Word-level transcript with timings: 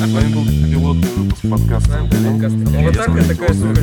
С 0.00 0.12
вами 0.12 0.32
был 0.32 0.46
пилотный 0.46 1.08
выпуск 1.10 1.42
подкаста 1.50 1.98
Ну, 2.00 2.82
вот 2.84 2.96
так 2.96 3.08
это 3.16 3.28
такая 3.28 3.52
сука. 3.52 3.80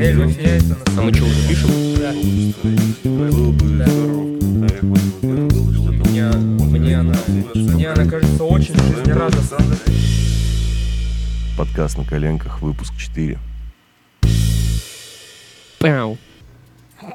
Эй, 0.00 0.14
вообще, 0.14 0.60
А 0.96 1.02
мы 1.02 1.12
что, 1.12 1.24
уже 1.24 1.48
пишем? 1.48 1.70
Да. 1.98 2.12
Было 3.10 3.50
бы 3.50 3.66
Да. 3.76 3.86
здорово, 3.88 4.22
Мне, 6.70 6.96
она, 6.96 7.16
мне 7.54 7.88
она 7.90 8.04
кажется 8.08 8.44
очень 8.44 8.74
жизнерадостной. 8.76 9.58
Подкаст 11.58 11.98
на 11.98 12.04
коленках, 12.04 12.62
выпуск 12.62 12.94
4. 12.96 13.36
Пяу. 15.80 16.18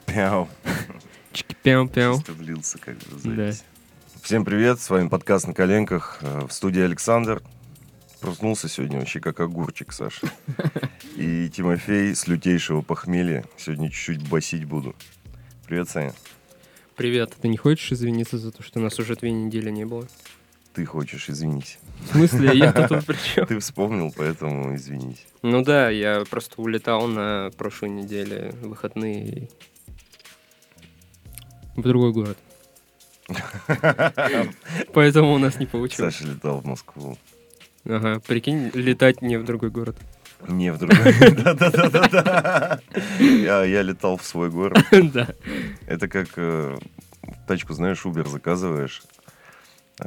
Пяу. 0.06 0.50
Чики-пяу-пяу. 1.32 2.18
Чисто 2.18 2.34
влился 2.34 2.78
как 2.78 2.96
бы 2.98 3.16
в 3.16 3.22
запись. 3.22 3.64
Всем 4.28 4.44
привет, 4.44 4.82
с 4.82 4.89
вами 4.89 5.07
подкаст 5.07 5.48
на 5.48 5.54
коленках. 5.54 6.18
Э, 6.20 6.48
В 6.48 6.52
студии 6.52 6.82
Александр. 6.82 7.41
Проснулся 8.20 8.67
сегодня 8.67 9.00
вообще 9.00 9.22
как 9.22 9.40
огурчик, 9.40 9.94
Саша. 9.94 10.27
И 11.16 11.48
Тимофей 11.48 12.13
с 12.13 12.27
лютейшего 12.27 12.81
похмелья. 12.81 13.45
Сегодня 13.55 13.90
чуть-чуть 13.90 14.27
басить 14.27 14.66
буду. 14.66 14.98
Привет, 15.66 15.88
Саня. 15.88 16.13
Привет. 16.98 17.38
Ты 17.41 17.48
не 17.48 17.55
хочешь 17.55 17.94
извиниться 17.94 18.38
за 18.38 18.52
то, 18.52 18.63
что 18.63 18.81
нас 18.81 19.00
уже 19.00 19.16
две 19.16 19.31
недели 19.31 19.70
не 19.70 19.86
было? 19.86 20.05
Ты 20.73 20.84
хочешь, 20.84 21.30
извинись. 21.30 21.80
В 22.02 22.17
смысле, 22.17 22.52
я 22.53 22.73
тут 22.73 23.05
при 23.05 23.16
чем? 23.34 23.48
Ты 23.48 23.59
вспомнил, 23.59 24.12
поэтому 24.14 24.75
извинись. 24.75 25.25
Ну 25.41 25.64
да, 25.64 25.89
я 25.89 26.25
просто 26.30 26.62
улетал 26.62 27.08
на 27.08 27.50
прошлой 27.58 27.91
неделе 27.91 28.53
выходные 28.62 29.48
в 31.78 31.81
другой 31.81 32.12
город. 32.12 32.38
Поэтому 34.94 35.34
у 35.34 35.38
нас 35.38 35.59
не 35.59 35.66
получилось. 35.66 36.16
Саша 36.16 36.27
летал 36.30 36.59
в 36.59 36.66
Москву. 36.66 37.17
Ага, 37.86 38.20
прикинь, 38.26 38.72
летать 38.73 39.22
не 39.22 39.38
в 39.38 39.45
другой 39.45 39.70
город. 39.70 39.97
Не, 40.47 40.72
в 40.72 40.78
другой. 40.78 40.97
Да-да-да-да-да. 41.44 42.80
Я 43.20 43.81
летал 43.81 44.17
в 44.17 44.23
свой 44.23 44.50
город. 44.50 44.78
Да. 44.92 45.28
Это 45.88 46.08
как 46.08 46.30
э, 46.38 46.78
тачку, 47.48 47.73
знаешь, 47.73 48.05
Uber 48.05 48.28
заказываешь 48.28 49.03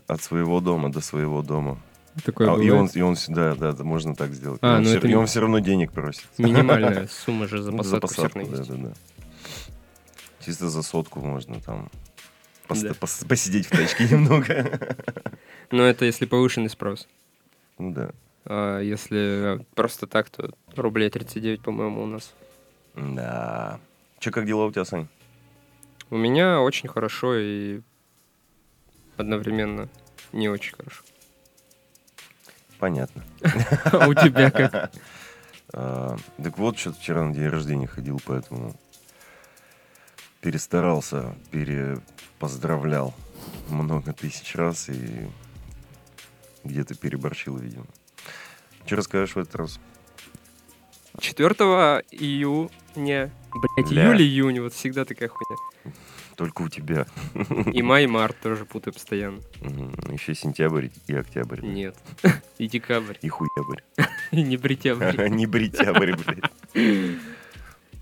от 0.06 0.22
своего 0.22 0.60
дома 0.60 0.92
до 0.92 1.00
своего 1.00 1.42
дома. 1.42 1.80
Такое 2.24 2.52
А, 2.54 2.60
и 2.60 2.70
он, 2.70 2.86
и 2.92 3.00
он 3.00 3.16
сюда, 3.16 3.54
да, 3.54 3.72
да, 3.72 3.84
можно 3.84 4.14
так 4.14 4.32
сделать. 4.34 4.60
А, 4.62 4.74
и 4.74 4.76
он, 4.76 4.82
ну 4.82 4.88
все, 4.88 4.98
это 4.98 5.08
и 5.08 5.14
он 5.14 5.26
все 5.26 5.40
равно 5.40 5.58
денег 5.60 5.92
просит. 5.92 6.26
Минимальная 6.38 7.08
сумма 7.08 7.46
же 7.46 7.62
за 7.62 7.70
Ну, 7.70 7.78
посадку 7.78 8.08
всё 8.08 8.28
равно 8.28 8.44
да, 8.50 8.64
да, 8.64 8.74
да. 8.74 8.92
Чисто 10.44 10.68
за 10.68 10.82
сотку 10.82 11.20
можно 11.20 11.60
там 11.60 11.90
пос- 12.70 12.82
Да. 12.82 12.90
пос- 12.90 13.26
посидеть 13.26 13.66
в 13.66 13.70
тачке 13.70 14.04
немного. 14.10 14.78
Но 15.70 15.84
это 15.84 16.04
если 16.04 16.26
повышенный 16.26 16.70
спрос. 16.70 17.08
Ну 17.78 17.92
да. 17.92 18.10
А 18.44 18.80
если 18.80 19.64
просто 19.74 20.06
так, 20.06 20.30
то 20.30 20.50
рублей 20.76 21.10
39, 21.10 21.62
по-моему, 21.62 22.02
у 22.02 22.06
нас. 22.06 22.32
Да. 22.96 23.80
Че, 24.18 24.30
как 24.30 24.46
дела 24.46 24.64
у 24.66 24.72
тебя, 24.72 24.84
Сань? 24.84 25.08
У 26.10 26.16
меня 26.16 26.60
очень 26.60 26.88
хорошо 26.88 27.36
и 27.36 27.80
одновременно 29.16 29.88
не 30.32 30.48
очень 30.48 30.74
хорошо. 30.76 31.02
Понятно. 32.78 33.22
А 33.92 34.08
у 34.08 34.14
тебя 34.14 34.50
как? 34.50 34.92
А, 35.72 36.16
так 36.42 36.58
вот, 36.58 36.76
что-то 36.78 36.98
вчера 36.98 37.22
на 37.24 37.32
день 37.32 37.46
рождения 37.46 37.86
ходил, 37.86 38.20
поэтому 38.26 38.74
перестарался, 40.40 41.34
перепоздравлял 41.50 43.14
много 43.68 44.12
тысяч 44.12 44.54
раз 44.54 44.88
и 44.88 45.28
где-то 46.64 46.94
переборчил, 46.94 47.56
видимо. 47.56 47.86
Что 48.86 48.96
расскажешь 48.96 49.34
в 49.36 49.38
этот 49.38 49.54
раз? 49.56 49.80
4 51.18 51.48
июня, 52.10 53.30
блять, 53.76 53.90
Ля. 53.90 54.04
июль-июнь, 54.06 54.60
вот 54.60 54.72
всегда 54.72 55.04
такая 55.04 55.28
хуйня. 55.28 55.94
Только 56.36 56.62
у 56.62 56.68
тебя. 56.68 57.06
И 57.72 57.82
май, 57.82 58.04
и 58.04 58.06
март 58.06 58.38
тоже 58.40 58.64
путаю 58.64 58.94
постоянно. 58.94 59.40
Еще 60.10 60.34
сентябрь 60.34 60.88
и 61.06 61.14
октябрь. 61.14 61.60
да? 61.60 61.66
Нет. 61.66 61.96
И 62.56 62.66
декабрь, 62.66 63.16
И 63.20 63.28
хуябрь. 63.28 63.82
и 64.30 64.42
не 64.42 64.56
бритябрь. 64.56 65.28
Не 65.28 65.46
бритябрь, 65.46 66.14
блядь. 66.14 67.18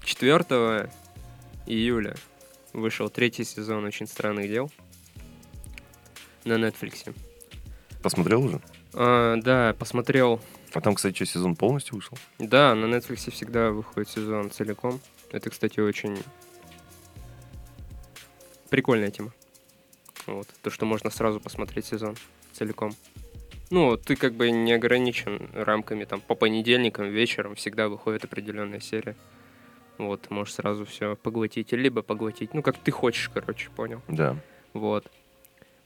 4 0.05 0.91
июля 1.67 2.15
вышел 2.73 3.09
третий 3.09 3.45
сезон 3.45 3.85
«Очень 3.85 4.07
странных 4.07 4.49
дел» 4.49 4.71
на 6.45 6.55
Netflix. 6.55 7.15
Посмотрел 8.03 8.45
уже? 8.45 8.61
А, 8.95 9.37
да, 9.37 9.75
посмотрел 9.79 10.41
А 10.73 10.81
там, 10.81 10.95
кстати, 10.95 11.15
что, 11.15 11.27
сезон 11.27 11.57
полностью 11.57 11.97
вышел? 11.97 12.17
Да, 12.39 12.75
на 12.75 12.85
Netflix 12.87 13.31
всегда 13.31 13.71
выходит 13.71 14.09
сезон 14.09 14.51
целиком. 14.51 15.01
Это, 15.31 15.51
кстати, 15.51 15.81
очень 15.81 16.19
прикольная 18.71 19.11
тема. 19.11 19.33
Вот. 20.27 20.47
То, 20.63 20.71
что 20.71 20.87
можно 20.87 21.11
сразу 21.11 21.41
посмотреть 21.41 21.87
сезон 21.87 22.17
целиком. 22.53 22.95
Ну, 23.71 23.97
ты 23.97 24.17
как 24.17 24.35
бы 24.35 24.51
не 24.51 24.73
ограничен 24.73 25.51
рамками, 25.53 26.05
там, 26.05 26.21
по 26.21 26.35
понедельникам 26.35 27.07
вечером 27.07 27.55
всегда 27.55 27.89
выходит 27.89 28.25
определенная 28.25 28.81
серия. 28.81 29.17
Вот, 29.99 30.23
ты 30.23 30.33
можешь 30.35 30.55
сразу 30.55 30.85
все 30.85 31.17
поглотить, 31.17 31.73
либо 31.73 32.03
поглотить, 32.03 32.55
ну, 32.55 32.63
как 32.63 32.79
ты 32.79 32.91
хочешь, 32.91 33.29
короче, 33.35 33.69
понял. 33.75 34.01
Да. 34.09 34.37
Вот. 34.73 35.11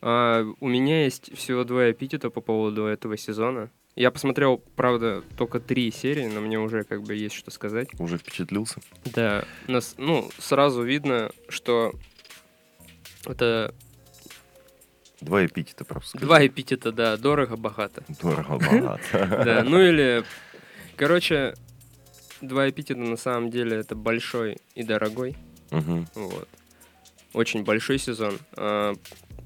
А, 0.03 0.45
у 0.61 0.69
меня 0.69 1.05
есть 1.05 1.37
всего 1.37 1.65
два 1.65 1.91
эпитета 1.91 2.28
по 2.31 2.41
поводу 2.41 2.84
этого 2.84 3.17
сезона. 3.17 3.71
Я 3.95 4.11
посмотрел, 4.11 4.59
правда, 4.77 5.23
только 5.37 5.61
три 5.61 5.91
серии, 5.91 6.27
но 6.27 6.41
мне 6.41 6.59
уже 6.59 6.84
как 6.84 7.03
бы 7.03 7.15
есть 7.15 7.34
что 7.34 7.50
сказать. 7.50 7.89
Уже 7.99 8.19
впечатлился? 8.19 8.81
Да, 9.05 9.45
нас, 9.69 9.95
ну, 9.99 10.31
сразу 10.39 10.83
видно, 10.83 11.31
что 11.49 11.93
это 13.27 13.75
Два 15.21 15.44
эпитета 15.47 15.84
просто. 15.84 16.09
скажи. 16.11 16.25
два 16.27 16.44
эпитета, 16.47 16.91
да, 16.91 17.17
дорого-богато. 17.17 18.03
Дорого, 18.21 18.59
богато. 18.59 19.00
Да, 19.44 19.62
ну 19.62 19.81
или, 19.81 20.25
короче, 20.97 21.55
два 22.42 22.69
эпитета 22.69 23.00
на 23.00 23.16
самом 23.16 23.50
деле 23.50 23.78
это 23.78 23.94
большой 23.94 24.58
и 24.75 24.82
дорогой. 24.82 25.36
Мгм. 25.70 26.06
Вот. 26.14 26.48
Очень 27.32 27.64
большой 27.64 27.98
сезон 27.98 28.38
а, 28.56 28.94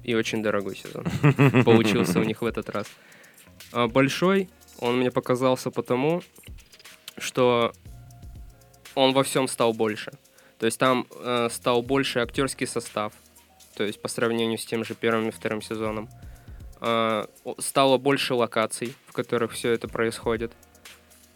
и 0.03 0.13
очень 0.13 0.43
дорогой 0.43 0.75
сезон 0.75 1.05
получился 1.63 2.19
у 2.19 2.23
них 2.23 2.41
в 2.41 2.45
этот 2.45 2.69
раз. 2.69 2.87
А 3.71 3.87
большой 3.87 4.49
он 4.79 4.99
мне 4.99 5.11
показался 5.11 5.71
потому, 5.71 6.21
что 7.17 7.73
он 8.95 9.13
во 9.13 9.23
всем 9.23 9.47
стал 9.47 9.73
больше. 9.73 10.11
То 10.59 10.65
есть 10.65 10.79
там 10.79 11.05
э, 11.11 11.49
стал 11.51 11.83
больше 11.83 12.19
актерский 12.19 12.65
состав, 12.65 13.13
то 13.75 13.83
есть 13.83 14.01
по 14.01 14.07
сравнению 14.07 14.57
с 14.57 14.65
тем 14.65 14.83
же 14.83 14.95
первым 14.95 15.29
и 15.29 15.31
вторым 15.31 15.61
сезоном. 15.61 16.09
О- 16.79 17.25
стало 17.59 17.97
больше 17.97 18.33
локаций, 18.33 18.95
в 19.05 19.13
которых 19.13 19.51
все 19.51 19.71
это 19.71 19.87
происходит. 19.87 20.51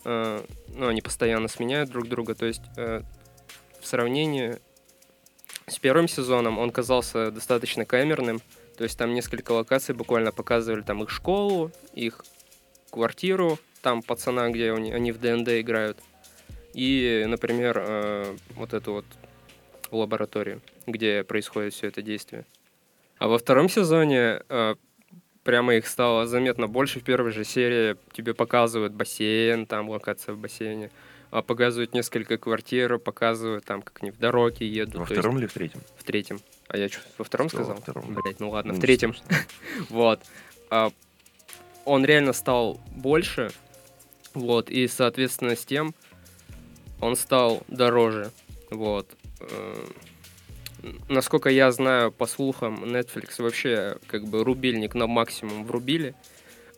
А, 0.05 0.43
ну, 0.75 0.87
они 0.87 1.01
постоянно 1.01 1.47
сменяют 1.47 1.89
друг 1.89 2.07
друга. 2.07 2.35
То 2.35 2.45
есть 2.45 2.61
э, 2.77 3.01
в 3.79 3.87
сравнении 3.87 4.57
с 5.67 5.79
первым 5.79 6.07
сезоном 6.07 6.59
он 6.59 6.71
казался 6.71 7.31
достаточно 7.31 7.85
камерным. 7.85 8.41
То 8.77 8.83
есть 8.83 8.97
там 8.97 9.13
несколько 9.13 9.51
локаций 9.51 9.93
буквально 9.93 10.31
показывали 10.31 10.81
там 10.81 11.03
их 11.03 11.09
школу, 11.09 11.71
их 11.93 12.25
квартиру, 12.89 13.59
там 13.81 14.01
пацана, 14.01 14.49
где 14.49 14.71
они, 14.73 14.91
они 14.91 15.11
в 15.11 15.19
ДНД 15.19 15.49
играют. 15.59 15.97
И, 16.73 17.25
например, 17.27 17.77
э, 17.77 18.37
вот 18.55 18.73
эту 18.73 18.93
вот 18.93 19.05
лабораторию, 19.91 20.61
где 20.87 21.23
происходит 21.23 21.73
все 21.73 21.87
это 21.87 22.01
действие. 22.01 22.45
А 23.17 23.27
во 23.27 23.37
втором 23.37 23.69
сезоне 23.69 24.41
э, 24.49 24.75
прямо 25.43 25.75
их 25.75 25.87
стало 25.87 26.27
заметно 26.27 26.67
больше. 26.67 26.99
В 26.99 27.03
первой 27.03 27.31
же 27.31 27.43
серии 27.43 27.97
тебе 28.13 28.33
показывают 28.33 28.93
бассейн, 28.93 29.65
там 29.65 29.89
локация 29.89 30.33
в 30.33 30.37
бассейне. 30.37 30.89
А 31.31 31.41
показывают 31.41 31.93
несколько 31.93 32.37
квартир, 32.37 32.97
показывают 32.99 33.63
там, 33.63 33.81
как 33.81 33.99
они 34.01 34.11
в 34.11 34.17
дороге 34.17 34.67
едут. 34.67 34.95
Во 34.95 35.05
То 35.05 35.13
есть 35.13 35.21
втором 35.21 35.39
или 35.39 35.45
в 35.47 35.53
третьем? 35.53 35.81
в 35.97 36.03
третьем. 36.03 36.41
А 36.67 36.77
я 36.77 36.89
что, 36.89 36.99
во 37.17 37.23
втором 37.23 37.47
Сказал 37.49 37.77
сказал? 37.77 37.77
во 37.77 37.81
втором. 38.03 38.21
Блять, 38.21 38.39
ну 38.41 38.49
ладно, 38.49 38.73
Ну, 38.73 38.77
в 38.79 38.81
третьем. 38.81 39.15
Вот. 39.89 40.19
А, 40.69 40.91
Он 41.85 42.03
реально 42.05 42.33
стал 42.33 42.81
больше. 42.95 43.51
Вот. 44.33 44.69
И, 44.69 44.87
соответственно, 44.87 45.55
с 45.55 45.65
тем 45.65 45.93
он 46.99 47.15
стал 47.15 47.63
дороже. 47.69 48.31
Вот. 48.69 49.07
Насколько 51.09 51.49
я 51.49 51.71
знаю, 51.71 52.11
по 52.11 52.25
слухам, 52.25 52.83
Netflix 52.83 53.41
вообще 53.41 53.97
как 54.07 54.25
бы 54.25 54.43
рубильник 54.43 54.95
на 54.95 55.07
максимум 55.07 55.65
врубили. 55.65 56.15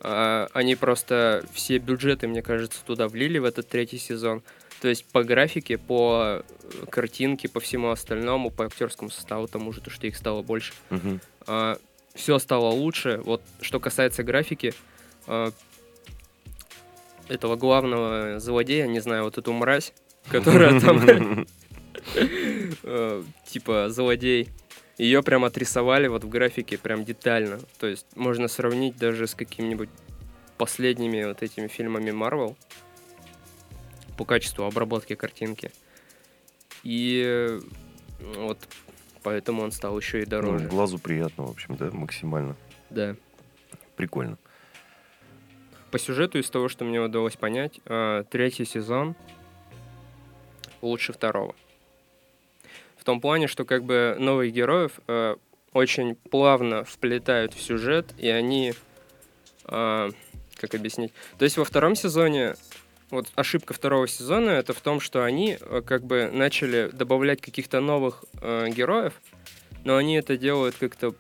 А, 0.01 0.47
Они 0.53 0.75
просто 0.75 1.45
все 1.53 1.77
бюджеты, 1.77 2.27
мне 2.27 2.41
кажется, 2.41 2.79
туда 2.85 3.07
влили 3.07 3.39
в 3.39 3.45
этот 3.45 3.69
третий 3.69 3.97
сезон. 3.97 4.43
То 4.81 4.89
есть 4.89 5.05
по 5.05 5.23
графике, 5.23 5.77
по 5.77 6.41
э, 6.41 6.85
картинке, 6.89 7.47
по 7.47 7.61
всему 7.61 7.89
остальному, 7.89 8.51
по 8.51 8.65
актерскому 8.65 9.09
составу 9.09 9.47
тому 9.47 9.71
же, 9.71 9.79
то, 9.79 9.89
что 9.89 10.07
их 10.07 10.17
стало 10.17 10.41
больше. 10.41 10.73
Мгм. 10.89 11.21
А, 11.47 11.77
все 12.13 12.37
стало 12.37 12.69
лучше. 12.69 13.21
Вот 13.23 13.41
что 13.61 13.79
касается 13.79 14.23
графики, 14.23 14.73
э, 15.27 15.51
этого 17.29 17.55
главного 17.55 18.39
злодея, 18.39 18.87
не 18.87 18.99
знаю, 18.99 19.23
вот 19.23 19.37
эту 19.37 19.53
мразь, 19.53 19.93
которая 20.27 20.79
там 20.81 21.47
типа 23.45 23.89
злодей, 23.89 24.49
ее 24.97 25.23
прям 25.23 25.45
отрисовали 25.45 26.07
вот 26.07 26.23
в 26.23 26.29
графике 26.29 26.77
прям 26.77 27.03
детально. 27.03 27.59
То 27.79 27.87
есть 27.87 28.05
можно 28.15 28.47
сравнить 28.47 28.97
даже 28.97 29.27
с 29.27 29.35
какими-нибудь 29.35 29.89
последними 30.57 31.23
вот 31.23 31.41
этими 31.41 31.67
фильмами 31.67 32.11
Marvel 32.11 32.55
по 34.17 34.25
качеству 34.25 34.65
обработки 34.65 35.15
картинки. 35.15 35.71
И 36.83 37.59
вот 38.35 38.59
поэтому 39.23 39.63
он 39.63 39.71
стал 39.71 39.97
еще 39.97 40.21
и 40.21 40.25
дороже. 40.25 40.65
Ну, 40.65 40.69
глазу 40.69 40.99
приятно, 40.99 41.45
в 41.45 41.49
общем, 41.49 41.75
да, 41.75 41.89
максимально. 41.91 42.55
Да. 42.89 43.15
Прикольно. 43.95 44.37
По 45.91 45.99
сюжету, 45.99 46.39
из 46.39 46.49
того, 46.49 46.69
что 46.69 46.85
мне 46.85 46.99
удалось 46.99 47.35
понять, 47.35 47.79
э, 47.85 48.23
третий 48.29 48.65
сезон 48.65 49.15
лучше 50.81 51.13
второго. 51.13 51.55
В 53.03 53.05
том 53.05 53.19
плане, 53.19 53.47
что 53.47 53.65
как 53.65 53.83
бы 53.83 54.15
новых 54.17 54.53
героев 54.53 54.93
э, 55.09 55.35
очень 55.73 56.15
плавно 56.15 56.85
вплетают 56.85 57.53
в 57.53 57.61
сюжет, 57.61 58.13
и 58.17 58.29
они... 58.29 58.75
Э, 59.65 60.09
как 60.55 60.73
объяснить? 60.73 61.11
То 61.37 61.43
есть 61.43 61.57
во 61.57 61.65
втором 61.65 61.97
сезоне 61.97 62.55
вот 63.09 63.29
ошибка 63.35 63.73
второго 63.73 64.07
сезона 64.07 64.51
это 64.51 64.71
в 64.71 64.79
том, 64.79 65.01
что 65.01 65.25
они 65.25 65.57
э, 65.59 65.81
как 65.85 66.05
бы 66.05 66.29
начали 66.31 66.89
добавлять 66.93 67.41
каких-то 67.41 67.81
новых 67.81 68.23
э, 68.41 68.69
героев, 68.69 69.11
но 69.83 69.97
они 69.97 70.15
это 70.15 70.37
делают 70.37 70.75
как-то 70.79 71.13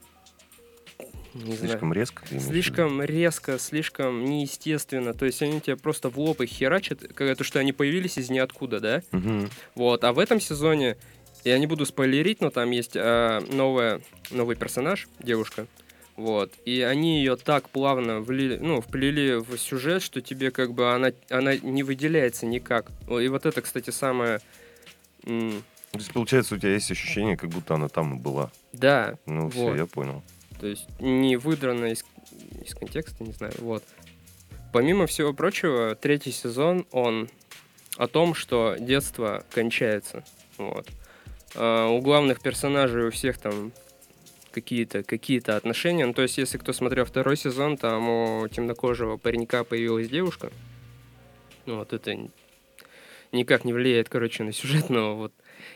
не 1.33 1.57
слишком 1.57 1.79
знаю, 1.79 1.93
резко. 1.93 2.25
Слишком 2.39 3.03
резко, 3.03 3.59
слишком 3.59 4.23
неестественно. 4.23 5.13
То 5.13 5.25
есть 5.25 5.41
они 5.41 5.59
тебе 5.59 5.75
просто 5.75 6.09
в 6.09 6.17
лоб 6.17 6.39
их 6.39 6.49
херачат, 6.49 7.01
как 7.13 7.37
то, 7.37 7.43
что 7.43 7.59
они 7.59 7.73
появились 7.73 8.17
из 8.17 8.29
ниоткуда, 8.29 8.79
да? 8.79 9.03
Угу. 9.11 9.49
Вот. 9.75 10.03
А 10.03 10.13
в 10.13 10.19
этом 10.19 10.39
сезоне 10.39 10.95
я 11.43 11.57
не 11.59 11.67
буду 11.67 11.85
спойлерить, 11.85 12.41
но 12.41 12.49
там 12.49 12.71
есть 12.71 12.95
э, 12.95 13.41
новая, 13.51 14.01
новый 14.31 14.55
персонаж, 14.55 15.07
девушка. 15.19 15.67
Вот. 16.15 16.53
И 16.65 16.81
они 16.81 17.19
ее 17.19 17.35
так 17.35 17.69
плавно 17.69 18.19
влили, 18.19 18.57
ну, 18.57 18.81
вплели 18.81 19.35
в 19.35 19.57
сюжет, 19.57 20.01
что 20.01 20.21
тебе 20.21 20.51
как 20.51 20.73
бы 20.73 20.93
она, 20.93 21.11
она 21.29 21.55
не 21.55 21.83
выделяется 21.83 22.45
никак. 22.45 22.91
И 23.09 23.27
вот 23.27 23.45
это, 23.45 23.61
кстати, 23.61 23.89
самое... 23.89 24.39
То 25.23 25.99
есть, 25.99 26.11
получается, 26.11 26.55
у 26.55 26.57
тебя 26.57 26.73
есть 26.73 26.89
ощущение, 26.91 27.37
как 27.37 27.49
будто 27.49 27.75
она 27.75 27.87
там 27.87 28.15
и 28.15 28.19
была. 28.19 28.51
Да. 28.73 29.17
Ну, 29.25 29.43
вот. 29.43 29.53
все, 29.53 29.75
я 29.75 29.85
понял. 29.85 30.23
То 30.59 30.67
есть 30.67 30.87
не 30.99 31.35
выдрано 31.37 31.85
из, 31.85 32.03
из 32.63 32.73
контекста, 32.73 33.23
не 33.23 33.33
знаю, 33.33 33.53
вот. 33.59 33.83
Помимо 34.71 35.05
всего 35.05 35.33
прочего, 35.33 35.95
третий 35.95 36.31
сезон, 36.31 36.87
он 36.91 37.29
о 37.97 38.07
том, 38.07 38.33
что 38.33 38.75
детство 38.79 39.43
кончается. 39.51 40.23
Вот. 40.57 40.87
А 41.55 41.87
у 41.87 42.01
главных 42.01 42.41
персонажей 42.41 43.07
у 43.07 43.11
всех 43.11 43.37
там 43.37 43.71
какие-то 44.51 45.03
какие 45.03 45.39
отношения. 45.49 46.05
Ну, 46.05 46.13
то 46.13 46.21
есть, 46.21 46.37
если 46.37 46.57
кто 46.57 46.73
смотрел 46.73 47.05
второй 47.05 47.35
сезон, 47.37 47.77
там 47.77 48.07
у 48.09 48.47
темнокожего 48.47 49.17
паренька 49.17 49.63
появилась 49.63 50.09
девушка. 50.09 50.51
Ну, 51.65 51.77
вот 51.77 51.93
это 51.93 52.17
никак 53.31 53.65
не 53.65 53.73
влияет, 53.73 54.09
короче, 54.09 54.43
на 54.43 54.51
сюжет, 54.51 54.89
но 54.89 55.15
вот. 55.15 55.33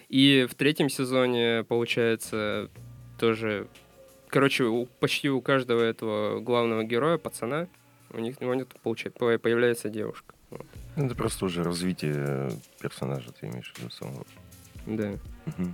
И 0.10 0.48
в 0.50 0.56
третьем 0.56 0.90
сезоне, 0.90 1.64
получается, 1.68 2.70
тоже... 3.20 3.68
Короче, 4.30 4.66
у, 4.66 4.86
почти 4.86 5.30
у 5.30 5.42
каждого 5.42 5.82
этого 5.82 6.42
главного 6.42 6.84
героя, 6.84 7.18
пацана, 7.18 7.68
у 8.12 8.20
них, 8.20 8.36
у 8.42 8.54
них 8.54 8.68
получается, 8.84 9.18
появляется 9.18 9.90
девушка. 9.90 10.36
Вот. 10.50 10.66
Это 10.98 11.16
просто 11.16 11.46
уже 11.46 11.64
развитие 11.64 12.52
персонажа, 12.82 13.32
ты 13.32 13.48
имеешь 13.48 13.72
в 13.74 13.80
виду 13.80 13.90
самого. 13.90 14.26
Да. 14.88 15.20
Угу. 15.46 15.68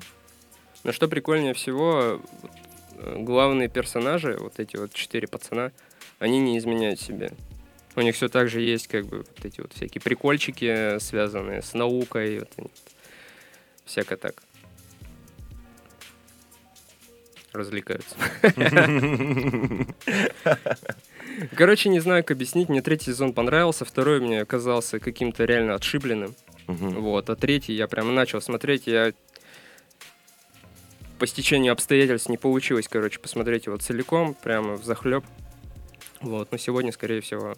Но 0.84 0.92
что 0.92 1.08
прикольнее 1.08 1.54
всего, 1.54 2.22
главные 2.98 3.70
персонажи, 3.70 4.36
вот 4.40 4.60
эти 4.60 4.76
вот 4.76 4.94
четыре 4.94 5.28
пацана, 5.28 5.72
они 6.20 6.40
не 6.40 6.58
изменяют 6.58 7.00
себе. 7.00 7.32
У 7.96 8.02
них 8.02 8.16
все 8.16 8.28
так 8.28 8.50
же 8.50 8.60
есть, 8.60 8.88
как 8.88 9.06
бы, 9.06 9.18
вот 9.20 9.46
эти 9.46 9.62
вот 9.62 9.72
всякие 9.74 10.02
прикольчики, 10.02 10.98
связанные 11.00 11.62
с 11.62 11.74
наукой, 11.74 12.40
вот 12.40 12.50
они, 12.58 12.70
всяко 13.86 14.18
так. 14.18 14.42
Развлекаются. 17.54 18.16
Короче, 21.56 21.90
не 21.90 22.00
знаю, 22.00 22.24
как 22.24 22.32
объяснить. 22.32 22.68
Мне 22.68 22.82
третий 22.82 23.12
сезон 23.12 23.32
понравился, 23.32 23.86
второй 23.86 24.20
мне 24.22 24.42
оказался 24.42 25.00
каким-то 25.00 25.46
реально 25.46 25.76
отшибленным. 25.76 26.34
Вот, 26.68 27.30
а 27.30 27.36
третий 27.36 27.74
я 27.74 27.88
прям 27.88 28.14
начал 28.14 28.42
смотреть, 28.42 28.88
я 28.88 29.14
по 31.20 31.28
стечению 31.28 31.74
обстоятельств 31.74 32.30
не 32.30 32.38
получилось, 32.38 32.88
короче, 32.90 33.20
посмотреть 33.20 33.66
его 33.66 33.78
целиком, 33.78 34.34
прямо 34.34 34.74
в 34.74 34.84
захлеб. 34.84 35.24
Вот, 36.22 36.52
но 36.52 36.58
сегодня, 36.58 36.92
скорее 36.92 37.22
всего, 37.22 37.56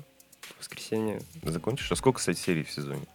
воскресенье. 0.57 1.21
Закончишь? 1.43 1.91
А 1.91 1.95
сколько, 1.95 2.19
кстати, 2.19 2.39
серий 2.39 2.63
в 2.63 2.71
сезоне? 2.71 3.05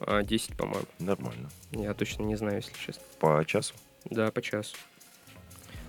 А, 0.00 0.22
10, 0.22 0.56
по-моему. 0.56 0.86
Нормально. 0.98 1.48
Я 1.70 1.94
точно 1.94 2.22
не 2.22 2.36
знаю, 2.36 2.56
если 2.56 2.72
честно. 2.78 3.02
По 3.18 3.44
часу? 3.46 3.74
Да, 4.04 4.30
по 4.30 4.42
часу. 4.42 4.76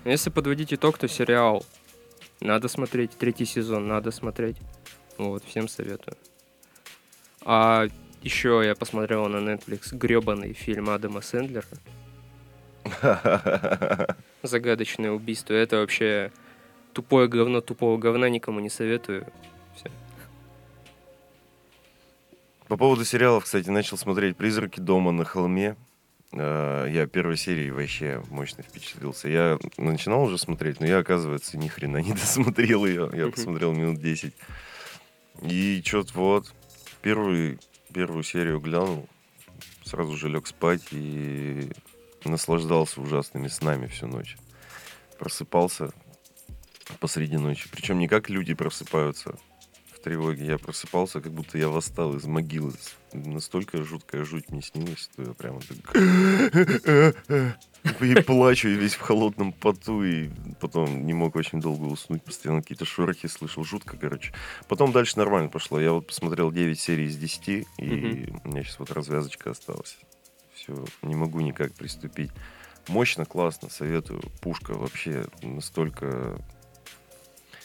Но 0.04 0.10
если 0.10 0.30
подводить 0.30 0.72
итог, 0.72 0.98
то 0.98 1.08
сериал 1.08 1.64
надо 2.40 2.68
смотреть. 2.68 3.12
Третий 3.18 3.44
сезон 3.44 3.88
надо 3.88 4.10
смотреть. 4.10 4.56
Вот, 5.16 5.44
всем 5.44 5.68
советую. 5.68 6.16
А 7.42 7.88
еще 8.28 8.62
я 8.62 8.74
посмотрел 8.74 9.26
на 9.26 9.38
Netflix 9.38 9.96
гребаный 9.96 10.52
фильм 10.52 10.90
Адама 10.90 11.22
Сэндлера. 11.22 11.64
Загадочное 14.42 15.12
убийство. 15.12 15.54
Это 15.54 15.78
вообще 15.78 16.30
тупое 16.92 17.26
говно 17.26 17.62
тупого 17.62 17.96
говна 17.96 18.28
никому 18.28 18.60
не 18.60 18.68
советую. 18.68 19.26
Все. 19.74 19.90
По 22.66 22.76
поводу 22.76 23.06
сериалов, 23.06 23.44
кстати, 23.44 23.70
начал 23.70 23.96
смотреть 23.96 24.36
«Призраки 24.36 24.78
дома 24.78 25.10
на 25.10 25.24
холме». 25.24 25.74
Э, 26.32 26.86
я 26.90 27.06
первой 27.06 27.38
серии 27.38 27.70
вообще 27.70 28.22
мощно 28.28 28.62
впечатлился. 28.62 29.30
Я 29.30 29.58
начинал 29.78 30.24
уже 30.24 30.36
смотреть, 30.36 30.80
но 30.80 30.86
я, 30.86 30.98
оказывается, 30.98 31.56
ни 31.56 31.68
хрена 31.68 31.96
не 32.02 32.12
досмотрел 32.12 32.84
ее. 32.84 33.08
Я 33.14 33.30
посмотрел 33.30 33.72
минут 33.72 34.02
10. 34.02 34.34
И 35.44 35.82
что-то 35.82 36.12
вот, 36.18 36.54
первую, 37.00 37.58
первую 37.92 38.22
серию 38.22 38.60
глянул, 38.60 39.08
сразу 39.84 40.16
же 40.16 40.28
лег 40.28 40.46
спать 40.46 40.82
и 40.90 41.70
наслаждался 42.24 43.00
ужасными 43.00 43.48
снами 43.48 43.86
всю 43.86 44.06
ночь. 44.06 44.36
Просыпался 45.18 45.90
посреди 47.00 47.36
ночи. 47.36 47.68
Причем 47.70 47.98
не 47.98 48.08
как 48.08 48.30
люди 48.30 48.54
просыпаются 48.54 49.38
в 49.92 50.00
тревоге. 50.00 50.46
Я 50.46 50.58
просыпался, 50.58 51.20
как 51.20 51.32
будто 51.32 51.58
я 51.58 51.68
восстал 51.68 52.14
из 52.16 52.24
могилы. 52.24 52.72
Настолько 53.12 53.82
жуткая 53.82 54.24
жуть 54.24 54.50
мне 54.50 54.62
снилась, 54.62 55.10
что 55.12 55.22
я 55.22 55.32
прямо 55.34 55.60
так... 55.60 57.56
И 58.00 58.14
плачу, 58.22 58.68
и 58.68 58.74
весь 58.74 58.94
в 58.94 59.00
холодном 59.00 59.52
поту, 59.52 60.02
и 60.02 60.30
потом 60.60 61.06
не 61.06 61.12
мог 61.12 61.36
очень 61.36 61.60
долго 61.60 61.84
уснуть, 61.84 62.22
постоянно 62.22 62.62
какие-то 62.62 62.84
шорохи 62.84 63.26
слышал, 63.26 63.64
жутко, 63.64 63.96
короче. 63.96 64.32
Потом 64.68 64.92
дальше 64.92 65.18
нормально 65.18 65.48
пошло. 65.48 65.80
Я 65.80 65.92
вот 65.92 66.06
посмотрел 66.06 66.50
9 66.52 66.78
серий 66.78 67.06
из 67.06 67.16
10, 67.16 67.48
и 67.48 68.32
у 68.44 68.48
меня 68.48 68.62
сейчас 68.62 68.78
вот 68.78 68.90
развязочка 68.90 69.50
осталась 69.50 69.98
все, 70.58 70.84
не 71.02 71.14
могу 71.14 71.40
никак 71.40 71.72
приступить. 71.72 72.30
Мощно, 72.88 73.24
классно, 73.24 73.70
советую. 73.70 74.22
Пушка 74.40 74.72
вообще 74.72 75.26
настолько 75.42 76.38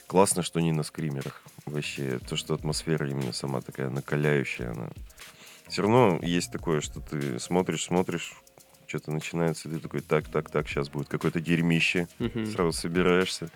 классно, 0.08 0.44
что 0.44 0.60
не 0.60 0.72
на 0.72 0.84
скримерах. 0.84 1.42
Вообще, 1.66 2.20
то, 2.20 2.36
что 2.36 2.54
атмосфера 2.54 3.10
именно 3.10 3.34
сама 3.34 3.62
такая 3.62 3.90
накаляющая, 3.90 4.72
она... 4.72 4.90
Все 5.70 5.82
равно 5.82 6.20
есть 6.22 6.52
такое, 6.52 6.82
что 6.82 7.00
ты 7.00 7.40
смотришь, 7.40 7.86
смотришь, 7.86 8.34
что-то 8.94 9.12
начинается, 9.12 9.70
ты 9.70 9.80
такой, 9.80 10.02
так, 10.02 10.28
так, 10.28 10.52
так, 10.52 10.68
сейчас 10.68 10.90
будет 10.90 11.08
какое-то 11.08 11.40
дерьмище, 11.40 12.08
uh-huh. 12.20 12.46
сразу 12.46 12.74
собираешься, 12.74 13.50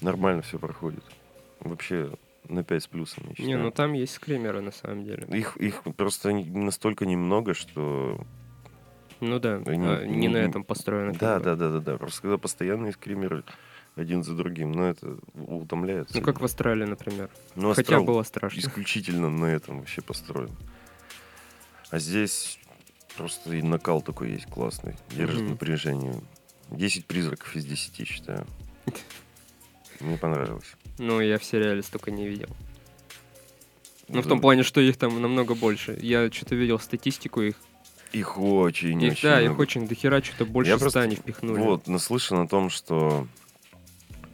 нормально 0.00 0.42
все 0.42 0.58
проходит. 0.58 1.04
Вообще, 1.60 2.10
на 2.48 2.64
5 2.64 2.82
с 2.82 2.86
плюсом, 2.88 3.24
я 3.38 3.46
Не, 3.46 3.58
ну 3.58 3.70
там 3.70 3.92
есть 3.92 4.14
скримеры, 4.14 4.60
на 4.60 4.72
самом 4.72 5.04
деле. 5.04 5.28
Их, 5.28 5.56
их 5.56 5.82
просто 5.96 6.32
настолько 6.32 7.06
немного, 7.06 7.54
что 7.54 8.20
ну 9.20 9.38
да, 9.38 9.62
Они, 9.66 9.86
а, 9.86 10.04
не, 10.04 10.16
не 10.16 10.28
на 10.28 10.38
этом 10.38 10.64
построено. 10.64 11.12
Да, 11.12 11.38
да, 11.38 11.54
да, 11.54 11.70
да, 11.70 11.78
да. 11.78 11.96
Просто 11.96 12.22
когда 12.22 12.38
постоянные 12.38 12.90
скримеры 12.90 13.44
один 13.94 14.24
за 14.24 14.34
другим, 14.34 14.72
но 14.72 14.88
это 14.88 15.16
утомляет. 15.34 16.12
Ну, 16.12 16.22
как 16.22 16.40
в 16.40 16.44
Австралии, 16.44 16.86
например. 16.86 17.30
Ну, 17.54 17.72
Хотя 17.72 18.00
было 18.00 18.24
страшно. 18.24 18.58
Исключительно 18.58 19.30
на 19.30 19.44
этом 19.44 19.78
вообще 19.78 20.02
построен. 20.02 20.50
А 21.90 22.00
здесь 22.00 22.58
просто 23.16 23.54
и 23.54 23.62
накал 23.62 24.02
такой 24.02 24.32
есть 24.32 24.46
классный. 24.46 24.96
Держит 25.10 25.42
mm-hmm. 25.42 25.50
напряжение. 25.50 26.14
10 26.70 27.06
призраков 27.06 27.54
из 27.54 27.64
10, 27.64 28.06
считаю. 28.08 28.46
Мне 30.00 30.16
понравилось. 30.18 30.74
Ну, 30.98 31.20
я 31.20 31.38
в 31.38 31.44
сериале 31.44 31.82
столько 31.82 32.10
не 32.10 32.26
видел. 32.28 32.48
Ну, 34.08 34.20
в 34.20 34.24
Да. 34.24 34.28
том 34.30 34.40
плане, 34.40 34.62
что 34.62 34.80
их 34.80 34.96
там 34.96 35.20
намного 35.20 35.54
больше. 35.54 35.98
Я 36.00 36.30
что-то 36.30 36.54
видел 36.54 36.78
статистику 36.78 37.40
их. 37.42 37.54
Их 38.12 38.38
очень, 38.38 39.02
Их, 39.02 39.12
очень 39.12 39.22
да, 39.28 39.40
их 39.40 39.48
много. 39.50 39.62
очень 39.62 39.88
дохера, 39.88 40.22
что-то 40.22 40.44
больше 40.44 40.70
Я 40.70 40.76
ста 40.76 40.84
просто- 40.84 41.00
они 41.00 41.16
впихнули. 41.16 41.60
Вот, 41.60 41.86
наслышан 41.86 42.38
о 42.40 42.48
том, 42.48 42.68
что... 42.68 43.26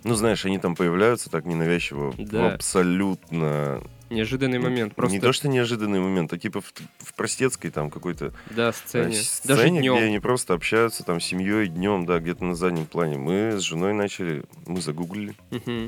Ну, 0.08 0.14
знаешь, 0.14 0.46
они 0.46 0.58
там 0.58 0.74
появляются 0.74 1.28
так 1.28 1.44
ненавязчиво, 1.44 2.14
Да. 2.16 2.54
абсолютно... 2.54 3.82
Неожиданный 4.08 4.58
момент. 4.58 4.94
Просто, 4.94 5.14
Не 5.14 5.20
то, 5.20 5.34
что 5.34 5.48
неожиданный 5.48 6.00
момент, 6.00 6.32
а 6.32 6.38
типа 6.38 6.62
в, 6.62 6.72
в 7.04 7.12
простецкой 7.12 7.70
там 7.70 7.90
какой-то 7.90 8.32
да, 8.48 8.70
э, 8.70 8.72
сцене. 8.72 9.12
сцене, 9.12 9.54
Даже 9.54 9.68
где 9.68 9.78
днем. 9.80 9.96
они 9.96 10.18
просто 10.18 10.54
общаются 10.54 11.04
там 11.04 11.20
с 11.20 11.24
семьей 11.26 11.68
днем, 11.68 12.06
да, 12.06 12.18
где-то 12.18 12.42
на 12.42 12.54
заднем 12.54 12.86
плане. 12.86 13.18
Мы 13.18 13.58
с 13.58 13.60
женой 13.60 13.92
начали, 13.92 14.44
мы 14.66 14.80
загуглили, 14.80 15.34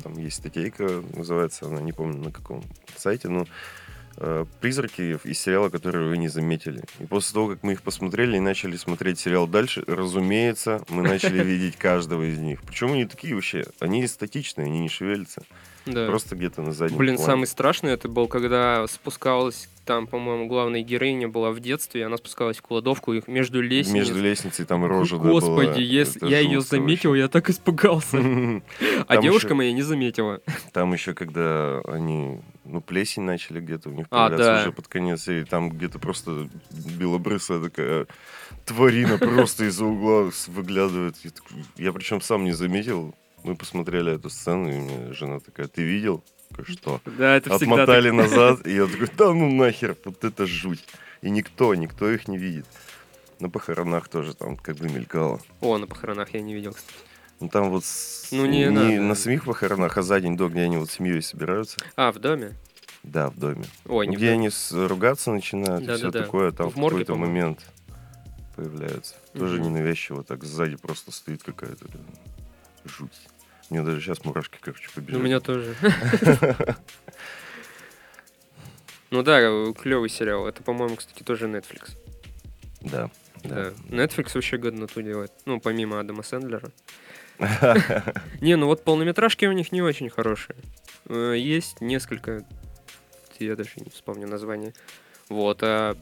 там 0.02 0.18
есть 0.18 0.36
статейка, 0.36 1.02
называется 1.16 1.64
она, 1.64 1.80
не 1.80 1.92
помню 1.92 2.22
на 2.22 2.30
каком 2.30 2.62
сайте, 2.94 3.28
но 3.28 3.46
призраки 4.60 5.18
из 5.24 5.38
сериала, 5.38 5.70
которые 5.70 6.08
вы 6.08 6.18
не 6.18 6.28
заметили. 6.28 6.82
И 6.98 7.06
после 7.06 7.34
того, 7.34 7.48
как 7.48 7.62
мы 7.62 7.72
их 7.72 7.82
посмотрели 7.82 8.36
и 8.36 8.40
начали 8.40 8.76
смотреть 8.76 9.18
сериал 9.18 9.46
дальше, 9.46 9.82
разумеется, 9.86 10.82
мы 10.88 11.02
начали 11.02 11.42
видеть 11.44 11.76
каждого 11.76 12.22
из 12.22 12.38
них. 12.38 12.60
Причем 12.62 12.92
они 12.92 13.06
такие 13.06 13.34
вообще, 13.34 13.64
они 13.78 14.06
статичные, 14.06 14.66
они 14.66 14.80
не 14.80 14.88
шевелятся, 14.88 15.42
Да. 15.86 16.06
просто 16.06 16.36
где-то 16.36 16.62
на 16.62 16.72
заднем 16.72 16.98
Блин, 16.98 17.16
плане. 17.16 17.26
самый 17.30 17.46
страшный 17.46 17.92
это 17.92 18.08
был, 18.08 18.28
когда 18.28 18.86
спускалась, 18.86 19.68
там, 19.84 20.06
по-моему, 20.06 20.46
главная 20.46 20.82
героиня 20.82 21.28
была 21.28 21.50
в 21.50 21.60
детстве, 21.60 22.02
и 22.02 22.04
она 22.04 22.16
спускалась 22.16 22.58
в 22.58 22.62
кладовку, 22.62 23.12
их 23.12 23.26
между 23.26 23.60
лестницей. 23.60 23.98
Между 23.98 24.22
лестницей 24.22 24.64
там 24.64 24.84
рожа 24.84 25.16
да, 25.16 25.22
была. 25.22 25.32
Господи, 25.32 25.80
если 25.80 26.28
я 26.28 26.38
ее 26.38 26.60
заметил, 26.60 27.14
я 27.14 27.28
так 27.28 27.50
испугался. 27.50 28.18
вообще. 28.18 28.62
А 29.08 29.16
девушка 29.16 29.54
моя 29.54 29.72
не 29.72 29.82
заметила. 29.82 30.40
Там 30.72 30.92
еще, 30.92 31.14
когда 31.14 31.80
они, 31.88 32.40
ну, 32.64 32.80
плесень 32.80 33.22
начали 33.22 33.60
где-то 33.60 33.88
у 33.88 33.92
них 33.92 34.06
А, 34.10 34.28
появляться 34.28 34.54
да. 34.54 34.60
уже 34.60 34.72
под 34.72 34.86
конец 34.86 35.22
серии, 35.24 35.44
там 35.44 35.70
где-то 35.70 35.98
просто 35.98 36.48
белобрысая 36.70 37.60
такая 37.60 38.06
тварина 38.66 39.18
просто 39.18 39.64
из-за 39.64 39.84
угла 39.84 40.30
выглядывает. 40.46 41.16
Я 41.76 41.92
причем 41.92 42.20
сам 42.20 42.44
не 42.44 42.52
заметил. 42.52 43.14
Мы 43.44 43.56
посмотрели 43.56 44.12
эту 44.14 44.28
сцену, 44.30 44.68
и 44.70 44.76
мне 44.80 45.12
жена 45.12 45.40
такая, 45.40 45.66
ты 45.68 45.82
видел? 45.82 46.22
Что? 46.64 47.00
Да, 47.06 47.36
это 47.36 47.54
Отмотали 47.54 48.10
назад, 48.10 48.66
и 48.66 48.74
я 48.74 48.86
такой, 48.86 49.08
да 49.16 49.32
ну 49.32 49.50
нахер, 49.50 49.96
вот 50.04 50.24
это 50.24 50.46
жуть. 50.46 50.84
И 51.22 51.30
никто, 51.30 51.74
никто 51.74 52.10
их 52.10 52.28
не 52.28 52.36
видит. 52.38 52.66
На 53.38 53.48
похоронах 53.48 54.08
тоже 54.08 54.34
там 54.34 54.56
как 54.56 54.76
бы 54.76 54.88
мелькало. 54.88 55.40
О, 55.60 55.78
на 55.78 55.86
похоронах 55.86 56.34
я 56.34 56.40
не 56.42 56.52
видел, 56.54 56.72
кстати. 56.74 56.98
Ну 57.38 57.48
там 57.48 57.70
вот 57.70 57.84
Ну, 58.32 58.44
не 58.46 58.68
надо. 58.70 59.00
на 59.00 59.14
самих 59.14 59.44
похоронах, 59.46 59.96
а 59.96 60.02
за 60.02 60.20
день 60.20 60.36
до, 60.36 60.48
где 60.48 60.60
они 60.62 60.76
вот 60.76 60.90
семьей 60.90 61.22
собираются. 61.22 61.78
А, 61.96 62.12
в 62.12 62.18
доме? 62.18 62.52
Да, 63.02 63.30
в 63.30 63.38
доме. 63.38 63.64
Ой, 63.86 64.04
Ну, 64.06 64.10
не 64.10 64.16
в 64.16 64.18
где 64.18 64.26
доме. 64.28 64.38
они 64.40 64.50
с- 64.50 64.72
ругаться 64.72 65.30
начинают, 65.32 65.82
и 65.82 65.86
все 65.86 65.96
Да-да-да. 65.98 66.24
такое, 66.24 66.52
там 66.52 66.68
В 66.68 66.72
в, 66.76 66.82
какой-то 66.82 67.14
момент 67.14 67.64
появляются. 68.56 69.14
Тоже 69.32 69.54
Мгм. 69.56 69.68
ненавязчиво, 69.68 70.22
так 70.24 70.44
сзади 70.44 70.76
просто 70.76 71.12
стоит 71.12 71.42
какая-то 71.42 71.86
жуть. 72.84 73.12
Мне 73.70 73.82
даже 73.82 74.00
сейчас 74.00 74.24
мурашки, 74.24 74.58
короче, 74.60 74.88
У 74.88 74.92
побежали. 74.94 75.22
меня 75.22 75.40
тоже. 75.40 75.74
Ну 79.10 79.22
да, 79.24 79.40
клевый 79.72 80.08
сериал. 80.08 80.46
Это, 80.46 80.62
по-моему, 80.62 80.94
кстати, 80.96 81.22
тоже 81.24 81.46
Netflix. 81.46 81.96
Да. 82.80 83.10
Да. 83.42 83.70
Netflix 83.88 84.30
вообще 84.34 84.56
годноту 84.56 85.02
делает. 85.02 85.32
Ну, 85.46 85.60
помимо 85.60 85.98
Адама 85.98 86.22
Сэндлера. 86.22 86.70
Не, 88.40 88.56
ну 88.56 88.66
вот 88.66 88.84
полнометражки 88.84 89.46
у 89.46 89.52
них 89.52 89.72
не 89.72 89.82
очень 89.82 90.10
хорошие. 90.10 90.56
Э, 91.06 91.34
Есть 91.36 91.80
несколько, 91.80 92.44
я 93.38 93.56
даже 93.56 93.70
не 93.76 93.90
вспомню 93.90 94.28
название. 94.28 94.74
Вот, 95.30 95.62
а 95.62 95.96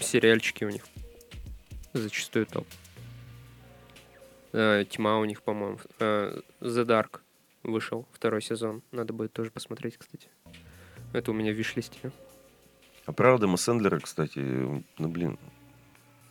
сериальчики 0.00 0.64
у 0.64 0.70
них 0.70 0.86
зачастую 1.92 2.46
топ. 2.46 2.66
Э, 4.52 4.84
Тьма 4.88 5.18
у 5.18 5.24
них, 5.24 5.42
по-моему. 5.42 5.78
э, 5.98 6.40
The 6.60 6.84
Dark 6.84 7.20
вышел 7.62 8.06
второй 8.12 8.42
сезон. 8.42 8.82
Надо 8.92 9.12
будет 9.12 9.32
тоже 9.32 9.50
посмотреть, 9.50 9.98
кстати. 9.98 10.28
Это 11.12 11.30
у 11.30 11.34
меня 11.34 11.52
в 11.52 11.56
виш-листе. 11.56 12.12
А 13.06 13.12
правда, 13.12 13.44
Адама 13.46 13.56
Сэндлера, 13.56 13.98
кстати, 14.00 14.38
ну, 14.38 15.08
блин, 15.08 15.38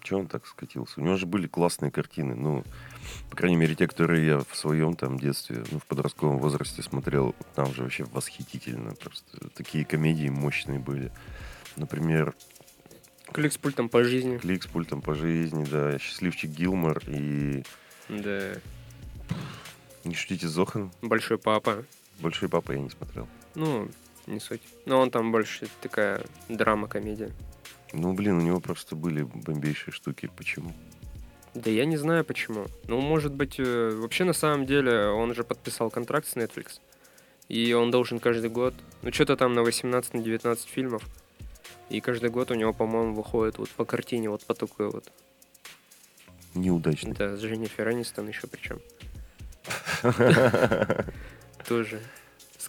че 0.03 0.15
он 0.15 0.27
так 0.27 0.45
скатился? 0.45 1.01
У 1.01 1.03
него 1.03 1.17
же 1.17 1.25
были 1.25 1.47
классные 1.47 1.91
картины, 1.91 2.35
ну, 2.35 2.63
по 3.31 3.35
крайней 3.35 3.57
мере, 3.57 3.75
те, 3.75 3.87
которые 3.87 4.25
я 4.25 4.39
в 4.39 4.55
своем 4.55 4.95
там 4.95 5.17
детстве, 5.17 5.63
ну, 5.71 5.79
в 5.79 5.85
подростковом 5.85 6.37
возрасте 6.37 6.83
смотрел, 6.83 7.35
там 7.55 7.73
же 7.73 7.81
вообще 7.83 8.03
восхитительно, 8.05 8.93
просто 8.93 9.49
такие 9.55 9.85
комедии 9.85 10.29
мощные 10.29 10.79
были. 10.79 11.11
Например, 11.75 12.35
Клик 13.33 13.51
с 13.51 13.57
пультом 13.57 13.89
по 13.89 14.03
жизни. 14.03 14.37
Клик 14.37 14.63
с 14.63 14.67
пультом 14.67 15.01
по 15.01 15.13
жизни, 15.13 15.65
да, 15.65 15.97
Счастливчик 15.99 16.49
Гилмор 16.51 17.01
и 17.07 17.63
Да. 18.09 18.53
Не 20.03 20.15
шутите 20.15 20.47
с 20.47 20.51
Зоханом. 20.51 20.91
Большой 21.01 21.37
папа. 21.37 21.83
Большой 22.19 22.49
папа 22.49 22.71
я 22.71 22.79
не 22.79 22.89
смотрел. 22.89 23.27
Ну, 23.55 23.89
не 24.25 24.39
суть. 24.39 24.61
Но 24.85 24.99
он 24.99 25.11
там 25.11 25.31
больше 25.31 25.67
такая 25.81 26.23
драма-комедия. 26.49 27.31
Ну, 27.93 28.13
блин, 28.13 28.37
у 28.37 28.41
него 28.41 28.59
просто 28.59 28.95
были 28.95 29.23
бомбейшие 29.23 29.93
штуки. 29.93 30.29
Почему? 30.35 30.73
Да 31.53 31.71
я 31.71 31.85
не 31.85 31.97
знаю 31.97 32.23
почему. 32.23 32.67
Ну, 32.87 33.01
может 33.01 33.33
быть, 33.33 33.55
э, 33.59 33.89
вообще 33.95 34.25
на 34.25 34.33
самом 34.33 34.65
деле 34.65 35.07
он 35.07 35.33
же 35.33 35.43
подписал 35.43 35.89
контракт 35.89 36.27
с 36.27 36.35
Netflix. 36.35 36.79
И 37.49 37.73
он 37.73 37.91
должен 37.91 38.19
каждый 38.19 38.49
год, 38.49 38.73
ну 39.01 39.11
что-то 39.13 39.37
там 39.37 39.53
на 39.53 39.61
18-19 39.61 40.67
фильмов. 40.67 41.03
И 41.89 42.01
каждый 42.01 42.29
год 42.29 42.51
у 42.51 42.55
него, 42.55 42.73
по-моему, 42.73 43.15
выходит 43.15 43.57
вот 43.57 43.69
по 43.69 43.85
картине, 43.85 44.29
вот 44.29 44.45
по 44.45 44.53
такой 44.53 44.89
вот. 44.89 45.11
Неудачный. 46.55 47.13
Да, 47.13 47.35
с 47.35 47.41
Дженнифер 47.41 47.91
Энистон 47.91 48.27
еще 48.27 48.47
причем. 48.47 48.79
Тоже. 51.67 51.99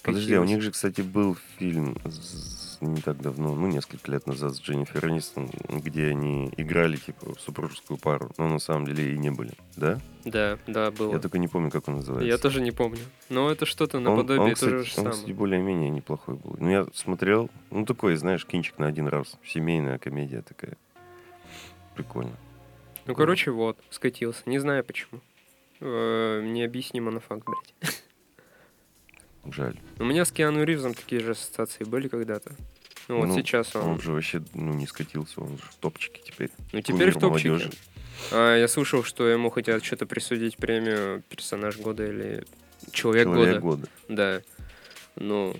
Подожди, 0.03 0.35
а 0.35 0.41
у 0.41 0.45
них 0.45 0.63
же, 0.63 0.71
кстати, 0.71 1.01
был 1.03 1.37
фильм 1.59 1.97
не 2.81 3.01
так 3.03 3.21
давно, 3.21 3.55
ну, 3.55 3.67
несколько 3.67 4.11
лет 4.13 4.27
назад 4.27 4.55
с 4.55 4.61
Дженнифер 4.61 5.09
Энистон, 5.09 5.51
где 5.69 6.07
они 6.09 6.53
играли, 6.57 6.97
типа, 6.97 7.35
супружескую 7.39 7.99
пару, 7.99 8.31
но 8.39 8.49
на 8.49 8.61
самом 8.61 8.87
деле 8.87 9.15
и 9.15 9.19
не 9.19 9.31
были, 9.31 9.53
да? 9.77 10.01
Да, 10.25 10.59
да, 10.69 10.91
было. 10.93 11.13
Я 11.13 11.19
только 11.19 11.39
не 11.39 11.49
помню, 11.49 11.71
как 11.71 11.89
он 11.89 11.97
называется. 11.97 12.29
Я 12.29 12.39
тоже 12.39 12.61
не 12.61 12.71
помню. 12.71 13.01
Но 13.29 13.51
это 13.51 13.67
что-то 13.67 13.97
Он- 13.99 14.05
наподобие 14.05 14.41
он, 14.41 14.55
того 14.55 14.55
кстати, 14.55 14.71
же 14.71 14.79
он, 14.79 14.87
самое. 14.87 15.13
кстати, 15.15 15.33
более-менее 15.33 15.91
неплохой 15.91 16.37
был. 16.37 16.57
Ну, 16.61 16.71
я 16.71 16.87
смотрел, 16.95 17.51
ну, 17.71 17.85
такой, 17.85 18.15
знаешь, 18.17 18.47
кинчик 18.47 18.79
на 18.79 18.87
один 18.87 19.09
раз. 19.09 19.37
Семейная 19.45 19.99
комедия 19.99 20.43
такая. 20.43 20.77
Прикольно. 21.97 22.37
Ну, 23.09 23.15
короче, 23.15 23.51
вот, 23.51 23.79
скатился. 23.91 24.43
Не 24.47 24.59
знаю 24.59 24.85
почему. 24.85 25.21
Э, 25.81 26.43
Необъяснимо 26.45 27.11
на 27.11 27.21
факт, 27.21 27.43
блядь. 27.47 28.03
Жаль. 29.55 29.77
У 29.99 30.05
меня 30.05 30.25
с 30.25 30.31
Киану 30.33 30.63
Ривзом 30.65 30.95
такие 30.95 31.21
же 31.23 31.31
ассоциации 31.33 31.85
были 31.85 32.09
когда-то. 32.09 32.53
Ну, 33.09 33.19
вот 33.19 33.29
Ну, 33.29 33.35
сейчас 33.37 33.75
он... 33.75 33.83
Он 33.93 34.01
же 34.01 34.13
вообще, 34.13 34.43
ну, 34.53 34.75
не 34.75 34.87
скатился, 34.87 35.41
он 35.41 35.57
же 35.57 35.65
в 35.65 35.75
топчике 35.77 36.21
теперь. 36.23 36.51
ну, 36.73 36.83
теперь 36.83 37.11
в 37.11 37.15
кумир 37.15 37.19
топчике. 37.19 37.49
молодежи. 37.51 37.73
А, 38.33 38.57
я 38.57 38.69
слышал, 38.69 39.03
что 39.03 39.27
ему 39.27 39.49
хотят 39.49 39.83
что-то 39.83 40.05
присудить 40.05 40.59
премию 40.59 41.23
персонаж 41.31 41.79
года 41.79 42.07
или 42.07 42.45
человек, 42.93 43.27
Человек 43.29 43.61
года. 43.61 43.61
года. 43.61 43.89
Да. 44.09 44.43
Ну, 45.17 45.57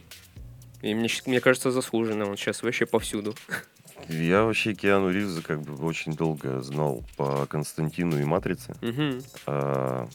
и 0.83 0.95
мне, 0.95 1.09
мне 1.25 1.41
кажется, 1.41 1.71
заслуженно. 1.71 2.29
Он 2.29 2.37
сейчас 2.37 2.63
вообще 2.63 2.85
повсюду. 2.85 3.35
Я 4.09 4.45
вообще 4.45 4.75
Киану 4.75 5.11
Ривза 5.11 5.43
как 5.43 5.61
бы 5.63 5.75
очень 5.85 6.15
долго 6.15 6.63
знал 6.63 7.05
по 7.17 7.47
Константину 7.47 8.19
и 8.19 8.25
Матрице. 8.25 8.75
Мгм. 8.81 9.23
А, 9.47 10.09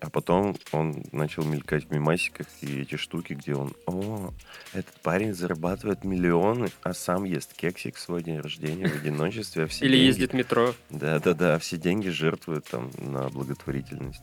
а 0.00 0.10
потом 0.10 0.56
он 0.72 1.04
начал 1.12 1.44
мелькать 1.44 1.84
в 1.88 1.92
мемасиках 1.92 2.46
и 2.60 2.82
эти 2.82 2.96
штуки, 2.96 3.34
где 3.34 3.54
он, 3.54 3.74
о, 3.86 4.32
этот 4.72 4.94
парень 5.02 5.34
зарабатывает 5.34 6.04
миллионы, 6.04 6.70
а 6.82 6.94
сам 6.94 7.24
ест 7.24 7.54
кексик 7.54 7.96
в 7.96 8.00
свой 8.00 8.22
день 8.22 8.38
рождения 8.40 8.88
в 8.88 8.94
одиночестве, 8.96 9.64
а 9.64 9.66
все 9.66 9.84
Или 9.86 9.92
деньги- 9.96 10.06
ездит 10.06 10.30
в 10.32 10.34
метро. 10.34 10.74
Да-да-да, 10.90 11.54
а 11.54 11.58
все 11.58 11.76
деньги 11.76 12.08
жертвует 12.08 12.64
там 12.64 12.90
на 12.98 13.28
благотворительность. 13.28 14.22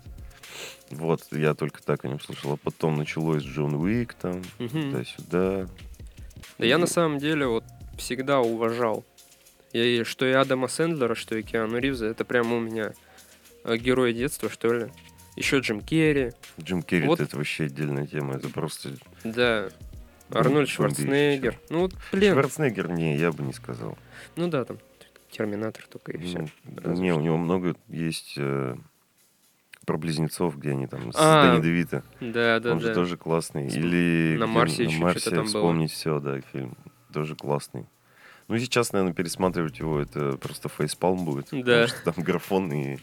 Вот, 0.92 1.22
я 1.32 1.54
только 1.56 1.82
так 1.82 2.06
о 2.06 2.08
нем 2.08 2.20
слышал. 2.20 2.54
А 2.54 2.58
потом 2.58 2.98
началось 2.98 3.44
Джон 3.44 3.74
Уик 3.76 4.14
там, 4.14 4.42
Мгм. 4.60 4.92
туда-сюда. 4.92 5.68
Да 6.60 6.66
я 6.66 6.78
на 6.78 6.88
самом 6.88 7.18
деле 7.18 7.48
вот 7.48 7.64
всегда 7.98 8.40
уважал. 8.42 9.04
И 9.74 10.04
что 10.06 10.25
и 10.25 10.32
Адама 10.32 10.68
Сэндлера, 10.68 11.16
что 11.16 11.36
и 11.38 11.44
Киану 11.44 11.78
Ривза, 11.80 12.06
это 12.06 12.24
прямо 12.24 12.56
у 12.56 12.60
меня 12.60 12.94
э, 13.64 13.78
герои 13.78 14.14
детства, 14.14 14.50
что 14.50 14.74
ли. 14.74 14.88
Еще 15.36 15.60
Джим 15.60 15.82
Керри, 15.82 16.32
Джим 16.62 16.82
Керри 16.82 17.08
Вот. 17.08 17.20
это 17.20 17.36
вообще 17.36 17.66
отдельная 17.66 18.08
тема. 18.08 18.36
Это 18.36 18.48
просто... 18.50 18.92
да, 19.25 19.70
бом- 20.30 20.38
Арнольд 20.40 20.70
Шварценеггер. 20.70 21.60
Ну, 21.70 21.80
вот, 21.82 21.94
блин, 22.14 22.34
Шварценеггер, 22.34 22.90
не, 22.92 23.18
я 23.18 23.34
бы 23.34 23.44
не 23.44 23.52
сказал. 23.52 23.98
ну 24.38 24.48
да, 24.48 24.64
там 24.64 24.78
Терминатор 25.30 25.86
только 25.92 26.14
и 26.14 26.18
все. 26.24 26.48
Ну, 26.64 26.94
не, 26.94 27.12
у 27.14 27.20
него 27.20 27.36
много 27.36 27.75
есть 27.90 28.36
э, 28.38 28.78
Про 29.86 29.98
близнецов, 29.98 30.58
где 30.58 30.70
они 30.72 30.88
там 30.88 31.12
с 31.12 31.16
А, 31.20 31.52
Дэнни 31.52 31.62
Девита. 31.64 32.04
Да, 32.22 32.62
да, 32.62 32.72
Он 32.72 32.80
да. 32.80 32.88
же 32.88 32.94
тоже 32.94 33.18
классный. 33.18 33.68
Или 33.68 34.38
на 34.40 34.48
Марсе 34.48 34.84
на 34.84 34.88
еще 34.88 35.00
Марсе 35.00 35.20
что-то 35.20 35.36
там 35.36 35.46
было. 35.46 35.54
вспомнить 35.54 35.92
все, 35.92 36.20
да, 36.22 36.40
фильм. 36.54 36.78
Тоже 37.16 37.34
классный. 37.38 37.86
Ну, 38.50 38.60
сейчас, 38.60 38.92
наверное, 38.92 39.14
пересматривать 39.14 39.80
его, 39.80 40.02
это 40.02 40.36
просто 40.38 40.68
фейспалм 40.68 41.24
будет. 41.24 41.48
Да. 41.52 41.58
Потому 41.58 41.88
что 41.88 42.04
там 42.04 42.24
графон 42.26 42.74
и 42.74 42.98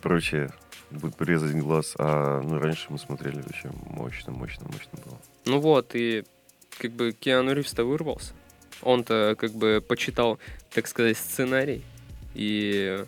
прочее 0.00 0.50
будет 0.90 1.14
порезать 1.14 1.54
глаз. 1.54 1.94
А 1.98 2.40
ну, 2.40 2.58
раньше 2.58 2.86
мы 2.88 2.98
смотрели 2.98 3.42
вообще 3.42 3.70
мощно, 3.90 4.32
мощно, 4.32 4.66
мощно 4.66 4.98
было. 5.04 5.18
Ну 5.44 5.60
вот, 5.60 5.90
и 5.94 6.24
как 6.78 6.92
бы 6.92 7.12
Киану 7.12 7.52
Ривз-то 7.52 7.84
вырвался. 7.84 8.32
Он-то 8.80 9.36
как 9.38 9.52
бы 9.52 9.84
почитал, 9.86 10.38
так 10.72 10.86
сказать, 10.86 11.18
сценарий. 11.18 11.84
И 12.32 13.04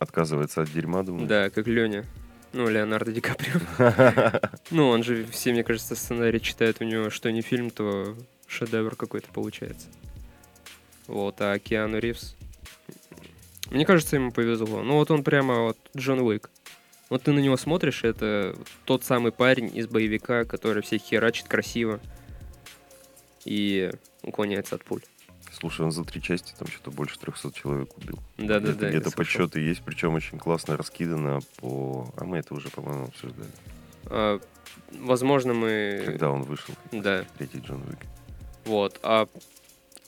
Отказывается 0.00 0.62
от 0.62 0.72
дерьма, 0.72 1.04
думаю. 1.04 1.28
да, 1.28 1.48
как 1.50 1.68
Леня. 1.68 2.04
Ну, 2.52 2.68
Леонардо 2.68 3.12
Ди 3.12 3.20
Каприо. 3.20 3.60
Ну, 4.72 4.88
он 4.88 5.04
же 5.04 5.24
все, 5.30 5.52
мне 5.52 5.62
кажется, 5.62 5.94
сценарий 5.94 6.40
читает 6.40 6.78
у 6.80 6.84
него, 6.84 7.08
что 7.10 7.30
не 7.30 7.40
фильм, 7.42 7.70
то 7.70 8.16
шедевр 8.48 8.96
какой-то 8.96 9.28
получается. 9.32 9.86
Вот, 11.06 11.40
а 11.40 11.58
Киану 11.58 11.98
Ривз... 11.98 12.34
Мне 13.70 13.84
кажется, 13.84 14.16
ему 14.16 14.32
повезло. 14.32 14.82
Ну, 14.82 14.94
вот 14.94 15.10
он 15.10 15.22
прямо 15.22 15.60
вот 15.60 15.78
Джон 15.96 16.20
Уик. 16.20 16.50
Вот 17.10 17.22
ты 17.22 17.32
на 17.32 17.38
него 17.38 17.56
смотришь, 17.56 18.04
это 18.04 18.56
тот 18.84 19.04
самый 19.04 19.30
парень 19.32 19.70
из 19.74 19.86
боевика, 19.86 20.44
который 20.44 20.82
всех 20.82 21.02
херачит 21.02 21.48
красиво 21.48 22.00
и 23.44 23.90
уклоняется 24.22 24.74
от 24.74 24.84
пуль. 24.84 25.02
Слушай, 25.52 25.86
он 25.86 25.92
за 25.92 26.04
три 26.04 26.22
части 26.22 26.54
там 26.58 26.68
что-то 26.68 26.90
больше 26.90 27.18
300 27.18 27.52
человек 27.52 27.96
убил. 27.96 28.18
Да-да-да. 28.36 28.72
Где-то, 28.72 28.84
я 28.84 28.90
где-то 28.92 29.10
подсчеты 29.10 29.60
есть, 29.60 29.82
причем 29.82 30.14
очень 30.14 30.38
классно 30.38 30.76
раскидано 30.76 31.40
по... 31.56 32.12
А 32.16 32.24
мы 32.24 32.38
это 32.38 32.54
уже, 32.54 32.68
по-моему, 32.68 33.04
обсуждали. 33.04 33.50
А, 34.06 34.40
возможно, 34.92 35.54
мы... 35.54 36.02
Когда 36.04 36.30
он 36.30 36.42
вышел, 36.42 36.74
Да, 36.92 37.24
третий 37.38 37.58
Джон 37.58 37.82
Уик. 37.88 37.98
Вот. 38.68 39.00
А 39.02 39.26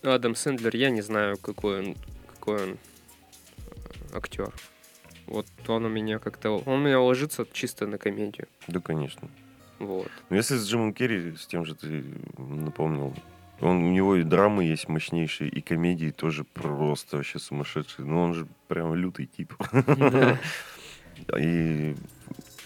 Адам 0.02 0.34
Сэндлер, 0.34 0.76
я 0.76 0.90
не 0.90 1.00
знаю, 1.00 1.38
какой 1.38 1.80
он, 1.80 1.96
какой 2.26 2.62
он 2.62 2.70
э, 2.72 4.16
актер. 4.16 4.52
Вот 5.26 5.46
он 5.66 5.86
у 5.86 5.88
меня 5.88 6.18
как-то... 6.18 6.50
Он 6.50 6.80
у 6.80 6.84
меня 6.84 7.00
ложится 7.00 7.46
чисто 7.52 7.86
на 7.86 7.96
комедию. 7.96 8.48
Да, 8.68 8.80
конечно. 8.80 9.28
Вот. 9.78 10.10
Ну, 10.28 10.36
если 10.36 10.56
с 10.56 10.68
Джимом 10.68 10.92
Керри, 10.92 11.36
с 11.36 11.46
тем 11.46 11.64
же 11.64 11.74
ты 11.74 12.04
напомнил, 12.36 13.14
он, 13.62 13.82
у 13.82 13.90
него 13.90 14.16
и 14.16 14.24
драмы 14.24 14.64
есть 14.64 14.88
мощнейшие, 14.88 15.48
и 15.48 15.62
комедии 15.62 16.10
тоже 16.10 16.44
просто 16.44 17.16
вообще 17.16 17.38
сумасшедшие. 17.38 18.04
Ну, 18.04 18.20
он 18.20 18.34
же 18.34 18.46
прям 18.68 18.94
лютый 18.94 19.24
тип. 19.26 19.54
Да. 19.72 20.38
И, 21.38 21.94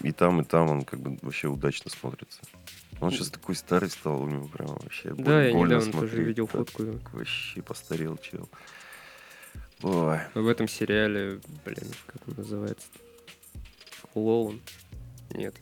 и 0.02 0.12
там, 0.12 0.40
и 0.40 0.44
там 0.44 0.70
он 0.70 0.84
как 0.84 1.00
бы 1.00 1.18
вообще 1.22 1.48
удачно 1.48 1.90
смотрится. 1.90 2.40
Он 3.00 3.10
сейчас 3.10 3.28
такой 3.30 3.54
старый 3.54 3.90
стал, 3.90 4.22
у 4.22 4.28
него 4.28 4.46
прям 4.46 4.68
вообще 4.68 5.12
Да, 5.16 5.42
я 5.44 5.52
недавно 5.52 5.78
тоже 5.80 5.92
смотреть. 5.92 6.26
видел 6.26 6.46
Так 6.46 6.56
фотку. 6.70 6.84
Вообще 7.12 7.62
постарел 7.62 8.16
чел. 8.18 8.48
Ой, 9.82 10.18
В 10.34 10.48
этом 10.48 10.68
сериале, 10.68 11.40
блин, 11.64 11.90
как 12.06 12.26
он 12.28 12.34
называется? 12.36 12.86
Лоун? 14.14 14.60
Нет. 15.30 15.54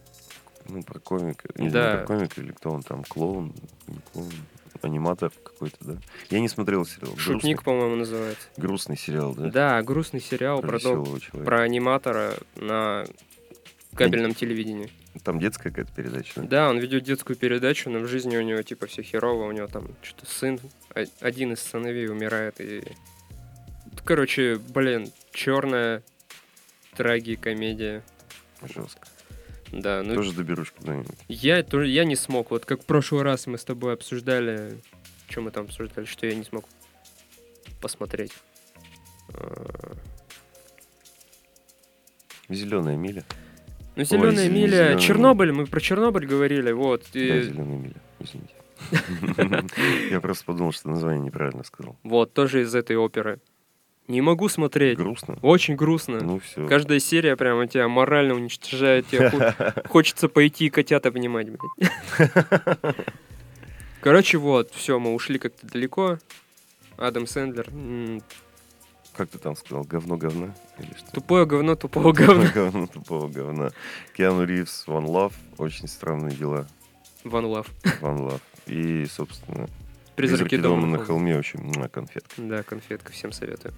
ну 0.68 0.82
про 0.84 1.00
комика. 1.00 1.48
Или 1.56 1.70
Да. 1.70 1.92
не 1.92 1.96
про 1.98 2.06
комика, 2.06 2.40
или 2.40 2.52
кто 2.52 2.70
он 2.70 2.82
там, 2.82 3.02
клоун, 3.02 3.52
не 3.88 3.98
клоун, 4.12 4.30
аниматор 4.82 5.30
какой-то, 5.42 5.76
да? 5.80 5.96
Я 6.30 6.38
не 6.40 6.48
смотрел 6.48 6.84
сериал. 6.86 7.16
Шутник, 7.16 7.64
по-моему, 7.64 7.96
называется. 7.96 8.46
Грустный, 8.56 8.96
сериал, 8.96 9.34
да? 9.34 9.48
Да, 9.50 9.82
грустный 9.82 10.20
сериал 10.20 10.60
Про 10.60 10.68
про, 10.68 10.78
дом- 10.78 11.20
про 11.44 11.62
аниматора 11.62 12.34
на 12.56 13.06
кабельном 13.94 14.34
телевидении. 14.34 14.90
Там 15.24 15.38
детская 15.38 15.70
какая-то 15.70 15.92
передача, 15.92 16.32
да? 16.40 16.42
Да, 16.46 16.70
он 16.70 16.78
ведет 16.78 17.04
детскую 17.04 17.36
передачу, 17.36 17.90
но 17.90 17.98
в 17.98 18.08
жизни 18.08 18.36
у 18.36 18.42
него 18.42 18.62
типа 18.62 18.86
все 18.86 19.02
херово, 19.02 19.46
у 19.46 19.52
него 19.52 19.66
там 19.66 19.88
что-то 20.02 20.26
сын, 20.26 20.58
а- 20.94 21.04
один 21.20 21.52
из 21.52 21.60
сыновей 21.60 22.08
умирает 22.08 22.60
и... 22.60 22.82
Короче, 24.04 24.56
блин, 24.56 25.12
черная 25.32 26.02
трагикомедия. 26.96 28.02
Жестко. 28.62 29.06
Да, 29.70 30.02
ну 30.02 30.14
Тоже 30.14 30.32
доберусь 30.32 30.70
когда-нибудь. 30.70 31.14
я, 31.28 31.62
тоже, 31.62 31.88
я 31.88 32.04
не 32.04 32.16
смог. 32.16 32.50
Вот 32.50 32.64
как 32.64 32.82
в 32.82 32.84
прошлый 32.86 33.22
раз 33.22 33.46
мы 33.46 33.58
с 33.58 33.64
тобой 33.64 33.94
обсуждали, 33.94 34.78
что 35.28 35.40
мы 35.42 35.50
там 35.50 35.64
обсуждали, 35.66 36.04
что 36.06 36.26
я 36.26 36.34
не 36.34 36.44
смог 36.44 36.64
посмотреть. 37.80 38.32
А, 39.34 39.94
Зеленая 42.48 42.96
миля. 42.96 43.24
Ну, 43.94 44.04
Зеленая 44.04 44.30
извини, 44.46 44.60
миля, 44.62 44.70
«Зелёная 44.76 44.98
Чернобыль, 44.98 45.52
мы 45.52 45.66
про 45.66 45.80
Чернобыль 45.80 46.26
говорили, 46.26 46.72
вот. 46.72 47.04
и- 47.12 47.28
Да, 47.28 47.40
зеленая 47.42 47.78
миля. 47.78 47.94
Извините. 48.20 48.54
Я 50.10 50.20
просто 50.20 50.44
подумал, 50.44 50.72
что 50.72 50.88
название 50.88 51.22
неправильно 51.24 51.62
сказал. 51.62 51.96
Вот, 52.02 52.32
тоже 52.32 52.62
из 52.62 52.74
этой 52.74 52.96
оперы. 52.96 53.38
Не 54.08 54.20
могу 54.20 54.48
смотреть. 54.48 54.98
Грустно? 54.98 55.38
Очень 55.42 55.76
грустно. 55.76 56.18
Ну 56.20 56.40
все. 56.40 56.66
Каждая 56.66 56.98
серия 56.98 57.36
прямо 57.36 57.68
тебя 57.68 57.86
морально 57.86 58.34
уничтожает. 58.34 59.06
Тебе 59.06 59.30
хо- 59.30 59.54
хочется 59.88 60.28
пойти 60.28 60.66
и 60.66 60.70
котят 60.70 61.06
обнимать, 61.06 61.48
блядь. 61.50 61.90
Короче, 64.00 64.38
вот, 64.38 64.72
все, 64.72 64.98
мы 64.98 65.14
ушли 65.14 65.38
как-то 65.38 65.66
далеко. 65.68 66.18
Адам 66.96 67.26
Сэндлер. 67.28 67.68
Как 69.14 69.28
ты 69.28 69.38
там 69.38 69.56
сказал? 69.56 69.84
Говно 69.84 70.16
говна? 70.16 70.54
Или 70.78 70.94
что? 70.96 71.12
Тупое 71.12 71.44
говно 71.44 71.74
тупого 71.76 72.12
говна. 72.12 72.50
Говно 72.54 72.86
тупого 72.86 73.28
говна. 73.28 73.70
Киану 74.16 74.44
Ривз, 74.44 74.84
One 74.86 75.06
Love. 75.06 75.34
Очень 75.58 75.86
странные 75.88 76.34
дела. 76.34 76.66
One 77.24 77.44
Love. 77.44 77.68
One 78.00 78.30
Love. 78.30 78.40
И, 78.66 79.06
собственно, 79.06 79.68
Призраки 80.16 80.56
дома 80.56 80.86
на 80.86 80.98
на 80.98 81.04
холме. 81.04 81.36
Очень 81.36 81.60
муа, 81.62 81.88
конфетка. 81.88 82.34
Да, 82.36 82.62
конфетка, 82.62 83.12
всем 83.12 83.32
советую. 83.32 83.74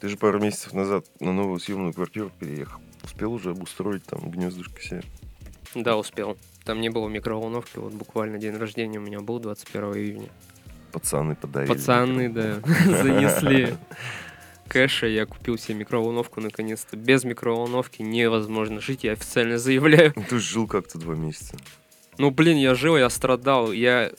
Ты 0.00 0.08
же 0.08 0.16
пару 0.16 0.40
месяцев 0.40 0.72
назад 0.72 1.06
на 1.20 1.32
новую 1.32 1.58
съемную 1.58 1.92
квартиру 1.92 2.30
переехал. 2.38 2.80
Успел 3.02 3.32
уже 3.32 3.50
обустроить 3.50 4.04
там 4.04 4.30
гнездышко 4.30 4.80
себе? 4.80 5.02
Да, 5.74 5.96
успел. 5.96 6.38
Там 6.68 6.82
не 6.82 6.90
было 6.90 7.08
микроволновки, 7.08 7.78
вот 7.78 7.94
буквально 7.94 8.36
день 8.36 8.54
рождения 8.54 8.98
у 8.98 9.00
меня 9.00 9.20
был 9.20 9.38
21 9.38 9.84
июня. 9.94 10.28
Пацаны 10.92 11.34
подарили. 11.34 11.72
Пацаны, 11.72 12.28
да, 12.28 12.60
занесли 12.84 13.74
кэша, 14.68 15.06
я 15.06 15.24
купил 15.24 15.56
себе 15.56 15.78
микроволновку 15.78 16.42
наконец-то. 16.42 16.98
Без 16.98 17.24
микроволновки 17.24 18.02
невозможно 18.02 18.82
жить, 18.82 19.02
я 19.04 19.12
официально 19.12 19.56
заявляю. 19.56 20.12
Ну, 20.14 20.24
Ты 20.28 20.38
жил 20.40 20.66
как-то 20.66 20.98
два 20.98 21.14
месяца. 21.14 21.56
Ну, 22.18 22.30
блин, 22.30 22.58
я 22.58 22.74
жил, 22.74 22.98
я 22.98 23.08
страдал, 23.08 23.72
я... 23.72 24.12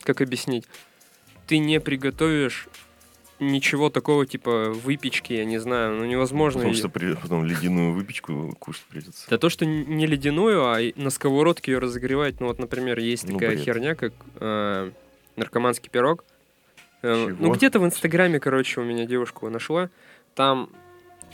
Как 0.00 0.22
объяснить? 0.22 0.64
Ты 1.46 1.58
не 1.58 1.78
приготовишь 1.78 2.68
ничего 3.38 3.90
такого, 3.90 4.26
типа 4.26 4.70
выпечки, 4.70 5.32
я 5.34 5.44
не 5.44 5.58
знаю, 5.58 5.96
ну 5.96 6.04
невозможно. 6.04 6.60
Потому 6.60 6.74
что 6.76 6.88
при- 6.88 7.14
потом 7.14 7.44
ледяную 7.44 7.92
выпечку 7.92 8.54
кушать 8.58 8.84
придется. 8.84 9.26
Да 9.30 9.38
то, 9.38 9.48
что 9.50 9.66
не 9.66 10.06
ледяную, 10.06 10.64
а 10.66 10.78
на 10.96 11.10
сковородке 11.10 11.72
ее 11.72 11.78
разогревать. 11.78 12.40
Ну 12.40 12.46
вот, 12.46 12.58
например, 12.58 12.98
есть 12.98 13.24
Ну, 13.28 13.34
такая 13.34 13.50
бред. 13.50 13.64
херня, 13.64 13.94
как 13.94 14.12
э, 14.40 14.90
наркоманский 15.36 15.90
пирог. 15.90 16.24
Э, 17.02 17.34
ну 17.38 17.52
где-то 17.52 17.78
в 17.78 17.84
Инстаграме, 17.84 18.40
короче, 18.40 18.80
у 18.80 18.84
меня 18.84 19.04
девушка 19.06 19.48
нашла. 19.50 19.90
Там 20.34 20.70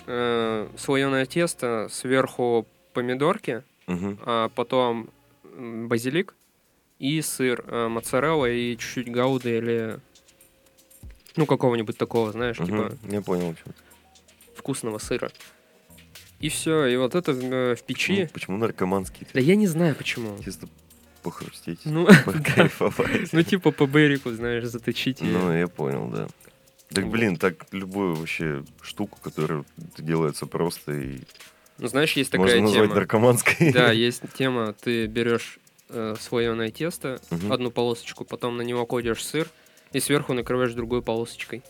э, 0.06 0.68
слоеное 0.76 1.26
тесто, 1.26 1.88
сверху 1.90 2.66
помидорки, 2.94 3.62
Мгм. 3.86 4.18
а 4.24 4.48
потом 4.54 5.08
базилик 5.54 6.34
и 6.98 7.20
сыр, 7.20 7.64
э, 7.66 7.88
моцарелла 7.88 8.50
и 8.50 8.76
чуть-чуть 8.76 9.10
гауды 9.12 9.58
или 9.58 9.98
ну 11.36 11.46
какого-нибудь 11.46 11.96
такого, 11.96 12.32
знаешь, 12.32 12.58
Мгм. 12.58 12.66
типа 12.66 12.92
Я 13.10 13.20
понял, 13.22 13.54
что 13.60 13.70
вкусного 14.56 14.98
сыра. 14.98 15.30
И 16.40 16.48
все, 16.48 16.86
и 16.86 16.96
вот 16.96 17.14
это 17.14 17.32
в, 17.32 17.42
э, 17.44 17.76
в 17.76 17.82
печи. 17.84 18.28
Почему 18.32 18.56
наркоманский? 18.58 19.26
Да 19.32 19.40
я 19.40 19.54
не 19.54 19.66
знаю 19.68 19.94
почему. 19.94 20.36
Чисто 20.44 20.68
похрустеть, 21.22 21.80
Ну, 21.84 22.06
покайфовать. 22.24 23.32
Ну, 23.32 23.42
типа 23.42 23.70
по 23.70 23.86
Берику, 23.86 24.30
знаешь, 24.32 24.64
заточить. 24.64 25.20
Ну, 25.20 25.52
я 25.52 25.68
понял, 25.68 26.08
да. 26.08 26.26
Так, 26.88 27.08
блин, 27.08 27.36
так 27.36 27.66
любую 27.72 28.14
вообще 28.16 28.64
штуку, 28.82 29.18
которая 29.22 29.64
делается 29.96 30.46
просто 30.46 30.92
и 30.92 31.20
Ну, 31.78 31.86
знаешь, 31.88 32.12
есть 32.14 32.32
можно 32.34 32.46
такая 32.48 32.62
назвать 32.62 32.82
тема. 32.88 32.94
наркоманской. 32.96 33.72
Да, 33.72 33.92
есть 33.92 34.22
тема, 34.34 34.72
ты 34.74 35.06
берешь 35.06 35.58
э, 35.90 36.16
слоеное 36.20 36.70
тесто, 36.70 37.20
одну 37.48 37.70
полосочку, 37.70 38.24
потом 38.24 38.56
на 38.56 38.62
него 38.62 38.84
кладешь 38.84 39.24
сыр, 39.24 39.48
и 39.92 40.00
сверху 40.00 40.32
накрываешь 40.34 40.72
другой 40.74 41.02
полосочкой. 41.02 41.62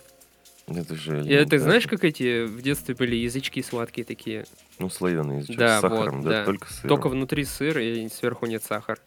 Это 0.68 0.94
же... 0.94 1.24
И 1.24 1.32
это, 1.32 1.58
знаешь, 1.58 1.86
как 1.86 2.04
эти 2.04 2.44
в 2.44 2.62
детстве 2.62 2.94
были 2.94 3.16
язычки 3.16 3.60
сладкие 3.62 4.04
такие? 4.04 4.44
Ну, 4.78 4.88
слоеный 4.88 5.38
язычок 5.38 5.56
Да, 5.56 5.78
с 5.78 5.80
сахаром, 5.80 6.16
вот, 6.22 6.24
да? 6.24 6.30
да. 6.40 6.44
Только 6.44 6.72
сыр. 6.72 6.88
Только 6.88 7.08
внутри 7.08 7.44
сыр, 7.44 7.78
и 7.78 8.08
сверху 8.08 8.46
нет 8.46 8.62
сахара. 8.62 8.98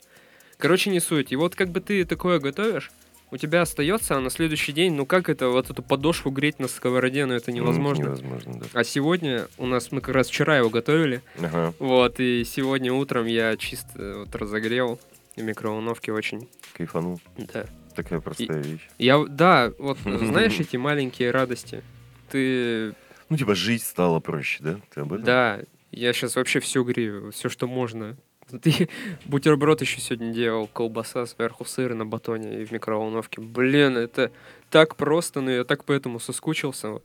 Короче, 0.57 0.89
не 0.89 0.99
суть. 0.99 1.31
И 1.31 1.35
вот 1.35 1.55
как 1.55 1.69
бы 1.69 1.79
ты 1.79 2.03
такое 2.05 2.39
готовишь, 2.39 2.91
у 3.31 3.37
тебя 3.37 3.61
остается, 3.61 4.15
а 4.15 4.19
на 4.19 4.29
следующий 4.29 4.71
день, 4.73 4.93
ну 4.93 5.05
как 5.05 5.29
это, 5.29 5.47
вот 5.49 5.69
эту 5.69 5.81
подошву 5.81 6.29
греть 6.29 6.59
на 6.59 6.67
сковороде, 6.67 7.25
ну 7.25 7.33
это 7.33 7.51
Ну, 7.51 7.57
невозможно. 7.57 8.03
невозможно, 8.03 8.59
да. 8.59 8.65
А 8.73 8.83
сегодня 8.83 9.47
у 9.57 9.65
нас, 9.65 9.91
мы 9.91 10.01
как 10.01 10.13
раз 10.13 10.27
вчера 10.27 10.57
его 10.57 10.69
готовили, 10.69 11.21
Ага. 11.39 11.73
вот, 11.79 12.19
и 12.19 12.43
сегодня 12.45 12.93
утром 12.93 13.25
я 13.25 13.55
чисто 13.57 14.19
вот 14.19 14.35
разогрел 14.35 14.99
в 15.35 15.41
микроволновке 15.41 16.11
очень, 16.13 16.47
Кайфанул. 16.73 17.19
да. 17.37 17.65
Такая 17.95 18.19
простая 18.19 18.61
вещь. 18.61 18.87
Я, 18.97 19.23
да, 19.25 19.71
вот 19.79 19.97
знаешь 20.05 20.59
эти 20.59 20.77
маленькие 20.77 21.31
радости? 21.31 21.83
Ты, 22.29 22.93
Ну, 23.29 23.37
типа, 23.37 23.55
жить 23.55 23.83
стало 23.83 24.19
проще, 24.19 24.63
да? 24.63 24.79
Ты 24.93 25.01
об 25.01 25.13
этом? 25.13 25.25
да, 25.25 25.59
я 25.91 26.11
сейчас 26.13 26.35
вообще 26.35 26.59
все 26.59 26.83
грею, 26.83 27.31
все, 27.31 27.47
что 27.49 27.67
можно. 27.67 28.17
Ты 28.61 28.89
бутерброд 29.25 29.81
еще 29.81 29.99
сегодня 30.01 30.33
делал, 30.33 30.67
колбаса 30.67 31.25
сверху 31.25 31.65
сыр 31.65 31.93
на 31.95 32.05
батоне 32.05 32.61
и 32.61 32.65
в 32.65 32.71
микроволновке. 32.71 33.41
Блин, 33.41 33.97
это 33.97 34.31
так 34.69 34.95
просто, 34.95 35.41
но 35.41 35.49
я 35.51 35.63
так 35.63 35.83
поэтому 35.85 36.19
соскучился. 36.19 36.99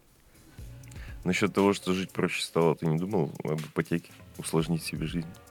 Насчет 1.24 1.54
того, 1.54 1.72
что 1.74 1.92
жить 1.92 2.10
проще 2.10 2.42
стало, 2.42 2.74
ты 2.74 2.86
не 2.86 2.98
думал 2.98 3.30
об 3.44 3.60
ипотеке? 3.60 4.10
Усложнить 4.38 4.82
себе 4.82 5.06
жизнь? 5.06 5.28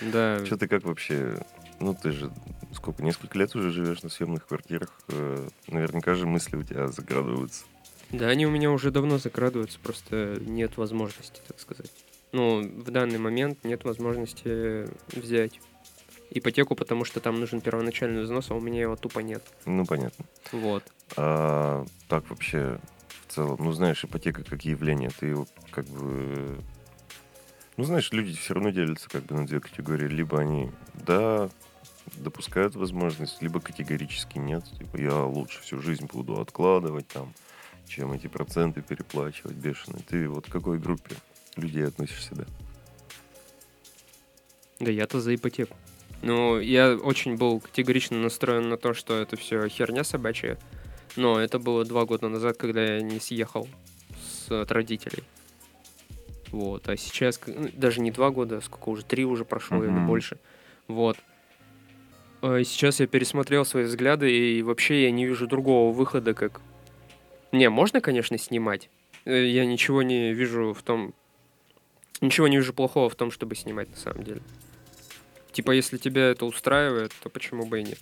Да, 0.00 0.44
Что 0.46 0.56
ты 0.56 0.66
как 0.66 0.84
вообще... 0.84 1.38
Ну, 1.82 1.94
ты 2.00 2.12
же 2.12 2.30
сколько, 2.72 3.02
несколько 3.02 3.36
лет 3.38 3.54
уже 3.56 3.70
живешь 3.70 4.02
на 4.04 4.08
съемных 4.08 4.46
квартирах. 4.46 5.00
э, 5.08 5.48
Наверняка 5.66 6.14
же 6.14 6.26
мысли 6.26 6.56
у 6.56 6.62
тебя 6.62 6.86
закрадываются. 6.86 7.64
да, 8.10 8.28
они 8.28 8.46
у 8.46 8.50
меня 8.50 8.70
уже 8.70 8.90
давно 8.92 9.18
закрадываются, 9.18 9.78
просто 9.82 10.38
нет 10.40 10.76
возможности, 10.76 11.40
так 11.48 11.58
сказать. 11.58 11.90
Ну, 12.30 12.62
в 12.62 12.90
данный 12.92 13.18
момент 13.18 13.64
нет 13.64 13.84
возможности 13.84 14.86
взять 15.14 15.60
ипотеку, 16.30 16.74
потому 16.76 17.04
что 17.04 17.18
там 17.20 17.40
нужен 17.40 17.60
первоначальный 17.60 18.22
взнос, 18.22 18.50
а 18.50 18.54
у 18.54 18.60
меня 18.60 18.80
его 18.82 18.94
тупо 18.96 19.18
нет. 19.18 19.42
Ну, 19.66 19.84
понятно. 19.84 20.24
Вот. 20.52 20.84
А 21.16 21.84
так 22.08 22.30
вообще 22.30 22.78
в 23.26 23.32
целом, 23.34 23.56
ну, 23.58 23.72
знаешь, 23.72 24.04
ипотека 24.04 24.44
как 24.44 24.64
явление, 24.64 25.10
ты 25.10 25.26
его 25.26 25.46
как 25.72 25.84
бы... 25.86 26.58
Ну, 27.76 27.84
знаешь, 27.84 28.12
люди 28.12 28.36
все 28.36 28.54
равно 28.54 28.70
делятся 28.70 29.08
как 29.10 29.24
бы 29.24 29.34
на 29.34 29.46
две 29.46 29.58
категории. 29.60 30.06
Либо 30.06 30.40
они, 30.40 30.70
да, 30.94 31.50
допускают 32.16 32.74
возможность, 32.74 33.40
либо 33.42 33.60
категорически 33.60 34.38
нет. 34.38 34.64
Типа, 34.78 34.96
я 34.96 35.24
лучше 35.24 35.60
всю 35.62 35.80
жизнь 35.80 36.06
буду 36.06 36.40
откладывать 36.40 37.06
там, 37.08 37.32
чем 37.88 38.12
эти 38.12 38.26
проценты 38.26 38.82
переплачивать 38.82 39.56
бешеные. 39.56 40.02
Ты 40.08 40.28
вот 40.28 40.46
к 40.46 40.52
какой 40.52 40.78
группе 40.78 41.16
людей 41.56 41.86
относишься, 41.86 42.34
да? 42.34 42.44
Да 44.80 44.90
я-то 44.90 45.20
за 45.20 45.34
ипотеку. 45.34 45.76
Ну, 46.22 46.58
я 46.60 46.94
очень 46.94 47.36
был 47.36 47.60
категорично 47.60 48.16
настроен 48.18 48.68
на 48.68 48.76
то, 48.76 48.94
что 48.94 49.16
это 49.16 49.36
все 49.36 49.66
херня 49.68 50.04
собачья. 50.04 50.58
Но 51.16 51.40
это 51.40 51.58
было 51.58 51.84
два 51.84 52.04
года 52.04 52.28
назад, 52.28 52.56
когда 52.56 52.96
я 52.96 53.00
не 53.02 53.20
съехал 53.20 53.68
с, 54.46 54.50
от 54.50 54.70
родителей. 54.70 55.24
Вот. 56.50 56.88
А 56.88 56.96
сейчас, 56.96 57.40
даже 57.74 58.00
не 58.00 58.10
два 58.10 58.30
года, 58.30 58.60
сколько 58.60 58.90
уже, 58.90 59.04
три 59.04 59.24
уже 59.24 59.44
прошло 59.44 59.82
или 59.82 59.90
Мгм. 59.90 60.06
больше. 60.06 60.38
Вот. 60.86 61.16
И 62.42 62.64
сейчас 62.64 62.98
я 63.00 63.06
пересмотрел 63.06 63.64
свои 63.64 63.84
взгляды, 63.84 64.30
и 64.30 64.62
вообще 64.62 65.04
я 65.04 65.10
не 65.10 65.26
вижу 65.26 65.46
другого 65.46 65.92
выхода, 65.92 66.34
как... 66.34 66.60
Не, 67.52 67.68
можно, 67.70 68.00
конечно, 68.00 68.36
снимать. 68.38 68.88
Э, 69.24 69.46
Я 69.46 69.64
ничего 69.64 70.02
не 70.02 70.32
вижу 70.32 70.72
в 70.74 70.82
том... 70.82 71.14
Ничего 72.20 72.48
не 72.48 72.56
вижу 72.56 72.72
плохого 72.72 73.08
в 73.08 73.14
том, 73.14 73.30
чтобы 73.30 73.54
снимать, 73.54 73.90
на 73.90 73.96
самом 73.96 74.24
деле. 74.24 74.42
Типа, 75.52 75.70
если 75.72 75.98
тебя 75.98 76.30
это 76.30 76.44
устраивает, 76.46 77.12
то 77.22 77.28
почему 77.28 77.66
бы 77.66 77.80
и 77.80 77.84
нет? 77.84 77.98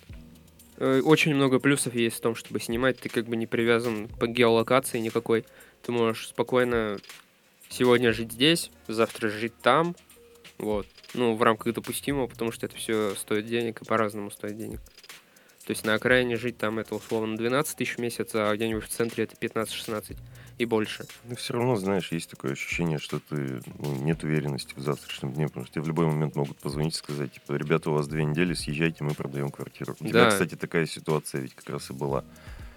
Э, 0.77 1.01
Очень 1.03 1.35
много 1.35 1.59
плюсов 1.59 1.93
есть 1.93 2.17
в 2.17 2.21
том, 2.21 2.33
чтобы 2.33 2.59
снимать. 2.59 2.97
Ты 2.97 3.09
как 3.09 3.25
бы 3.27 3.35
не 3.35 3.45
привязан 3.45 4.07
по 4.07 4.25
геолокации 4.25 4.99
никакой. 4.99 5.45
Ты 5.83 5.91
можешь 5.91 6.29
спокойно 6.29 6.97
сегодня 7.69 8.11
жить 8.11 8.31
здесь, 8.31 8.71
завтра 8.87 9.29
жить 9.29 9.53
там. 9.61 9.95
Вот. 10.57 10.87
Ну, 11.13 11.35
в 11.35 11.41
рамках 11.41 11.73
допустимого, 11.73 12.27
потому 12.27 12.51
что 12.51 12.65
это 12.65 12.75
все 12.75 13.15
стоит 13.15 13.45
денег 13.45 13.81
и 13.81 13.85
по-разному 13.85 14.31
стоит 14.31 14.57
денег. 14.57 14.79
То 15.65 15.71
есть 15.71 15.85
на 15.85 15.93
окраине 15.93 16.37
жить 16.37 16.57
там 16.57 16.79
это 16.79 16.95
условно 16.95 17.37
12 17.37 17.77
тысяч 17.77 17.95
в 17.95 17.99
месяц, 17.99 18.31
а 18.33 18.55
где-нибудь 18.55 18.83
в 18.83 18.89
центре 18.89 19.25
это 19.25 19.35
15-16 19.35 20.17
и 20.57 20.65
больше. 20.65 21.05
Но 21.25 21.35
все 21.35 21.53
равно, 21.53 21.75
знаешь, 21.75 22.11
есть 22.11 22.29
такое 22.29 22.53
ощущение, 22.53 22.97
что 22.97 23.19
ты 23.19 23.61
ну, 23.79 23.95
нет 24.03 24.23
уверенности 24.23 24.73
в 24.75 24.79
завтрашнем 24.79 25.33
дне, 25.33 25.47
потому 25.47 25.65
что 25.65 25.75
тебе 25.75 25.83
в 25.83 25.87
любой 25.87 26.07
момент 26.07 26.35
могут 26.35 26.57
позвонить 26.57 26.95
и 26.95 26.97
сказать, 26.97 27.31
типа, 27.33 27.53
ребята, 27.53 27.89
у 27.89 27.93
вас 27.93 28.07
две 28.07 28.25
недели, 28.25 28.53
съезжайте, 28.53 29.03
мы 29.03 29.13
продаем 29.13 29.49
квартиру. 29.49 29.95
У 29.99 30.07
тебя, 30.07 30.25
Да. 30.25 30.29
кстати, 30.31 30.55
такая 30.55 30.85
ситуация 30.85 31.41
ведь 31.41 31.55
как 31.55 31.69
раз 31.69 31.89
и 31.89 31.93
была. 31.93 32.23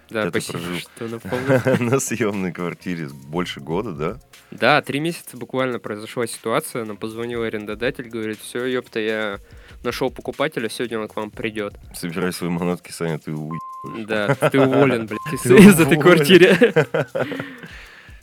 Да, 0.09 0.25
Я 0.25 0.31
ты 0.31 0.41
прожил. 0.41 0.75
что. 0.77 1.79
На 1.79 1.99
съемной 1.99 2.51
квартире 2.51 3.07
больше 3.09 3.59
года, 3.59 3.91
да? 3.91 4.19
Да, 4.51 4.81
три 4.81 4.99
месяца 4.99 5.35
буквально 5.37 5.79
произошла 5.79 6.27
ситуация. 6.27 6.85
Нам 6.85 6.97
позвонил 6.97 7.43
арендодатель, 7.43 8.07
говорит, 8.09 8.39
все, 8.39 8.65
ёпта, 8.65 8.99
я 8.99 9.39
нашел 9.83 10.11
покупателя, 10.11 10.69
сегодня 10.69 10.99
он 10.99 11.07
к 11.07 11.15
вам 11.15 11.31
придет. 11.31 11.75
Собирай 11.93 12.31
свои 12.31 12.49
манатки, 12.49 12.91
Саня, 12.91 13.19
ты 13.19 13.31
уй... 13.31 13.57
Да, 14.05 14.33
ты 14.35 14.59
уволен, 14.59 15.07
блядь, 15.07 15.45
из, 15.45 15.79
этой 15.79 15.97
квартиры. 15.97 16.73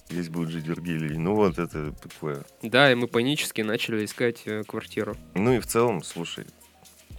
Здесь 0.08 0.28
будет 0.28 0.50
жить 0.50 0.66
Вергилий. 0.66 1.16
Ну 1.16 1.34
вот 1.34 1.58
это 1.58 1.92
такое. 1.92 2.44
Да, 2.62 2.92
и 2.92 2.94
мы 2.94 3.06
панически 3.06 3.62
начали 3.62 4.04
искать 4.04 4.42
э, 4.44 4.62
квартиру. 4.64 5.16
Ну 5.34 5.54
и 5.54 5.58
в 5.60 5.66
целом, 5.66 6.02
слушай, 6.02 6.44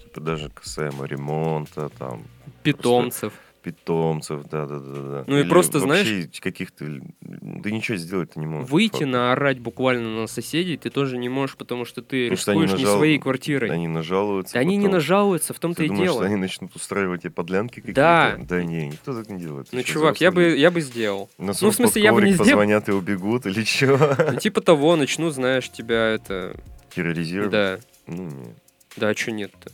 типа 0.03 0.21
даже 0.21 0.49
касаемо 0.49 1.05
ремонта, 1.05 1.89
там, 1.97 2.27
Питомцев. 2.61 3.33
Питомцев, 3.63 4.43
да-да-да. 4.49 5.23
Ну 5.25 5.37
и 5.39 5.43
просто, 5.43 5.79
вообще 5.79 6.29
каких-то... 6.41 6.85
Ты 6.85 7.71
ничего 7.71 7.97
сделать 7.97 8.35
не 8.35 8.45
можешь. 8.45 8.69
Выйти, 8.69 8.91
по 8.91 8.97
факту. 8.99 9.07
наорать 9.11 9.59
буквально 9.59 10.21
на 10.21 10.27
соседей 10.27 10.77
ты 10.77 10.89
тоже 10.89 11.17
не 11.17 11.29
можешь, 11.29 11.55
потому 11.55 11.85
что 11.85 12.01
ты 12.01 12.25
Потому 12.29 12.37
что 12.37 12.51
рискуешь 12.51 12.71
не 12.79 12.85
нажал- 12.85 12.97
своей 12.97 13.19
квартирой. 13.19 13.69
Они 13.71 13.87
нажалуются. 13.87 14.53
Да 14.53 14.59
они 14.59 14.75
не 14.77 14.83
потом. 14.83 14.93
нажалуются, 14.95 15.53
в 15.53 15.59
том-то 15.59 15.77
Ты 15.77 15.85
и 15.85 15.87
думаешь, 15.87 16.05
дело. 16.07 16.17
что 16.19 16.25
они 16.25 16.35
начнут 16.35 16.75
устраивать 16.75 17.21
тебе 17.21 17.31
подлянки 17.31 17.75
какие-то? 17.79 18.01
Да. 18.01 18.35
Да 18.39 18.63
не, 18.63 18.87
никто 18.87 19.15
так 19.15 19.29
не 19.29 19.39
делает. 19.39 19.69
Ну, 19.71 19.79
что, 19.79 19.87
чувак, 19.93 20.21
я 20.21 20.31
бы, 20.31 20.55
я 20.57 20.69
бы 20.69 20.81
сделал. 20.81 21.29
На 21.37 21.53
ну, 21.59 21.69
в 21.71 21.73
смысле, 21.75 22.01
я 22.03 22.13
бы 22.13 22.21
не 22.21 22.33
сделал. 22.33 22.49
позвонят 22.49 22.89
и 22.89 22.91
убегут 22.91 23.45
или 23.45 23.63
что? 23.63 24.17
Ну, 24.33 24.39
типа 24.39 24.61
того, 24.61 24.95
начну, 24.95 25.29
знаешь, 25.29 25.69
тебя 25.69 26.09
это... 26.09 26.55
Терроризировать? 26.95 27.51
Да, 27.51 27.79
Ну, 28.07 28.23
не. 28.29 28.53
да, 28.97 29.09
а 29.09 29.15
что 29.15 29.31
нет-то? 29.31 29.71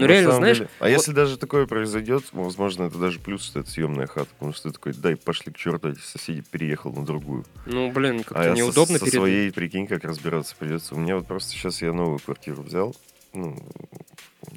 Ну, 0.00 0.06
реально, 0.06 0.32
знаешь, 0.32 0.58
деле- 0.58 0.70
А 0.80 0.88
если 0.88 1.12
даже 1.12 1.36
такое 1.38 1.66
произойдет, 1.66 2.24
возможно, 2.32 2.84
это 2.84 2.98
даже 2.98 3.18
плюс, 3.20 3.44
что 3.44 3.60
это 3.60 3.70
съемная 3.70 4.06
хата. 4.06 4.28
Потому 4.38 4.52
что 4.52 4.68
ты 4.68 4.74
такой, 4.74 4.92
дай, 4.94 5.16
пошли 5.16 5.52
к 5.52 5.56
черту, 5.56 5.88
эти 5.90 6.00
соседи 6.00 6.42
переехал 6.50 6.92
на 6.92 7.04
другую. 7.04 7.44
ну, 7.66 7.90
блин, 7.92 8.20
А 8.20 8.24
как-то 8.24 8.50
со- 8.50 8.56
неудобно 8.56 8.98
со, 8.98 9.04
перед... 9.04 9.14
своей, 9.14 9.52
прикинь, 9.52 9.86
как 9.86 10.04
разбираться 10.04 10.54
придется. 10.58 10.94
У 10.94 10.98
меня 10.98 11.16
вот 11.16 11.26
просто 11.26 11.50
сейчас 11.52 11.82
я 11.82 11.92
новую 11.92 12.18
квартиру 12.18 12.62
взял. 12.62 12.94
Ну, 13.32 13.56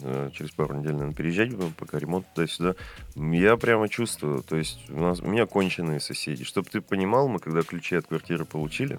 э, 0.02 0.30
через 0.34 0.52
пару 0.52 0.76
недель, 0.76 0.94
наверное, 0.94 1.14
переезжать 1.14 1.54
будем, 1.54 1.74
пока 1.74 2.00
ремонт 2.00 2.26
туда-сюда. 2.34 2.76
Я 3.16 3.56
прямо 3.58 3.88
чувствую, 3.88 4.42
то 4.42 4.56
есть 4.56 4.80
у, 4.90 5.00
нас, 5.00 5.20
у 5.20 5.28
меня 5.28 5.46
конченые 5.46 6.00
соседи. 6.00 6.44
Чтобы 6.44 6.70
ты 6.70 6.82
понимал, 6.82 7.28
мы 7.28 7.40
когда 7.40 7.62
ключи 7.62 7.96
от 7.96 8.08
квартиры 8.08 8.46
получили, 8.46 8.98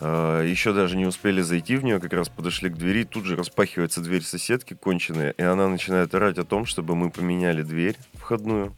еще 0.00 0.72
даже 0.72 0.96
не 0.96 1.06
успели 1.06 1.40
зайти 1.40 1.76
в 1.76 1.84
нее, 1.84 1.98
как 2.00 2.12
раз 2.12 2.28
подошли 2.28 2.68
к 2.68 2.76
двери, 2.76 3.04
тут 3.04 3.24
же 3.24 3.34
распахивается 3.36 4.00
дверь 4.00 4.22
соседки 4.22 4.74
конченая, 4.74 5.30
и 5.30 5.42
она 5.42 5.68
начинает 5.68 6.14
орать 6.14 6.38
о 6.38 6.44
том, 6.44 6.66
чтобы 6.66 6.94
мы 6.94 7.10
поменяли 7.10 7.62
дверь 7.62 7.96
входную, 8.14 8.74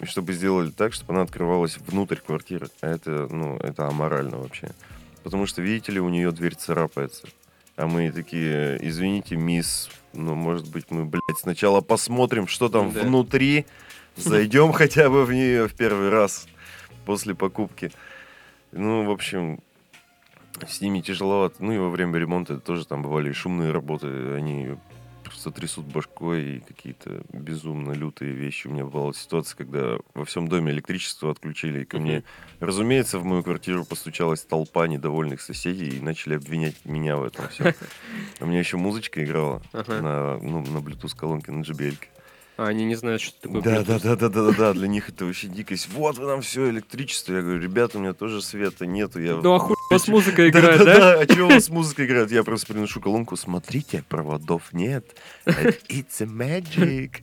и 0.00 0.06
чтобы 0.06 0.32
сделали 0.32 0.70
так, 0.70 0.94
чтобы 0.94 1.12
она 1.12 1.22
открывалась 1.22 1.76
внутрь 1.78 2.16
квартиры. 2.16 2.68
А 2.80 2.88
это, 2.88 3.28
ну, 3.30 3.56
это 3.58 3.86
аморально 3.86 4.38
вообще. 4.38 4.70
Потому 5.22 5.46
что, 5.46 5.60
видите 5.62 5.92
ли, 5.92 6.00
у 6.00 6.08
нее 6.08 6.32
дверь 6.32 6.54
царапается. 6.54 7.28
А 7.76 7.86
мы 7.86 8.10
такие, 8.10 8.78
извините, 8.80 9.36
мисс, 9.36 9.90
ну, 10.12 10.34
может 10.34 10.68
быть, 10.70 10.90
мы, 10.90 11.04
блядь, 11.04 11.38
сначала 11.38 11.80
посмотрим, 11.80 12.46
что 12.46 12.68
там 12.68 12.92
Да. 12.92 13.02
внутри, 13.02 13.66
зайдем 14.16 14.72
хотя 14.72 15.08
бы 15.10 15.24
в 15.24 15.32
нее 15.32 15.68
в 15.68 15.74
первый 15.74 16.08
раз 16.08 16.46
после 17.04 17.34
покупки. 17.34 17.92
Ну, 18.72 19.04
в 19.04 19.10
общем, 19.10 19.60
с 20.66 20.80
ними 20.80 21.00
тяжеловато. 21.00 21.56
Ну 21.60 21.72
и 21.72 21.78
во 21.78 21.90
время 21.90 22.18
ремонта 22.18 22.58
тоже 22.58 22.86
там 22.86 23.02
бывали 23.02 23.32
шумные 23.32 23.72
работы. 23.72 24.06
Они 24.34 24.76
просто 25.32 25.50
трясут 25.50 25.86
башкой 25.86 26.56
и 26.56 26.60
какие-то 26.60 27.22
безумно 27.32 27.92
лютые 27.92 28.32
вещи. 28.32 28.66
У 28.66 28.70
меня 28.70 28.84
бывала 28.84 29.14
ситуация, 29.14 29.56
когда 29.56 29.98
во 30.14 30.24
всем 30.24 30.48
доме 30.48 30.72
электричество 30.72 31.30
отключили, 31.30 31.82
и 31.82 31.84
ко 31.84 31.98
мне, 31.98 32.22
разумеется, 32.60 33.18
в 33.18 33.24
мою 33.24 33.42
квартиру 33.42 33.84
постучалась 33.84 34.42
толпа 34.42 34.86
недовольных 34.86 35.40
соседей 35.40 35.96
и 35.96 36.00
начали 36.00 36.34
обвинять 36.34 36.84
меня 36.84 37.16
в 37.16 37.24
этом 37.24 37.48
все. 37.48 37.74
У 38.40 38.46
меня 38.46 38.58
еще 38.58 38.76
музычка 38.76 39.24
играла 39.24 39.62
на, 39.72 40.38
ну, 40.38 40.60
на 40.60 40.78
Bluetooth 40.78 41.16
колонке, 41.16 41.50
на 41.52 41.62
JBL. 41.62 41.96
А 42.58 42.66
они 42.66 42.84
не 42.84 42.94
знают, 42.94 43.22
что 43.22 43.40
такое 43.40 43.62
Да, 43.62 43.82
да, 43.82 43.98
да, 43.98 44.14
да, 44.14 44.28
да, 44.28 44.42
да, 44.42 44.52
да, 44.52 44.72
для 44.74 44.86
них 44.86 45.08
это 45.08 45.24
вообще 45.24 45.48
дикость. 45.48 45.88
Вот 45.94 46.18
вы 46.18 46.26
нам 46.26 46.42
все 46.42 46.68
электричество. 46.68 47.32
Я 47.32 47.40
говорю, 47.40 47.60
ребята, 47.60 47.96
у 47.96 48.00
меня 48.00 48.12
тоже 48.12 48.42
света 48.42 48.84
нету. 48.86 49.20
Я... 49.20 49.36
Ну, 49.36 49.58
хуй 49.58 49.76
у 49.92 49.98
вас 49.98 50.08
музыка 50.08 50.48
играет, 50.48 50.84
да? 50.84 50.98
Да, 50.98 51.20
а 51.20 51.26
чего 51.26 51.46
у 51.46 51.50
вас 51.50 51.68
музыка 51.68 52.04
играет? 52.04 52.30
Я 52.32 52.42
просто 52.42 52.66
приношу 52.66 53.00
колонку. 53.00 53.36
Смотрите, 53.36 54.04
проводов 54.08 54.72
нет. 54.72 55.04
It's 55.46 56.20
a 56.20 56.26
magic. 56.26 57.22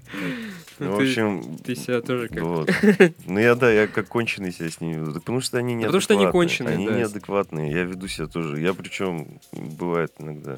Ну, 0.79 0.93
в 0.93 0.99
общем, 0.99 1.57
Ты 1.57 1.75
себя 1.75 2.01
тоже 2.01 2.29
как... 2.29 2.41
вот. 2.41 2.69
Ну 3.25 3.39
я 3.39 3.55
да, 3.55 3.69
я 3.69 3.87
как 3.87 4.07
конченый 4.07 4.53
себя 4.53 4.69
с 4.69 4.79
ними 4.79 5.11
Потому 5.11 5.41
что 5.41 5.57
они 5.57 5.75
не 5.75 5.83
Потому 5.83 6.01
что 6.01 6.13
они 6.13 6.27
конченые, 6.27 6.75
Они 6.75 6.85
неадекватные. 6.85 7.71
Я 7.71 7.83
веду 7.83 8.07
себя 8.07 8.27
тоже. 8.27 8.61
Я 8.61 8.73
причем 8.73 9.39
бывает 9.51 10.13
иногда 10.19 10.57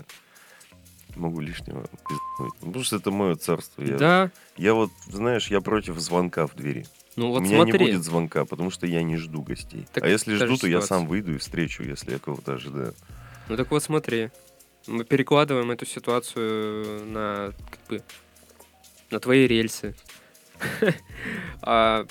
могу 1.15 1.39
лишнего 1.39 1.83
пизднуть. 2.07 2.55
Потому 2.59 2.83
что 2.83 2.95
это 2.97 3.11
мое 3.11 3.35
царство. 3.35 3.81
Я, 3.83 3.97
Да, 3.97 4.31
я 4.57 4.73
вот, 4.73 4.91
знаешь, 5.07 5.47
я 5.47 5.61
против 5.61 5.97
звонка 5.99 6.47
в 6.47 6.55
двери. 6.55 6.85
ну 7.15 7.29
У 7.29 7.33
вот 7.33 7.41
меня 7.41 7.57
смотри. 7.57 7.79
не 7.85 7.91
будет 7.91 8.03
звонка, 8.03 8.45
потому 8.45 8.69
что 8.71 8.87
я 8.87 9.03
не 9.03 9.17
жду 9.17 9.41
гостей. 9.41 9.87
Так 9.93 10.03
а 10.03 10.07
если 10.09 10.35
жду, 10.35 10.57
то 10.57 10.67
я 10.67 10.79
ситуация. 10.81 10.87
сам 10.87 11.07
выйду 11.07 11.33
и 11.33 11.37
встречу, 11.37 11.83
если 11.83 12.11
я 12.13 12.19
кого-то 12.19 12.53
ожидаю. 12.53 12.93
Ну 13.49 13.57
так 13.57 13.69
вот 13.71 13.83
смотри, 13.83 14.29
мы 14.87 15.03
перекладываем 15.03 15.71
эту 15.71 15.85
ситуацию 15.85 17.05
на 17.05 17.53
как 17.69 17.79
бы 17.89 18.03
на 19.09 19.19
твои 19.19 19.47
рельсы. 19.47 19.95
А, 21.63 22.05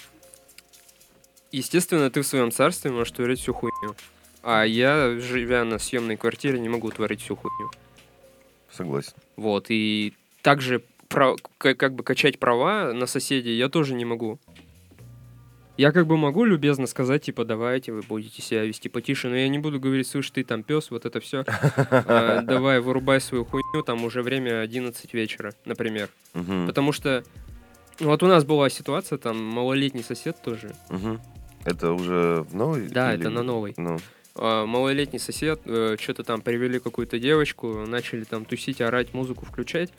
Естественно, 1.52 2.10
ты 2.10 2.22
в 2.22 2.26
своем 2.26 2.52
царстве 2.52 2.92
можешь 2.92 3.12
творить 3.12 3.40
всю 3.40 3.52
хуйню. 3.52 3.96
А 4.42 4.62
я, 4.62 5.18
живя 5.18 5.64
на 5.64 5.78
съемной 5.78 6.16
квартире, 6.16 6.60
не 6.60 6.68
могу 6.68 6.90
творить 6.90 7.22
всю 7.22 7.34
хуйню. 7.36 7.70
Согласен. 8.84 9.12
Вот, 9.36 9.66
и 9.68 10.12
также 10.42 10.82
про- 11.08 11.36
к- 11.58 11.74
как 11.74 11.94
бы 11.94 12.02
качать 12.04 12.38
права 12.38 12.92
на 12.92 13.06
соседей 13.06 13.56
я 13.56 13.68
тоже 13.68 13.94
не 13.94 14.04
могу. 14.04 14.38
Я 15.76 15.92
как 15.92 16.06
бы 16.06 16.18
могу 16.18 16.44
любезно 16.44 16.86
сказать, 16.86 17.22
типа, 17.22 17.44
давайте, 17.46 17.92
вы 17.92 18.02
будете 18.02 18.42
себя 18.42 18.64
вести 18.64 18.90
потише, 18.90 19.28
но 19.28 19.36
я 19.36 19.48
не 19.48 19.58
буду 19.58 19.80
говорить, 19.80 20.06
слышь, 20.06 20.30
ты 20.30 20.44
там 20.44 20.62
пес, 20.62 20.90
вот 20.90 21.06
это 21.06 21.20
все. 21.20 21.44
Давай, 22.44 22.80
вырубай 22.80 23.18
свою 23.20 23.46
хуйню, 23.46 23.82
там 23.82 24.04
уже 24.04 24.22
время 24.22 24.60
11 24.60 25.14
вечера, 25.14 25.54
например. 25.64 26.10
Потому 26.66 26.92
что 26.92 27.24
вот 27.98 28.22
у 28.22 28.26
нас 28.26 28.44
была 28.44 28.68
ситуация, 28.68 29.16
там 29.18 29.42
малолетний 29.42 30.02
сосед 30.02 30.36
тоже. 30.42 30.74
Это 31.64 31.92
уже 31.92 32.46
новый? 32.52 32.88
Да, 32.88 33.14
или- 33.14 33.20
это 33.22 33.30
на 33.30 33.42
новый. 33.42 33.74
А, 34.36 34.64
малолетний 34.66 35.18
сосед, 35.18 35.60
что-то 35.64 36.24
там 36.24 36.40
привели 36.42 36.78
какую-то 36.78 37.18
девочку, 37.18 37.84
начали 37.86 38.24
там 38.24 38.44
тусить, 38.44 38.80
орать, 38.80 39.12
музыку 39.14 39.44
включать. 39.46 39.90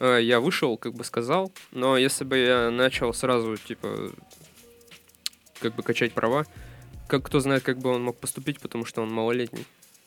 А, 0.00 0.18
Я 0.18 0.40
вышел, 0.40 0.76
как 0.76 0.94
бы 0.94 1.04
сказал, 1.04 1.52
но 1.72 1.96
если 1.96 2.24
бы 2.24 2.36
я 2.38 2.70
начал 2.70 3.12
сразу, 3.14 3.56
типа, 3.56 4.10
как 5.60 5.74
бы 5.74 5.82
качать 5.82 6.12
права, 6.12 6.46
как 7.08 7.24
кто 7.24 7.40
знает, 7.40 7.62
как 7.62 7.78
бы 7.78 7.90
он 7.90 8.02
мог 8.04 8.16
поступить, 8.18 8.60
потому 8.60 8.84
что 8.84 9.02
он 9.02 9.10
малолетний. 9.12 9.66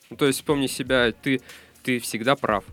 Ну, 0.10 0.18
то 0.18 0.28
есть 0.28 0.44
помни 0.44 0.68
себя, 0.68 1.12
ты, 1.12 1.42
ты 1.84 2.00
всегда 2.00 2.36
прав, 2.36 2.64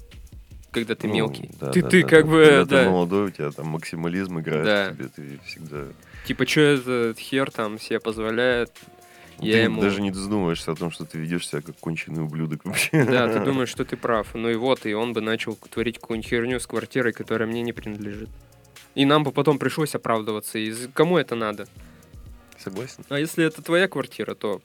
когда 0.70 0.94
ты 0.94 1.06
ну, 1.08 1.14
мелкий. 1.14 1.50
да, 1.60 1.70
ты 1.72 1.82
да, 1.82 1.88
ты 1.88 2.02
да, 2.02 2.08
как 2.08 2.24
да. 2.26 2.30
бы, 2.30 2.44
Когда 2.44 2.64
да, 2.64 2.84
ты 2.84 2.90
молодой, 2.90 3.26
у 3.28 3.30
тебя 3.30 3.50
там 3.50 3.68
максимализм 3.68 4.40
играет 4.40 4.64
Да. 4.64 4.90
в 4.90 4.96
тебе, 4.96 5.08
ты 5.16 5.40
всегда... 5.46 5.84
типа, 6.26 6.46
что 6.46 6.60
этот 6.60 7.18
хер 7.18 7.50
там 7.50 7.78
себе 7.80 8.00
позволяет, 8.00 8.70
я 9.40 9.52
ты 9.52 9.58
ему... 9.58 9.80
даже 9.80 10.00
не 10.00 10.12
задумываешься 10.12 10.72
о 10.72 10.74
том, 10.74 10.90
что 10.90 11.04
ты 11.04 11.18
ведешь 11.18 11.48
себя 11.48 11.62
как 11.62 11.76
конченый 11.76 12.22
ублюдок 12.22 12.64
вообще. 12.64 13.04
Да, 13.04 13.28
ты 13.28 13.40
думаешь, 13.44 13.68
что 13.68 13.84
ты 13.84 13.96
прав. 13.96 14.34
Ну 14.34 14.48
и 14.48 14.56
вот, 14.56 14.86
и 14.86 14.94
он 14.94 15.12
бы 15.12 15.20
начал 15.20 15.56
творить 15.56 15.98
какую-нибудь 15.98 16.28
херню 16.28 16.60
с 16.60 16.66
квартирой, 16.66 17.12
которая 17.12 17.48
мне 17.48 17.62
не 17.62 17.72
принадлежит. 17.72 18.28
И 18.94 19.04
нам 19.04 19.22
бы 19.22 19.32
потом 19.32 19.58
пришлось 19.58 19.94
оправдываться. 19.94 20.58
И 20.58 20.72
кому 20.92 21.18
это 21.18 21.34
надо? 21.36 21.68
Согласен. 22.58 23.04
А 23.08 23.18
если 23.18 23.44
это 23.44 23.62
твоя 23.62 23.86
квартира, 23.86 24.34
то 24.34 24.60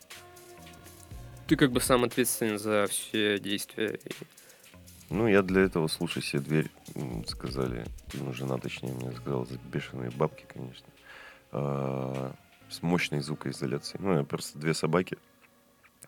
ты 1.47 1.55
как 1.55 1.71
бы 1.71 1.79
сам 1.79 2.03
ответственен 2.03 2.57
за 2.57 2.87
все 2.89 3.37
действия. 3.37 3.99
Ну, 5.09 5.27
я 5.27 5.43
для 5.43 5.61
этого, 5.61 5.87
слушай 5.87 6.23
себе 6.23 6.41
дверь, 6.41 6.71
сказали, 7.27 7.85
ну, 8.13 8.33
жена, 8.33 8.57
точнее, 8.57 8.93
мне 8.93 9.11
сказала, 9.11 9.45
за 9.45 9.59
бешеные 9.71 10.09
бабки, 10.09 10.45
конечно, 10.51 10.87
а, 11.51 12.33
с 12.73 12.81
мощной 12.81 13.21
звукоизоляцией. 13.21 14.03
Ну, 14.03 14.17
я 14.17 14.23
просто 14.23 14.57
две 14.57 14.73
собаки, 14.73 15.17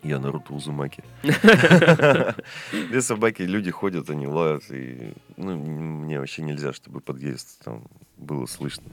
я 0.03 0.19
Наруто 0.19 0.53
Узумаки. 0.53 1.03
Две 1.23 3.01
собаки, 3.01 3.41
люди 3.41 3.71
ходят, 3.71 4.09
они 4.09 4.27
лают, 4.27 4.63
и 4.69 5.13
ну, 5.37 5.55
мне 5.57 6.19
вообще 6.19 6.43
нельзя, 6.43 6.73
чтобы 6.73 6.99
подъезд 6.99 7.63
там 7.63 7.83
было 8.17 8.45
слышно. 8.45 8.83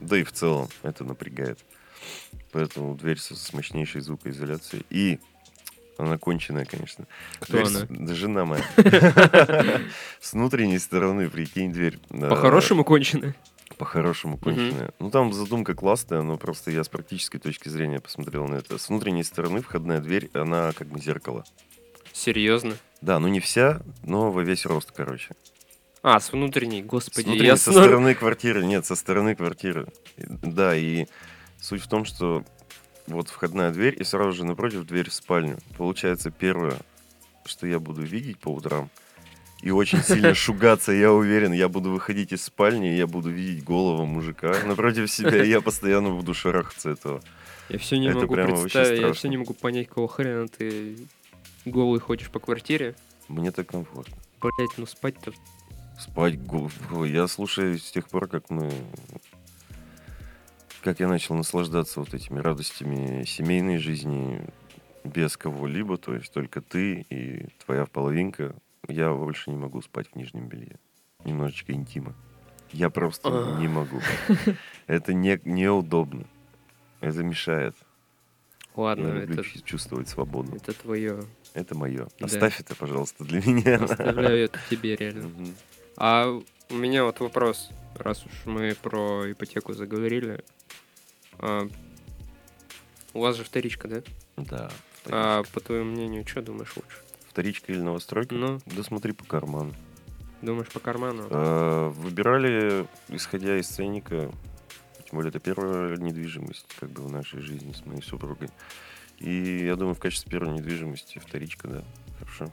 Да 0.00 0.16
и 0.16 0.22
в 0.24 0.32
целом 0.32 0.68
это 0.82 1.04
напрягает. 1.04 1.58
Поэтому 2.52 2.94
дверь 2.96 3.18
с, 3.18 3.52
мощнейшей 3.52 4.00
звукоизоляцией. 4.00 4.84
И 4.88 5.20
она 5.98 6.16
конченая, 6.18 6.64
конечно. 6.64 7.06
Кто 7.38 7.52
Дверь 7.52 7.66
она? 7.66 7.80
с- 7.80 7.86
да 7.88 8.14
жена 8.14 8.44
моя. 8.44 8.64
С 10.20 10.32
внутренней 10.32 10.78
стороны, 10.78 11.28
прикинь, 11.28 11.72
дверь. 11.72 11.98
По-хорошему 12.08 12.82
кончены. 12.84 13.34
По-хорошему 13.78 14.38
конченая. 14.38 14.92
Ну, 14.98 15.10
там 15.10 15.32
задумка 15.32 15.74
классная, 15.74 16.22
но 16.22 16.36
просто 16.38 16.70
я 16.70 16.84
с 16.84 16.88
практической 16.88 17.38
точки 17.38 17.68
зрения 17.68 18.00
посмотрел 18.00 18.46
на 18.46 18.56
это. 18.56 18.78
С 18.78 18.88
внутренней 18.88 19.24
стороны 19.24 19.60
входная 19.62 20.00
дверь, 20.00 20.30
она 20.34 20.72
как 20.72 20.88
бы 20.88 21.00
зеркало. 21.00 21.44
Серьезно. 22.12 22.76
Да, 23.00 23.18
ну 23.18 23.28
не 23.28 23.40
вся, 23.40 23.82
но 24.02 24.30
во 24.30 24.42
весь 24.42 24.66
рост, 24.66 24.92
короче. 24.92 25.34
А, 26.02 26.18
с 26.20 26.32
внутренней, 26.32 26.82
С 26.82 26.86
господи. 26.86 27.24
внутренней, 27.26 27.46
я 27.46 27.56
со 27.56 27.70
снова- 27.72 27.84
стороны 27.84 28.14
квартиры. 28.14 28.64
Нет, 28.64 28.84
со 28.86 28.94
стороны 28.96 29.34
квартиры. 29.34 29.86
Да, 30.16 30.76
и 30.76 31.06
суть 31.60 31.82
в 31.82 31.88
том, 31.88 32.04
что 32.04 32.44
вот 33.06 33.28
входная 33.28 33.70
дверь, 33.72 33.96
и 34.00 34.04
сразу 34.04 34.32
же 34.32 34.44
напротив 34.44 34.84
дверь 34.84 35.08
в 35.10 35.14
спальню. 35.14 35.58
Получается, 35.78 36.30
первое, 36.30 36.76
что 37.44 37.66
я 37.66 37.78
буду 37.78 38.02
видеть 38.02 38.38
по 38.38 38.48
утрам, 38.48 38.90
и 39.62 39.70
очень 39.70 40.02
сильно 40.02 40.34
шугаться, 40.34 40.92
я 40.92 41.12
уверен, 41.12 41.52
я 41.52 41.68
буду 41.68 41.90
выходить 41.90 42.32
из 42.32 42.44
спальни, 42.44 42.86
я 42.88 43.06
буду 43.06 43.30
видеть 43.30 43.64
голову 43.64 44.04
мужика 44.04 44.54
напротив 44.66 45.10
себя, 45.10 45.42
и 45.42 45.48
я 45.48 45.60
постоянно 45.60 46.10
буду 46.10 46.34
шарахаться 46.34 46.90
этого. 46.90 47.22
Я 47.68 47.78
все 47.78 47.96
не 47.98 48.08
Это 48.08 48.18
могу 48.18 48.34
представить, 48.34 49.00
я 49.00 49.12
все 49.12 49.28
не 49.28 49.36
могу 49.38 49.54
понять, 49.54 49.88
какого 49.88 50.08
хрена 50.08 50.48
ты 50.48 50.96
голый 51.64 52.00
ходишь 52.00 52.30
по 52.30 52.40
квартире. 52.40 52.96
Мне 53.28 53.52
так 53.52 53.68
комфортно. 53.68 54.16
Блять, 54.40 54.76
ну 54.76 54.86
спать-то 54.86 55.32
Спать 55.98 56.42
гол- 56.42 56.70
Ой, 56.90 57.12
Я 57.12 57.28
слушаю 57.28 57.78
с 57.78 57.90
тех 57.92 58.08
пор, 58.08 58.26
как 58.26 58.50
мы... 58.50 58.72
Как 60.82 60.98
я 60.98 61.06
начал 61.06 61.36
наслаждаться 61.36 62.00
вот 62.00 62.12
этими 62.12 62.40
радостями 62.40 63.22
семейной 63.24 63.78
жизни 63.78 64.40
без 65.04 65.36
кого-либо, 65.36 65.96
то 65.96 66.14
есть 66.14 66.32
только 66.32 66.60
ты 66.60 67.06
и 67.08 67.46
твоя 67.64 67.86
половинка, 67.86 68.56
я 68.88 69.12
больше 69.12 69.50
не 69.50 69.56
могу 69.56 69.82
спать 69.82 70.08
в 70.12 70.16
нижнем 70.16 70.48
белье. 70.48 70.76
Немножечко 71.24 71.72
интима. 71.72 72.14
Я 72.72 72.90
просто 72.90 73.56
не 73.58 73.68
могу. 73.68 74.00
Это 74.86 75.12
не, 75.12 75.40
неудобно. 75.44 76.24
Это 77.00 77.22
мешает. 77.22 77.76
Ладно, 78.74 79.08
я 79.08 79.14
люблю 79.14 79.34
это, 79.34 79.44
чу- 79.44 79.60
чувствовать 79.62 80.08
свободу. 80.08 80.56
это 80.56 80.72
твое. 80.72 81.24
Это 81.52 81.76
мое. 81.76 82.08
Да. 82.18 82.26
Оставь 82.26 82.58
это, 82.60 82.74
пожалуйста, 82.74 83.24
для 83.24 83.42
меня. 83.42 83.84
Оставляю 83.84 84.44
это 84.44 84.58
тебе 84.70 84.96
реально. 84.96 85.28
Мгм. 85.28 85.54
А 85.98 86.40
у 86.70 86.74
меня 86.74 87.04
вот 87.04 87.20
вопрос, 87.20 87.70
раз 87.96 88.24
уж 88.24 88.32
мы 88.46 88.74
про 88.80 89.30
ипотеку 89.30 89.74
заговорили. 89.74 90.42
А, 91.38 91.68
у 93.12 93.20
вас 93.20 93.36
же 93.36 93.44
вторичка, 93.44 93.88
да? 93.88 94.02
Да. 94.36 94.70
А 95.06 95.42
по 95.52 95.60
твоему 95.60 95.90
мнению, 95.90 96.26
что 96.26 96.40
думаешь 96.40 96.72
лучше? 96.74 96.96
Вторичка 97.32 97.72
или 97.72 97.80
новостройка? 97.80 98.34
Ну, 98.34 98.60
Да 98.66 98.82
смотри 98.82 99.12
по 99.12 99.24
карману. 99.24 99.72
думаешь 100.42 100.68
по 100.68 100.80
карману? 100.80 101.26
А, 101.30 101.88
Выбирали, 101.88 102.86
исходя 103.08 103.58
из 103.58 103.68
ценника, 103.68 104.30
тем 105.06 105.12
более 105.16 105.30
это 105.30 105.38
первая 105.40 105.96
недвижимость 105.96 106.66
как 106.78 106.90
бы 106.90 107.02
в 107.02 107.10
нашей 107.10 107.40
жизни 107.40 107.72
с 107.72 107.86
моей 107.86 108.02
супругой. 108.02 108.50
И 109.18 109.64
я 109.64 109.76
думаю, 109.76 109.94
в 109.94 109.98
качестве 109.98 110.30
первой 110.30 110.52
недвижимости 110.52 111.20
вторичка, 111.20 111.68
да, 111.68 111.84
хорошо. 112.18 112.50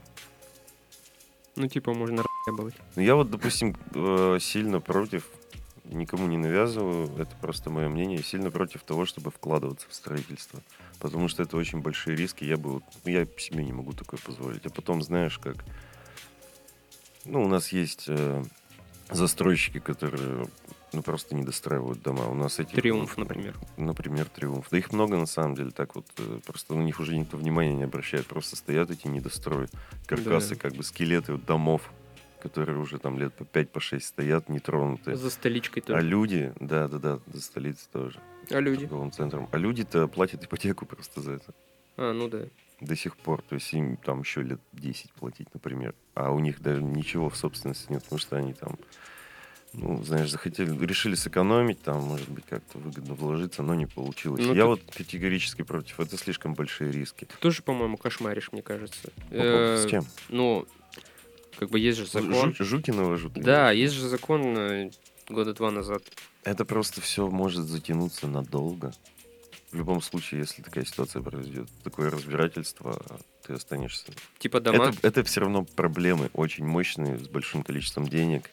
Ну, 1.58 1.68
типа, 1.68 1.94
можно 1.94 2.24
быть. 2.48 2.76
Но 2.96 3.02
я 3.02 3.16
вот, 3.16 3.30
допустим, 3.30 3.76
э, 3.94 4.38
сильно 4.40 4.80
против, 4.80 5.26
никому 5.84 6.26
не 6.28 6.38
навязываю, 6.38 7.10
это 7.18 7.36
просто 7.42 7.70
мое 7.70 7.90
мнение, 7.90 8.24
сильно 8.24 8.50
против 8.50 8.84
того, 8.84 9.06
чтобы 9.06 9.30
вкладываться 9.30 9.88
в 9.90 9.94
строительство. 9.94 10.62
Потому 11.00 11.28
что 11.30 11.44
это 11.44 11.56
очень 11.58 11.80
большие 11.82 12.16
риски, 12.18 12.44
я 12.44 12.58
бы, 12.58 12.82
ну, 13.06 13.12
я 13.12 13.26
себе 13.38 13.64
не 13.64 13.72
могу 13.74 13.94
такое 13.94 14.20
позволить. 14.20 14.66
А 14.66 14.70
потом, 14.70 15.02
знаешь, 15.02 15.38
как, 15.40 15.56
ну, 17.26 17.44
у 17.44 17.48
нас 17.48 17.70
есть 17.72 18.06
э, 18.08 18.44
застройщики, 19.10 19.80
которые, 19.80 20.48
ну, 20.92 21.02
просто 21.02 21.36
не 21.36 21.44
достраивают 21.44 22.02
дома. 22.02 22.26
У 22.28 22.34
нас 22.34 22.60
эти... 22.60 22.76
Триумф, 22.76 23.18
например. 23.18 23.56
Например, 23.78 24.26
Триумф. 24.26 24.68
Да 24.72 24.78
их 24.78 24.92
много, 24.92 25.18
на 25.18 25.26
самом 25.26 25.56
деле, 25.56 25.72
так 25.72 25.96
вот, 25.96 26.06
э, 26.18 26.40
просто 26.46 26.76
на 26.76 26.82
них 26.82 27.00
уже 27.00 27.18
никто 27.18 27.38
внимания 27.38 27.74
не 27.74 27.84
обращает, 27.84 28.28
просто 28.28 28.56
стоят 28.58 28.92
эти 28.92 29.08
недострои, 29.08 29.68
каркасы, 30.06 30.56
Да. 30.56 30.62
как 30.62 30.74
бы 30.74 30.84
скелеты 30.84 31.38
домов, 31.38 31.90
которые 32.42 32.78
уже 32.78 33.00
там 33.00 33.18
лет 33.20 33.34
по 33.34 33.46
5 33.46 33.72
по 33.72 33.80
6 33.80 34.06
стоят, 34.06 34.50
нетронутые. 34.50 35.16
За 35.18 35.30
столичкой 35.30 35.82
А 35.84 35.88
тоже. 35.88 36.08
люди, 36.08 36.54
да, 36.60 36.88
да, 36.88 36.98
да, 36.98 37.20
за 37.34 37.42
столицей 37.42 37.88
тоже, 37.92 38.20
А 38.52 38.60
люди? 38.60 38.82
торговым 38.82 39.12
центром. 39.12 39.48
А 39.52 39.58
люди-то 39.58 40.08
платят 40.08 40.44
ипотеку 40.44 40.86
просто 40.86 41.22
за 41.22 41.34
это 41.34 41.54
А, 41.98 42.14
ну 42.14 42.28
да. 42.28 42.46
до 42.82 42.96
сих 42.96 43.16
пор. 43.18 43.42
То 43.42 43.56
есть 43.56 43.72
им 43.74 43.98
там 43.98 44.22
еще 44.22 44.42
лет 44.42 44.60
10 44.74 45.12
платить, 45.14 45.48
например. 45.54 45.94
А 46.16 46.32
у 46.32 46.40
них 46.40 46.62
даже 46.62 46.82
ничего 46.84 47.30
в 47.30 47.36
собственности 47.38 47.92
нет, 47.92 48.04
потому 48.04 48.20
что 48.20 48.38
они 48.38 48.54
там 48.54 48.78
ну, 49.74 50.02
знаешь, 50.04 50.32
захотели, 50.32 50.76
решили 50.84 51.14
сэкономить, 51.14 51.80
там, 51.84 52.02
может 52.02 52.28
быть, 52.28 52.44
как-то 52.46 52.80
выгодно 52.80 53.14
вложиться, 53.14 53.62
но 53.62 53.76
не 53.76 53.86
получилось. 53.86 54.44
Ну, 54.44 54.56
Я 54.56 54.64
ты- 54.64 54.68
вот 54.68 54.82
категорически 54.92 55.62
против, 55.62 56.00
это 56.00 56.18
слишком 56.18 56.56
большие 56.56 56.92
риски. 56.92 57.26
Ты 57.26 57.36
тоже, 57.40 57.62
по-моему, 57.62 57.96
кошмаришь, 57.96 58.52
мне 58.52 58.64
кажется. 58.64 59.12
Поводу 59.30 59.78
С 59.78 59.86
Э, 59.86 59.90
чем? 59.90 60.06
Ну, 60.30 60.66
как 61.60 61.70
бы 61.70 61.78
есть 61.78 62.00
же 62.00 62.08
закон. 62.08 62.50
Жу- 62.50 62.64
жуки 62.64 62.90
навожу? 62.90 63.30
Да, 63.36 63.70
есть 63.72 63.94
же 63.94 64.08
закон 64.08 64.58
э, 64.58 64.90
года 65.30 65.54
два 65.54 65.70
назад. 65.70 66.02
Это 66.44 66.66
просто 66.66 67.02
все 67.02 67.28
может 67.28 67.66
затянуться 67.66 68.28
надолго. 68.28 68.94
В 69.72 69.76
любом 69.76 70.02
случае, 70.02 70.42
если 70.42 70.62
такая 70.64 70.84
ситуация 70.84 71.22
произойдет, 71.22 71.70
такое 71.84 72.10
разбирательство, 72.10 73.00
ты 73.46 73.54
останешься. 73.54 74.12
Типа 74.40 74.60
дома. 74.60 74.94
Это, 75.04 75.24
все 75.24 75.42
равно 75.42 75.64
проблемы 75.64 76.30
очень 76.34 76.66
мощные, 76.66 77.20
с 77.20 77.28
большим 77.28 77.64
количеством 77.64 78.08
денег. 78.08 78.50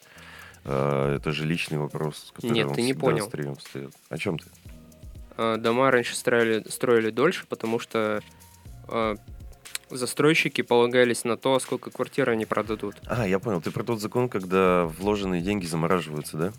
А, 0.63 1.15
Это 1.15 1.31
же 1.31 1.45
личный 1.45 1.79
вопрос, 1.79 2.31
который 2.35 2.51
Нет, 2.51 2.67
он 2.67 2.75
ты 2.75 2.81
не 2.83 2.93
понял. 2.93 3.29
встает. 3.57 3.93
О 4.09 4.17
чем 4.17 4.37
ты? 4.37 4.45
А, 5.37 5.57
Дома 5.57 5.89
раньше 5.89 6.15
строили, 6.15 6.67
строили 6.69 7.09
дольше, 7.09 7.45
потому 7.47 7.79
что 7.79 8.21
а, 8.87 9.15
застройщики 9.89 10.61
полагались 10.61 11.23
на 11.23 11.37
то, 11.37 11.59
сколько 11.59 11.89
квартир 11.89 12.29
они 12.29 12.45
продадут. 12.45 12.95
А, 13.07 13.27
я 13.27 13.39
понял. 13.39 13.61
Ты 13.61 13.71
про 13.71 13.83
тот 13.83 14.01
закон, 14.01 14.29
когда 14.29 14.85
вложенные 14.85 15.41
деньги 15.41 15.65
замораживаются, 15.65 16.37
да? 16.37 16.53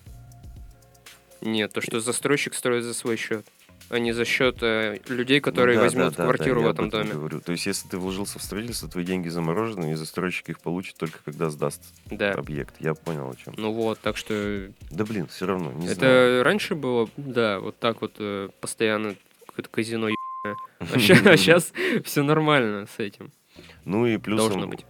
Нет, 1.40 1.72
то, 1.72 1.80
что 1.80 2.00
застройщик 2.00 2.54
строит 2.54 2.84
за 2.84 2.94
свой 2.94 3.16
счет, 3.16 3.46
а 3.90 3.98
не 3.98 4.12
за 4.12 4.24
счет 4.24 4.58
э, 4.62 4.98
людей, 5.08 5.40
которые 5.40 5.76
Ну 5.76 5.80
да, 5.80 5.84
возьмут 5.86 6.10
да, 6.10 6.16
да, 6.16 6.24
квартиру 6.24 6.56
да, 6.56 6.60
в 6.60 6.64
я 6.64 6.70
этом 6.72 6.90
доме. 6.90 7.12
Говорю. 7.12 7.40
То 7.40 7.52
есть, 7.52 7.64
если 7.66 7.88
ты 7.88 7.96
вложился 7.98 8.38
в 8.38 8.42
строительство, 8.42 8.88
твои 8.88 9.04
деньги 9.04 9.28
заморожены, 9.28 9.92
и 9.92 9.94
застройщик 9.94 10.48
их 10.50 10.60
получит 10.60 10.96
только 10.96 11.20
когда 11.24 11.48
сдаст 11.50 11.82
Да. 12.10 12.32
объект. 12.32 12.74
Я 12.80 12.94
понял 12.94 13.30
о 13.30 13.36
чем. 13.36 13.54
Ну 13.56 13.72
вот, 13.72 13.98
так 14.00 14.16
что 14.16 14.70
Да 14.90 15.04
блин, 15.04 15.26
все 15.28 15.46
равно, 15.46 15.72
не 15.72 15.86
это 15.86 15.94
знаю. 16.00 16.42
раньше 16.42 16.74
было, 16.74 17.08
да, 17.16 17.60
вот 17.60 17.78
так 17.78 18.00
вот 18.02 18.14
э, 18.18 18.48
постоянно 18.60 19.14
какое-то 19.46 19.68
казино. 19.70 20.08
А 20.80 20.98
сейчас 21.36 21.72
все 22.04 22.22
нормально 22.22 22.86
с 22.86 22.98
этим. 23.00 23.32
Ну 23.84 24.06
и 24.06 24.16
Должно 24.18 24.48
плюсом 24.54 24.70
быть. 24.70 24.86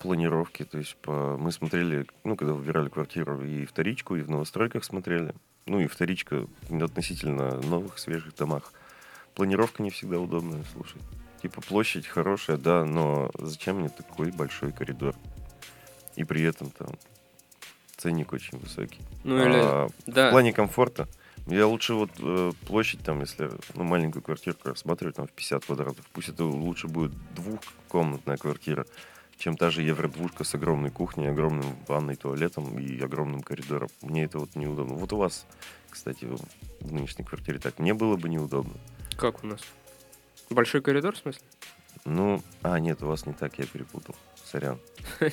планировки. 0.00 0.64
То 0.64 0.78
есть 0.78 0.96
по... 1.02 1.36
мы 1.36 1.50
смотрели, 1.50 2.06
ну, 2.22 2.36
когда 2.36 2.52
выбирали 2.54 2.88
квартиру, 2.88 3.42
и 3.44 3.64
вторичку, 3.66 4.14
и 4.16 4.20
в 4.22 4.30
новостройках 4.30 4.84
смотрели. 4.84 5.34
Ну 5.66 5.80
и 5.80 5.86
вторичка 5.86 6.46
относительно 6.70 7.60
новых, 7.60 7.98
свежих 7.98 8.34
домах. 8.36 8.72
Планировка 9.34 9.82
не 9.82 9.90
всегда 9.90 10.18
удобная, 10.18 10.62
слушай. 10.72 11.00
Типа 11.42 11.60
площадь 11.60 12.06
хорошая, 12.06 12.56
да, 12.56 12.84
но 12.84 13.30
зачем 13.38 13.76
мне 13.80 13.88
такой 13.88 14.30
большой 14.30 14.72
коридор? 14.72 15.14
И 16.16 16.24
при 16.24 16.42
этом 16.42 16.70
там 16.70 16.88
ценник 17.96 18.32
очень 18.32 18.58
высокий. 18.58 19.00
Ну 19.24 19.36
или, 19.36 19.56
А 19.56 19.88
да, 20.06 20.28
В 20.28 20.30
плане 20.32 20.52
комфорта 20.52 21.08
я 21.46 21.66
лучше 21.66 21.94
вот 21.94 22.10
э, 22.20 22.52
площадь 22.66 23.02
там, 23.02 23.20
если 23.20 23.50
ну, 23.74 23.84
маленькую 23.84 24.22
квартирку 24.22 24.70
рассматривать, 24.70 25.16
там 25.16 25.26
в 25.26 25.32
50 25.32 25.64
квадратов, 25.64 26.04
пусть 26.12 26.30
это 26.30 26.44
лучше 26.44 26.88
будет 26.88 27.12
двухкомнатная 27.34 28.38
квартира, 28.38 28.86
чем 29.38 29.56
та 29.56 29.70
же 29.70 29.82
евро-двушка 29.82 30.44
с 30.44 30.54
огромной 30.54 30.90
кухней, 30.90 31.30
огромным 31.30 31.76
ванной, 31.88 32.16
туалетом 32.16 32.78
и 32.78 33.00
огромным 33.00 33.42
коридором. 33.42 33.88
Мне 34.02 34.24
это 34.24 34.38
вот 34.38 34.54
неудобно. 34.56 34.94
Вот 34.94 35.12
у 35.12 35.16
вас, 35.16 35.46
кстати, 35.90 36.26
в 36.80 36.92
нынешней 36.92 37.24
квартире 37.24 37.58
так. 37.58 37.78
Мне 37.78 37.94
было 37.94 38.16
бы 38.16 38.28
неудобно. 38.28 38.74
как 39.16 39.42
у 39.44 39.46
нас? 39.46 39.60
Большой 40.50 40.82
коридор, 40.82 41.14
в 41.14 41.18
смысле? 41.18 41.42
Ну, 42.04 42.42
а, 42.62 42.78
нет, 42.78 43.02
у 43.02 43.06
вас 43.06 43.24
не 43.26 43.32
так, 43.32 43.58
я 43.58 43.66
перепутал. 43.66 44.14
Сорян. 44.44 44.78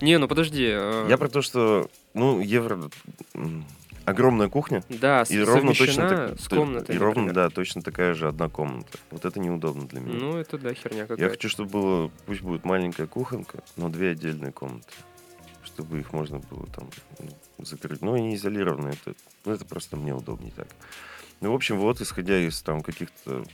Не, 0.00 0.18
ну 0.18 0.28
подожди. 0.28 0.66
э, 0.70 1.06
Я 1.08 1.16
про 1.16 1.28
то, 1.28 1.40
что, 1.40 1.88
ну, 2.14 2.40
евро... 2.40 2.90
Огромная 4.04 4.48
кухня, 4.48 4.82
Да, 4.88 5.24
И 5.28 5.38
ровно 5.40 5.72
точно 5.74 6.08
так, 6.08 6.40
с 6.40 6.44
то- 6.46 6.56
комнатой, 6.56 6.94
И 6.94 6.98
ровно, 6.98 7.22
например. 7.22 7.34
да, 7.48 7.50
точно 7.50 7.82
такая 7.82 8.14
же 8.14 8.28
одна 8.28 8.48
комната. 8.48 8.98
Вот 9.10 9.24
это 9.24 9.40
неудобно 9.40 9.86
для 9.86 10.00
меня. 10.00 10.18
Ну, 10.18 10.36
это 10.36 10.58
да, 10.58 10.74
херня 10.74 10.98
Я 11.02 11.06
какая-то. 11.06 11.30
хочу, 11.30 11.48
чтобы 11.48 11.70
было, 11.70 12.10
пусть 12.26 12.42
будет 12.42 12.64
маленькая 12.64 13.06
кухонка, 13.06 13.62
но 13.76 13.88
две 13.88 14.10
отдельные 14.10 14.52
комнаты. 14.52 14.86
Чтобы 15.64 16.00
их 16.00 16.12
можно 16.12 16.38
было 16.38 16.66
там 16.66 16.88
ну, 17.18 17.64
закрыть. 17.64 18.02
Ну, 18.02 18.12
они 18.12 18.34
изолированные. 18.34 18.92
Это, 18.92 19.16
ну, 19.44 19.52
это 19.52 19.64
просто 19.64 19.96
мне 19.96 20.14
удобнее 20.14 20.52
так. 20.54 20.68
Ну, 21.40 21.50
в 21.52 21.54
общем, 21.54 21.78
вот, 21.78 22.00
исходя 22.00 22.38
из 22.38 22.60
там 22.62 22.82
каких-то 22.82 23.44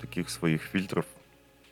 таких 0.00 0.30
своих 0.30 0.62
фильтров, 0.62 1.04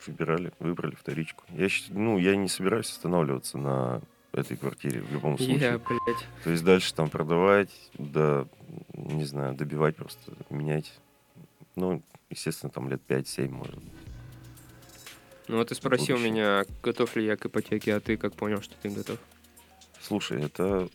выбирали, 0.06 0.52
выбрали 0.58 0.94
вторичку. 0.94 1.44
Я, 1.50 1.68
ну, 1.90 2.18
я 2.18 2.34
не 2.36 2.48
собираюсь 2.48 2.90
останавливаться 2.90 3.58
на 3.58 4.00
этой 4.32 4.56
квартире 4.56 5.00
в 5.00 5.12
любом 5.12 5.38
случае. 5.38 5.58
Я, 5.58 5.78
блядь. 5.78 6.26
То 6.44 6.50
есть 6.50 6.64
дальше 6.64 6.94
там 6.94 7.08
продавать, 7.10 7.70
да, 7.94 8.46
не 8.92 9.24
знаю, 9.24 9.54
добивать 9.54 9.96
просто, 9.96 10.32
менять. 10.50 10.92
Ну, 11.76 12.02
естественно, 12.30 12.70
там 12.70 12.88
лет 12.88 13.00
5-7 13.08 13.48
может 13.48 13.76
быть. 13.76 13.92
Ну 15.48 15.56
вот 15.56 15.68
ты 15.68 15.74
спросил 15.74 16.16
будущем. 16.16 16.34
меня, 16.34 16.64
готов 16.82 17.16
ли 17.16 17.24
я 17.24 17.36
к 17.36 17.46
ипотеке, 17.46 17.94
а 17.94 18.00
ты 18.00 18.18
как 18.18 18.34
понял, 18.34 18.60
что 18.60 18.74
ты 18.82 18.90
готов? 18.90 19.18
Слушай, 20.00 20.42
это 20.42 20.88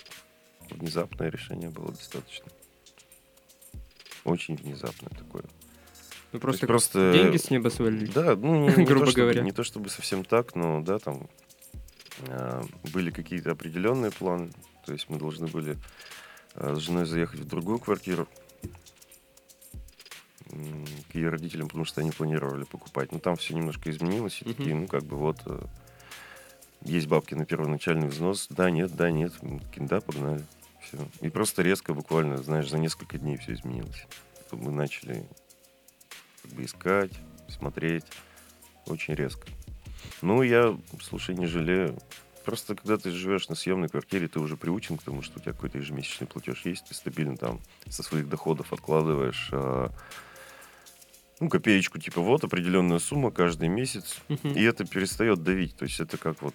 внезапное 0.69 1.29
решение 1.29 1.69
было 1.69 1.91
достаточно. 1.91 2.45
Очень 4.23 4.55
внезапное 4.55 5.09
такое. 5.09 5.43
Ну 6.31 6.39
просто, 6.39 6.65
просто 6.67 7.13
деньги 7.13 7.37
с 7.37 7.49
неба 7.49 7.69
свалились. 7.69 8.09
Да, 8.13 8.35
ну, 8.35 8.69
не, 8.69 8.75
не 8.77 8.85
грубо 8.85 9.05
то, 9.05 9.11
чтобы, 9.11 9.21
говоря. 9.21 9.41
не 9.41 9.51
то 9.51 9.63
чтобы 9.63 9.89
совсем 9.89 10.23
так, 10.23 10.55
но 10.55 10.81
да, 10.81 10.99
там 10.99 11.29
были 12.91 13.11
какие-то 13.11 13.51
определенные 13.51 14.11
планы. 14.11 14.51
То 14.85 14.93
есть 14.93 15.09
мы 15.09 15.17
должны 15.17 15.47
были 15.47 15.77
а, 16.55 16.75
с 16.75 16.79
женой 16.79 17.05
заехать 17.05 17.39
в 17.39 17.47
другую 17.47 17.79
квартиру 17.79 18.27
к 21.11 21.15
ее 21.15 21.29
родителям, 21.29 21.67
потому 21.67 21.85
что 21.85 22.01
они 22.01 22.11
планировали 22.11 22.63
покупать. 22.63 23.11
Но 23.11 23.19
там 23.19 23.35
все 23.35 23.55
немножко 23.55 23.89
изменилось, 23.89 24.41
и 24.41 24.45
такие, 24.45 24.75
ну, 24.75 24.87
как 24.87 25.03
бы 25.03 25.17
вот 25.17 25.41
э, 25.45 25.65
есть 26.81 27.07
бабки 27.07 27.33
на 27.33 27.45
первоначальный 27.45 28.07
взнос, 28.07 28.47
да, 28.49 28.69
нет, 28.69 28.95
да, 28.95 29.09
нет, 29.09 29.33
Мы 29.41 29.59
такие, 29.59 29.87
да, 29.87 29.99
погнали. 29.99 30.43
Все. 30.81 30.97
И 31.21 31.29
просто 31.29 31.63
резко, 31.63 31.93
буквально, 31.93 32.37
знаешь, 32.37 32.69
за 32.69 32.77
несколько 32.77 33.17
дней 33.17 33.37
все 33.37 33.53
изменилось. 33.53 34.05
Мы 34.51 34.71
начали 34.71 35.25
как 36.43 36.51
бы 36.51 36.65
искать, 36.65 37.13
смотреть. 37.47 38.05
Очень 38.85 39.15
резко. 39.15 39.47
Ну, 40.21 40.41
я, 40.41 40.77
слушай, 41.01 41.35
не 41.35 41.47
жалею. 41.47 41.97
Просто 42.45 42.75
когда 42.75 42.97
ты 42.97 43.09
живешь 43.11 43.47
на 43.47 43.55
съемной 43.55 43.87
квартире, 43.87 44.27
ты 44.27 44.39
уже 44.39 44.57
приучен 44.57 44.97
к 44.97 45.03
тому, 45.03 45.21
что 45.21 45.39
у 45.39 45.41
тебя 45.41 45.53
какой-то 45.53 45.77
ежемесячный 45.77 46.27
платеж 46.27 46.65
есть, 46.65 46.85
ты 46.87 46.93
стабильно 46.93 47.37
там 47.37 47.61
со 47.89 48.03
своих 48.03 48.27
доходов 48.27 48.73
откладываешь 48.73 49.49
а, 49.53 49.91
ну, 51.39 51.49
копеечку, 51.49 51.99
типа 51.99 52.21
вот 52.21 52.43
определенная 52.43 52.99
сумма 52.99 53.31
каждый 53.31 53.69
месяц, 53.69 54.17
Мгм. 54.27 54.53
и 54.53 54.61
это 54.61 54.85
перестает 54.85 55.41
давить. 55.41 55.77
То 55.77 55.85
есть 55.85 55.99
это 56.01 56.17
как 56.17 56.41
вот 56.41 56.53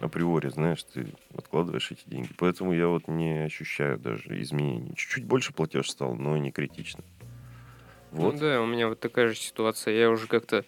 априори, 0.00 0.48
знаешь, 0.48 0.82
ты 0.82 1.06
откладываешь 1.34 1.90
эти 1.90 2.02
деньги. 2.06 2.30
Поэтому 2.36 2.72
я 2.72 2.88
вот 2.88 3.08
не 3.08 3.44
ощущаю 3.44 3.98
даже 3.98 4.40
изменений. 4.42 4.94
Чуть-чуть 4.96 5.24
больше 5.24 5.52
платеж 5.52 5.88
стал, 5.90 6.14
но 6.14 6.36
не 6.36 6.50
критично. 6.50 7.04
Вот. 8.10 8.34
Ну 8.34 8.40
да, 8.40 8.60
у 8.60 8.66
меня 8.66 8.88
вот 8.88 9.00
такая 9.00 9.28
же 9.28 9.36
ситуация. 9.36 9.94
Я 9.94 10.10
уже 10.10 10.26
как-то... 10.26 10.64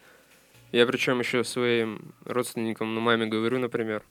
Я 0.75 0.87
причем 0.87 1.21
еще 1.21 1.45
своим 1.45 2.01
родственникам, 2.25 2.97
ну, 2.97 3.01
маме 3.01 3.27
говорю, 3.27 3.61
например, 3.61 4.03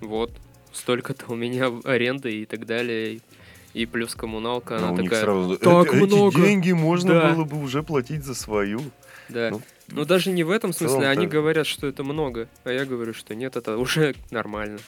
вот, 0.00 0.32
столько-то 0.72 1.26
у 1.30 1.34
меня 1.34 1.70
аренда 1.84 2.30
и 2.30 2.46
так 2.46 2.64
далее, 2.64 3.20
и, 3.74 3.84
плюс 3.84 4.14
коммуналка, 4.14 4.78
Но 4.78 4.88
она 4.94 5.02
такая, 5.02 5.20
сразу, 5.20 5.58
«Так 5.58 5.92
«Э- 5.92 5.98
эти 5.98 6.06
много!» 6.06 6.40
деньги 6.40 6.72
можно 6.72 7.12
Да. 7.20 7.34
было 7.34 7.44
бы 7.44 7.62
уже 7.62 7.82
платить 7.82 8.24
за 8.24 8.34
свою. 8.34 8.80
да. 9.28 9.50
Ну, 9.50 9.60
Ну, 9.88 10.04
даже 10.06 10.30
не 10.30 10.42
в 10.42 10.50
этом 10.50 10.72
в 10.72 10.76
смысле, 10.76 11.06
они 11.08 11.26
так. 11.26 11.32
говорят, 11.32 11.66
что 11.66 11.86
это 11.86 12.02
много, 12.02 12.48
а 12.64 12.72
я 12.72 12.86
говорю, 12.86 13.12
что 13.12 13.34
нет, 13.34 13.56
это 13.56 13.76
уже 13.76 14.14
нормально. 14.30 14.78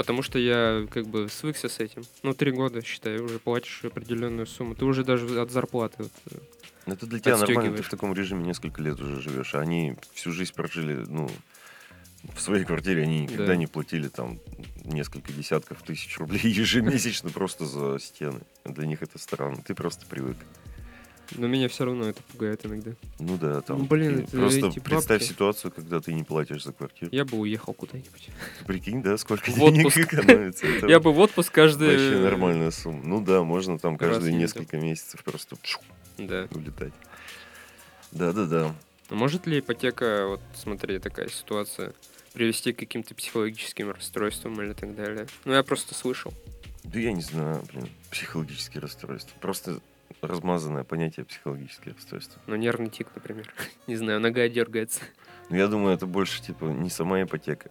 Потому 0.00 0.22
что 0.22 0.38
я 0.38 0.86
как 0.90 1.06
бы 1.08 1.28
свыкся 1.28 1.68
с 1.68 1.78
этим. 1.78 2.04
Ну, 2.22 2.32
три 2.32 2.52
года, 2.52 2.82
считай, 2.82 3.18
уже 3.18 3.38
платишь 3.38 3.84
определенную 3.84 4.46
сумму. 4.46 4.74
Ты 4.74 4.86
уже 4.86 5.04
даже 5.04 5.38
от 5.38 5.50
зарплаты. 5.50 6.04
вот, 6.04 6.12
э, 6.30 6.92
Это 6.92 7.04
для 7.04 7.18
тебя 7.18 7.36
нормально, 7.36 7.76
ты 7.76 7.82
в 7.82 7.90
таком 7.90 8.14
режиме 8.14 8.44
несколько 8.44 8.80
лет 8.80 8.98
уже 8.98 9.20
живешь. 9.20 9.54
А 9.54 9.60
они 9.60 9.96
всю 10.14 10.32
жизнь 10.32 10.54
прожили, 10.54 11.04
ну, 11.06 11.30
в 12.34 12.40
своей 12.40 12.64
квартире 12.64 13.02
они 13.02 13.20
никогда 13.24 13.48
Да. 13.48 13.56
не 13.56 13.66
платили 13.66 14.08
там 14.08 14.38
несколько 14.84 15.34
десятков 15.34 15.82
тысяч 15.82 16.18
рублей 16.18 16.40
ежемесячно 16.44 17.28
просто 17.28 17.66
за 17.66 17.98
стены. 17.98 18.40
Для 18.64 18.86
них 18.86 19.02
это 19.02 19.18
странно. 19.18 19.62
Ты 19.62 19.74
просто 19.74 20.06
привык. 20.06 20.38
Но 21.36 21.46
меня 21.46 21.68
все 21.68 21.84
равно 21.84 22.08
это 22.08 22.22
пугает 22.24 22.64
иногда. 22.66 22.92
Ну 23.18 23.36
да, 23.38 23.60
там. 23.60 23.78
Ну, 23.78 23.84
блин, 23.84 24.20
это 24.20 24.36
просто 24.36 24.66
эти 24.66 24.80
представь 24.80 25.20
бабки. 25.20 25.32
ситуацию, 25.32 25.70
когда 25.70 26.00
ты 26.00 26.12
не 26.12 26.24
платишь 26.24 26.64
за 26.64 26.72
квартиру. 26.72 27.10
Я 27.12 27.24
бы 27.24 27.38
уехал 27.38 27.72
куда-нибудь. 27.72 28.28
Прикинь, 28.66 29.02
да, 29.02 29.16
сколько 29.16 29.50
В 29.50 29.54
денег 29.54 29.86
отпуск. 29.86 29.98
экономится. 30.12 30.66
Это 30.66 30.86
Я 30.88 30.98
бы 31.00 31.12
в 31.12 31.18
отпуск 31.20 31.52
каждый... 31.52 31.88
вообще 31.88 32.18
нормальная 32.20 32.70
сумма. 32.70 33.02
Ну 33.04 33.20
да, 33.24 33.42
можно 33.44 33.78
там 33.78 33.96
каждые 33.96 34.34
несколько 34.34 34.76
месяцев 34.78 35.22
просто 35.24 35.56
Да. 36.18 36.48
улетать. 36.50 36.92
Да-да-да. 38.12 38.74
А 39.08 39.14
может 39.14 39.46
ли 39.46 39.58
ипотека, 39.60 40.26
вот 40.28 40.40
смотри, 40.54 40.98
такая 40.98 41.28
ситуация, 41.28 41.92
привести 42.32 42.72
к 42.72 42.78
каким-то 42.78 43.14
психологическим 43.14 43.90
расстройствам 43.90 44.60
или 44.62 44.72
так 44.72 44.94
далее? 44.94 45.26
Ну, 45.44 45.52
я 45.52 45.62
просто 45.62 45.94
слышал. 45.94 46.32
Да 46.84 46.98
я 46.98 47.12
не 47.12 47.22
знаю, 47.22 47.62
блин, 47.72 47.88
психологические 48.10 48.80
расстройства. 48.80 49.32
Просто 49.40 49.80
размазанное 50.22 50.84
понятие 50.84 51.24
психологические 51.26 51.94
расстройства. 51.94 52.40
Ну, 52.46 52.56
нервный 52.56 52.88
тик, 52.90 53.08
например. 53.14 53.52
Не 53.86 53.96
знаю, 53.96 54.20
нога 54.20 54.48
дергается. 54.48 55.00
Ну, 55.48 55.56
я 55.56 55.66
думаю, 55.66 55.94
это 55.94 56.06
больше, 56.06 56.42
типа, 56.42 56.64
не 56.66 56.90
сама 56.90 57.22
ипотека. 57.22 57.70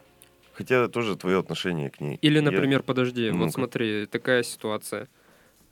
Хотя 0.54 0.88
тоже 0.90 1.16
твое 1.16 1.40
отношение 1.40 1.90
к 1.90 2.02
ней. 2.02 2.18
Или, 2.22 2.36
Я- 2.38 2.42
например, 2.42 2.84
подожди, 2.84 3.30
Ну-ка. 3.32 3.44
вот 3.46 3.54
смотри, 3.54 4.06
такая 4.08 4.44
ситуация. 4.44 5.08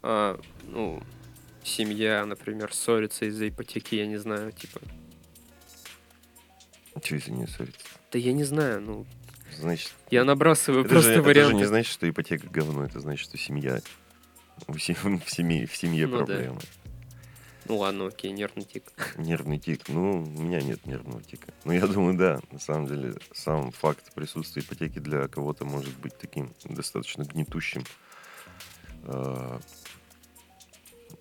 А, 0.02 0.40
ну, 0.64 1.04
семья, 1.64 2.26
например, 2.26 2.74
ссорится 2.74 3.26
из-за 3.26 3.50
ипотеки, 3.50 3.96
я 3.96 4.08
не 4.08 4.18
знаю, 4.18 4.52
типа. 4.54 4.80
Чё, 7.04 7.16
если 7.16 7.32
не 7.32 7.46
ссориться? 7.48 7.86
Да 8.12 8.18
я 8.20 8.32
не 8.34 8.44
знаю, 8.44 8.82
ну, 8.82 9.06
Значит, 9.60 9.92
я 10.12 10.24
набрасываю 10.24 10.82
это, 10.86 10.90
просто 10.90 11.14
же, 11.14 11.20
это 11.20 11.24
же 11.24 11.28
варианты. 11.28 11.56
не 11.58 11.66
значит, 11.66 11.92
что 11.92 12.10
ипотека 12.10 12.48
говно, 12.48 12.86
это 12.86 13.00
значит, 13.00 13.28
что 13.28 13.38
семья... 13.38 13.82
В 14.68 14.80
семье, 15.30 15.68
в 15.68 15.76
семье 15.76 16.08
Ну 16.08 16.20
да. 16.20 16.26
проблемы. 16.26 16.60
Ну 17.66 17.78
ладно, 17.78 18.06
окей, 18.08 18.32
нервный 18.32 18.64
тик. 18.64 18.84
Нервный 19.18 19.60
тик. 19.60 19.90
Ну, 19.90 20.24
у 20.24 20.42
меня 20.42 20.62
нет 20.62 20.86
нервного 20.86 21.22
тика. 21.22 21.54
Ну, 21.66 21.74
я 21.74 21.86
думаю, 21.86 22.18
да. 22.18 22.40
На 22.52 22.60
самом 22.60 22.88
деле, 22.88 23.16
сам 23.34 23.72
факт 23.72 24.14
присутствия 24.14 24.62
ипотеки 24.62 25.00
для 25.00 25.28
кого-то 25.28 25.66
может 25.66 25.96
быть 25.98 26.18
таким 26.18 26.54
достаточно 26.64 27.24
гнетущим. 27.24 27.84
э, 29.04 29.60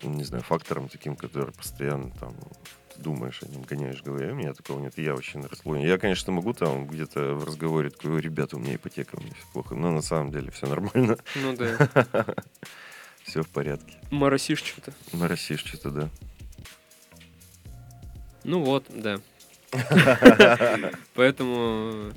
не 0.03 0.23
знаю, 0.23 0.43
фактором 0.43 0.87
таким, 0.87 1.15
который 1.15 1.51
постоянно 1.51 2.11
там 2.11 2.33
думаешь 2.97 3.43
о 3.43 3.47
нем, 3.47 3.63
гоняешь 3.63 3.99
в 3.99 4.03
голове. 4.03 4.31
У 4.31 4.35
меня 4.35 4.53
такого 4.53 4.79
нет. 4.79 4.97
Я 4.97 5.13
вообще 5.15 5.37
на 5.39 5.47
расслоене. 5.49 5.87
Я, 5.87 5.97
конечно, 5.97 6.31
могу 6.31 6.53
там 6.53 6.87
где-то 6.87 7.33
в 7.35 7.43
разговоре 7.43 7.89
такой, 7.89 8.13
«Ой, 8.13 8.21
ребята, 8.21 8.55
у 8.55 8.59
меня 8.59 8.75
ипотека, 8.75 9.15
у 9.17 9.21
меня 9.21 9.33
все 9.33 9.47
плохо. 9.53 9.75
Но 9.75 9.91
на 9.91 10.01
самом 10.01 10.31
деле 10.31 10.49
все 10.51 10.67
нормально. 10.67 11.17
Ну 11.35 11.55
да. 11.55 11.77
Все 13.27 13.43
в 13.43 13.49
порядке. 13.49 13.97
Моросишь 14.09 14.63
что-то. 14.63 14.93
Моросишь 15.11 15.59
что-то, 15.59 15.91
да. 15.91 16.09
Ну 18.45 18.63
вот, 18.63 18.85
да. 18.89 19.19
Поэтому 21.13 22.13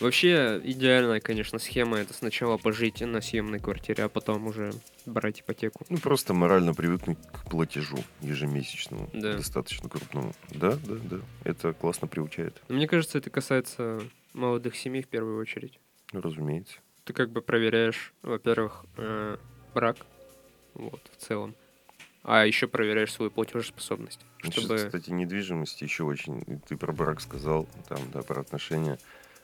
вообще 0.00 0.60
идеальная, 0.64 1.20
конечно, 1.20 1.60
схема 1.60 1.98
это 1.98 2.12
сначала 2.12 2.56
пожить 2.56 3.00
на 3.00 3.20
съемной 3.20 3.60
квартире, 3.60 4.04
а 4.04 4.08
потом 4.08 4.48
уже 4.48 4.72
брать 5.06 5.40
ипотеку. 5.42 5.84
Ну, 5.88 5.98
просто 5.98 6.34
морально 6.34 6.74
привыкнуть 6.74 7.18
к 7.32 7.48
платежу 7.48 7.98
ежемесячному, 8.20 9.08
Да. 9.12 9.34
достаточно 9.34 9.88
крупному. 9.88 10.34
Да, 10.50 10.72
да, 10.72 10.94
да. 11.04 11.16
Это 11.44 11.72
классно 11.72 12.08
приучает, 12.08 12.60
Но 12.68 12.74
мне 12.74 12.88
кажется, 12.88 13.18
это 13.18 13.30
касается 13.30 14.00
молодых 14.34 14.74
семей 14.76 15.02
в 15.02 15.08
первую 15.08 15.38
очередь. 15.40 15.78
ну, 16.12 16.20
разумеется. 16.20 16.74
Ты 17.04 17.12
как 17.12 17.30
бы 17.30 17.40
проверяешь, 17.42 18.12
во-первых, 18.22 18.84
э, 18.96 19.36
брак, 19.72 19.96
вот, 20.78 21.00
в 21.16 21.20
целом, 21.22 21.54
а 22.22 22.46
еще 22.46 22.66
проверяешь 22.66 23.12
свою 23.12 23.30
платежеспособность, 23.30 24.20
чтобы... 24.50 24.76
кстати, 24.76 25.10
недвижимость 25.10 25.80
еще 25.82 26.04
очень... 26.04 26.60
Ты 26.66 26.76
про 26.76 26.92
брак 26.92 27.20
сказал, 27.20 27.68
там, 27.88 28.00
да, 28.12 28.22
про 28.22 28.40
отношения. 28.40 28.98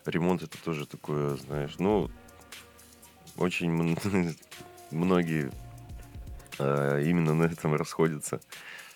Ремонт 0.06 0.42
это 0.42 0.62
тоже 0.62 0.86
такое, 0.86 1.36
знаешь, 1.36 1.76
ну, 1.78 2.10
очень 3.36 3.70
мн- 3.70 4.36
многие 4.90 5.50
э, 6.58 7.02
именно 7.04 7.34
на 7.34 7.44
этом 7.44 7.74
расходятся, 7.74 8.40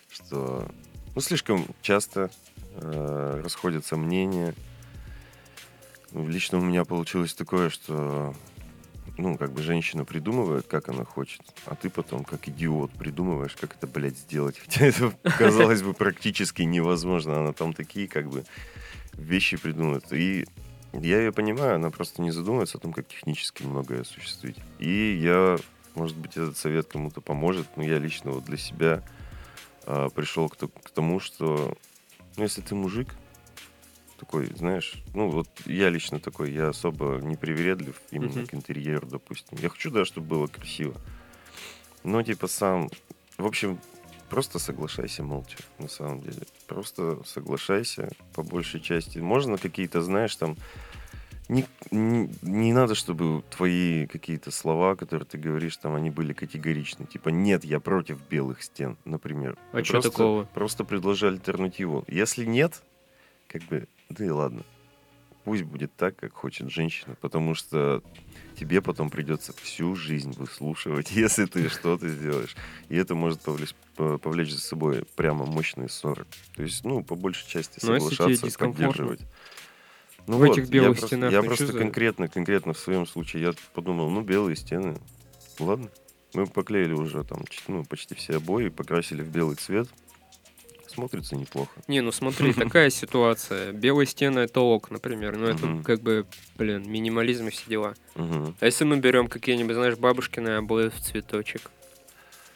что, 0.09 0.69
ну, 1.15 1.21
слишком 1.21 1.65
часто 1.81 2.29
э, 2.75 3.41
расходятся 3.43 3.97
мнения. 3.97 4.53
Лично 6.11 6.57
у 6.59 6.61
меня 6.61 6.85
получилось 6.85 7.33
такое, 7.33 7.69
что, 7.69 8.35
ну, 9.19 9.37
как 9.37 9.51
бы 9.51 9.61
женщина 9.61 10.05
придумывает, 10.05 10.65
как 10.67 10.89
она 10.89 11.03
хочет, 11.03 11.41
а 11.65 11.75
ты 11.75 11.89
потом, 11.89 12.23
как 12.23 12.47
идиот, 12.47 12.91
придумываешь, 12.91 13.55
как 13.55 13.75
это, 13.75 13.87
блядь, 13.87 14.17
сделать. 14.17 14.57
Хотя 14.65 14.85
это, 14.85 15.11
казалось 15.37 15.81
бы, 15.81 15.93
практически 15.93 16.63
невозможно. 16.63 17.39
Она 17.39 17.53
там 17.53 17.73
такие, 17.73 18.07
как 18.07 18.29
бы, 18.29 18.45
вещи 19.13 19.57
придумывает. 19.57 20.11
И 20.11 20.45
я 20.93 21.19
ее 21.19 21.31
понимаю, 21.31 21.75
она 21.75 21.89
просто 21.89 22.21
не 22.21 22.31
задумывается 22.31 22.77
о 22.77 22.81
том, 22.81 22.93
как 22.93 23.07
технически 23.07 23.63
многое 23.63 24.01
осуществить. 24.01 24.57
И 24.79 25.19
я, 25.21 25.57
может 25.95 26.17
быть, 26.17 26.31
этот 26.31 26.57
совет 26.57 26.87
кому-то 26.87 27.21
поможет, 27.21 27.67
но 27.75 27.83
я 27.83 27.99
лично 27.99 28.31
вот 28.31 28.45
для 28.45 28.57
себя 28.57 29.03
а, 29.85 30.09
пришел 30.09 30.49
к, 30.49 30.57
к 30.57 30.89
тому, 30.91 31.19
что, 31.19 31.77
ну, 32.37 32.43
если 32.43 32.61
ты 32.61 32.73
мужик, 32.75 33.09
такой, 34.19 34.47
знаешь, 34.55 35.01
ну, 35.13 35.29
вот 35.29 35.47
я 35.65 35.89
лично 35.89 36.19
такой, 36.19 36.51
я 36.51 36.69
особо 36.69 37.19
не 37.21 37.35
привередлив 37.35 37.99
именно 38.11 38.39
Мгм. 38.39 38.47
к 38.47 38.53
интерьеру, 38.53 39.07
допустим. 39.07 39.57
Я 39.61 39.69
хочу, 39.69 39.89
да, 39.89 40.05
чтобы 40.05 40.27
было 40.27 40.47
красиво. 40.47 40.93
Но, 42.03 42.21
типа, 42.21 42.47
сам, 42.47 42.89
в 43.37 43.45
общем, 43.45 43.79
просто 44.29 44.59
соглашайся 44.59 45.23
молча, 45.23 45.57
на 45.79 45.87
самом 45.87 46.21
деле. 46.21 46.41
Просто 46.67 47.19
соглашайся 47.25 48.09
по 48.35 48.43
большей 48.43 48.79
части. 48.79 49.19
Можно 49.19 49.57
какие-то, 49.57 50.01
знаешь, 50.01 50.35
там, 50.35 50.55
не, 51.47 51.65
не, 51.89 52.29
не 52.43 52.73
надо, 52.73 52.93
чтобы 52.93 53.43
твои 53.49 54.05
какие-то 54.05 54.51
слова, 54.51 54.95
которые 54.95 55.25
ты 55.25 55.37
говоришь, 55.37 55.77
там, 55.77 55.95
они 55.95 56.11
были 56.11 56.33
категоричны. 56.33 57.05
Типа, 57.05 57.29
нет, 57.29 57.63
я 57.65 57.79
против 57.79 58.21
белых 58.29 58.61
стен, 58.61 58.97
например. 59.03 59.57
А 59.71 59.81
Ты 59.81 59.91
просто, 59.91 60.11
такого? 60.11 60.43
Просто 60.53 60.83
предложи 60.83 61.27
альтернативу. 61.27 62.05
Если 62.07 62.45
нет, 62.45 62.83
как 63.47 63.63
бы, 63.63 63.87
да 64.09 64.25
и 64.25 64.29
ладно. 64.29 64.63
Пусть 65.45 65.63
будет 65.63 65.95
так, 65.95 66.15
как 66.17 66.33
хочет 66.33 66.69
женщина, 66.69 67.15
потому 67.21 67.55
что 67.55 68.03
тебе 68.55 68.81
потом 68.81 69.09
придется 69.09 69.53
всю 69.53 69.95
жизнь 69.95 70.33
выслушивать, 70.33 71.11
если 71.15 71.45
ты 71.45 71.69
что-то 71.69 72.07
сделаешь. 72.09 72.55
И 72.89 72.95
это 72.95 73.15
может 73.15 73.41
повлечь, 73.41 73.73
по- 73.95 74.17
повлечь 74.17 74.51
за 74.51 74.59
собой 74.59 75.05
прямо 75.15 75.45
мощные 75.45 75.89
ссоры. 75.89 76.25
То 76.55 76.63
есть, 76.63 76.83
ну, 76.83 77.03
по 77.03 77.15
большей 77.15 77.47
части 77.47 77.79
Ну, 77.81 77.99
тебе 77.99 78.09
соглашаться, 78.09 78.59
поддерживать. 78.59 79.21
Ну 80.27 80.37
в 80.37 80.43
этих 80.43 80.69
белых 80.69 80.89
я 80.89 80.99
просто, 80.99 81.07
стенах, 81.07 81.31
я 81.31 81.41
просто 81.41 81.67
за- 81.67 81.77
конкретно, 81.77 82.27
конкретно 82.27 82.73
в 82.73 82.77
своем 82.79 83.07
случае, 83.07 83.41
я 83.41 83.53
подумал, 83.73 84.09
ну, 84.11 84.21
белые 84.21 84.55
стены, 84.55 84.97
ладно. 85.57 85.89
Мы 86.33 86.45
поклеили 86.45 86.93
уже 86.93 87.23
там 87.23 87.43
ну, 87.67 87.83
почти 87.85 88.13
все 88.13 88.35
обои, 88.35 88.67
покрасили 88.69 89.23
в 89.23 89.29
белый 89.29 89.55
цвет. 89.55 89.87
Смотрится 90.99 91.35
неплохо. 91.35 91.71
Не, 91.87 92.01
ну 92.01 92.11
смотри, 92.11 92.53
такая 92.65 92.89
ситуация. 92.89 93.71
Белые 93.71 94.07
стены 94.07 94.39
это 94.39 94.61
ок, 94.61 94.91
например. 94.91 95.37
Ну 95.37 95.47
это 95.47 95.81
как 95.83 96.01
бы, 96.01 96.25
блин, 96.57 96.89
минимализм 96.89 97.47
и 97.47 97.51
все 97.51 97.63
дела. 97.67 97.95
А 98.15 98.65
если 98.65 98.83
мы 98.83 98.97
берем 98.97 99.27
какие-нибудь, 99.27 99.75
знаешь, 99.75 99.97
бабушкины 99.97 100.49
обои 100.49 100.89
в 100.89 100.99
цветочек? 100.99 101.71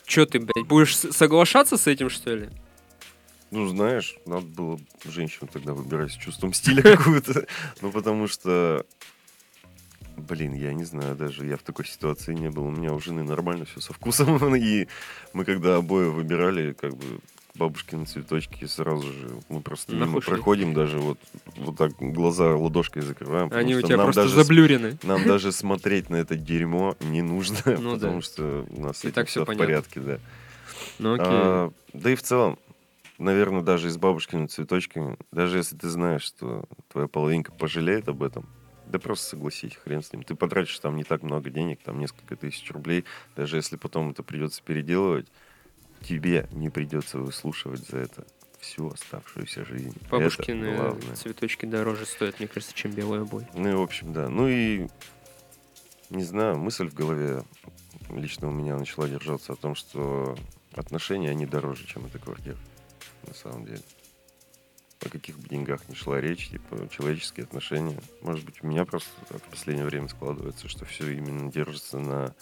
Че 0.05 0.25
ты, 0.25 0.39
блядь, 0.39 0.67
будешь 0.67 0.95
соглашаться 0.95 1.77
с 1.77 1.87
этим, 1.87 2.09
что 2.09 2.35
ли? 2.35 2.49
Ну, 3.51 3.67
знаешь, 3.67 4.15
надо 4.25 4.47
было 4.47 4.79
женщину 5.05 5.47
тогда 5.51 5.73
выбирать 5.73 6.11
с 6.11 6.15
чувством 6.15 6.53
стиля 6.53 6.81
какую-то. 6.97 7.45
Ну, 7.81 7.91
потому 7.91 8.27
что, 8.27 8.83
блин, 10.17 10.53
я 10.53 10.73
не 10.73 10.83
знаю 10.85 11.15
даже, 11.15 11.45
я 11.45 11.55
в 11.55 11.61
такой 11.61 11.85
ситуации 11.85 12.33
не 12.33 12.49
был. 12.49 12.65
У 12.65 12.71
меня 12.71 12.93
у 12.93 12.99
жены 12.99 13.23
нормально 13.23 13.65
все 13.65 13.79
со 13.79 13.93
вкусом. 13.93 14.55
И 14.55 14.87
мы 15.33 15.45
когда 15.45 15.75
обои 15.75 16.07
выбирали, 16.07 16.73
как 16.73 16.95
бы 16.95 17.19
бабушкины 17.55 18.05
цветочки, 18.05 18.65
сразу 18.65 19.11
же 19.11 19.29
мы 19.49 19.61
просто 19.61 19.93
мимо 19.93 20.19
проходим, 20.21 20.73
даже 20.73 20.99
вот, 20.99 21.19
вот 21.57 21.77
так 21.77 21.91
глаза 21.99 22.55
ладошкой 22.55 23.03
закрываем. 23.03 23.49
Они 23.53 23.75
у 23.75 23.81
тебя 23.81 23.97
нам 23.97 24.07
просто 24.07 24.23
даже 24.23 24.35
заблюрены. 24.35 24.97
Нам 25.03 25.23
даже 25.27 25.51
смотреть 25.51 26.09
на 26.09 26.15
это 26.17 26.35
дерьмо 26.35 26.95
не 26.99 27.21
нужно, 27.21 27.57
Ну 27.65 27.93
да. 27.93 27.97
потому 27.97 28.21
что 28.21 28.65
у 28.69 28.81
нас 28.81 29.03
И 29.03 29.07
это 29.07 29.15
так 29.15 29.27
всё 29.27 29.45
все 29.45 29.53
в 29.53 29.57
порядке, 29.57 29.99
да. 29.99 30.19
Ну 30.99 31.13
окей. 31.13 31.25
А, 31.29 31.71
да 31.93 32.11
и 32.11 32.15
в 32.15 32.23
целом, 32.23 32.57
наверное, 33.19 33.61
даже 33.61 33.87
и 33.87 33.91
с 33.91 33.97
бабушкиными 33.97 34.47
цветочками, 34.47 35.17
даже 35.31 35.57
если 35.57 35.77
ты 35.77 35.89
знаешь, 35.89 36.23
что 36.23 36.65
твоя 36.91 37.07
половинка 37.07 37.51
пожалеет 37.51 38.07
об 38.09 38.23
этом, 38.23 38.47
да 38.87 38.99
просто 38.99 39.27
согласись, 39.29 39.75
хрен 39.75 40.01
с 40.01 40.11
ним. 40.11 40.23
Ты 40.23 40.35
потратишь 40.35 40.77
там 40.79 40.95
не 40.95 41.03
так 41.03 41.21
много 41.23 41.49
денег, 41.49 41.79
там 41.83 41.99
несколько 41.99 42.35
тысяч 42.35 42.69
рублей, 42.71 43.05
даже 43.35 43.57
если 43.57 43.75
потом 43.75 44.09
это 44.09 44.23
придется 44.23 44.61
переделывать, 44.63 45.27
тебе 46.03 46.47
не 46.51 46.69
придется 46.69 47.17
выслушивать 47.17 47.87
за 47.87 47.97
это 47.97 48.25
всю 48.59 48.89
оставшуюся 48.89 49.65
жизнь. 49.65 49.95
Бабушкины 50.09 50.95
цветочки 51.15 51.65
дороже 51.65 52.05
стоят, 52.05 52.39
мне 52.39 52.47
кажется, 52.47 52.73
чем 52.73 52.91
белые 52.91 53.23
обои. 53.23 53.47
Ну 53.53 53.69
и, 53.69 53.73
в 53.73 53.81
общем, 53.81 54.13
да. 54.13 54.29
Ну 54.29 54.47
и, 54.47 54.87
не 56.09 56.23
знаю, 56.23 56.57
мысль 56.57 56.87
в 56.87 56.93
голове 56.93 57.43
лично 58.09 58.47
у 58.47 58.51
меня 58.51 58.77
начала 58.77 59.07
держаться 59.07 59.53
о 59.53 59.55
том, 59.55 59.75
что 59.75 60.37
отношения, 60.73 61.29
они 61.29 61.45
дороже, 61.45 61.85
чем 61.85 62.05
эта 62.05 62.19
квартира, 62.19 62.57
на 63.27 63.33
самом 63.33 63.65
деле. 63.65 63.81
О 65.05 65.09
каких 65.09 65.37
бы 65.37 65.49
деньгах 65.49 65.89
ни 65.89 65.95
шла 65.95 66.21
речь, 66.21 66.49
типа, 66.49 66.87
человеческие 66.89 67.43
отношения. 67.43 67.99
Может 68.21 68.45
быть, 68.45 68.63
у 68.63 68.67
меня 68.67 68.85
просто 68.85 69.09
в 69.29 69.49
последнее 69.49 69.85
время 69.85 70.07
складывается, 70.07 70.69
что 70.69 70.85
все 70.85 71.09
именно 71.11 71.51
держится 71.51 71.99
на 71.99 72.33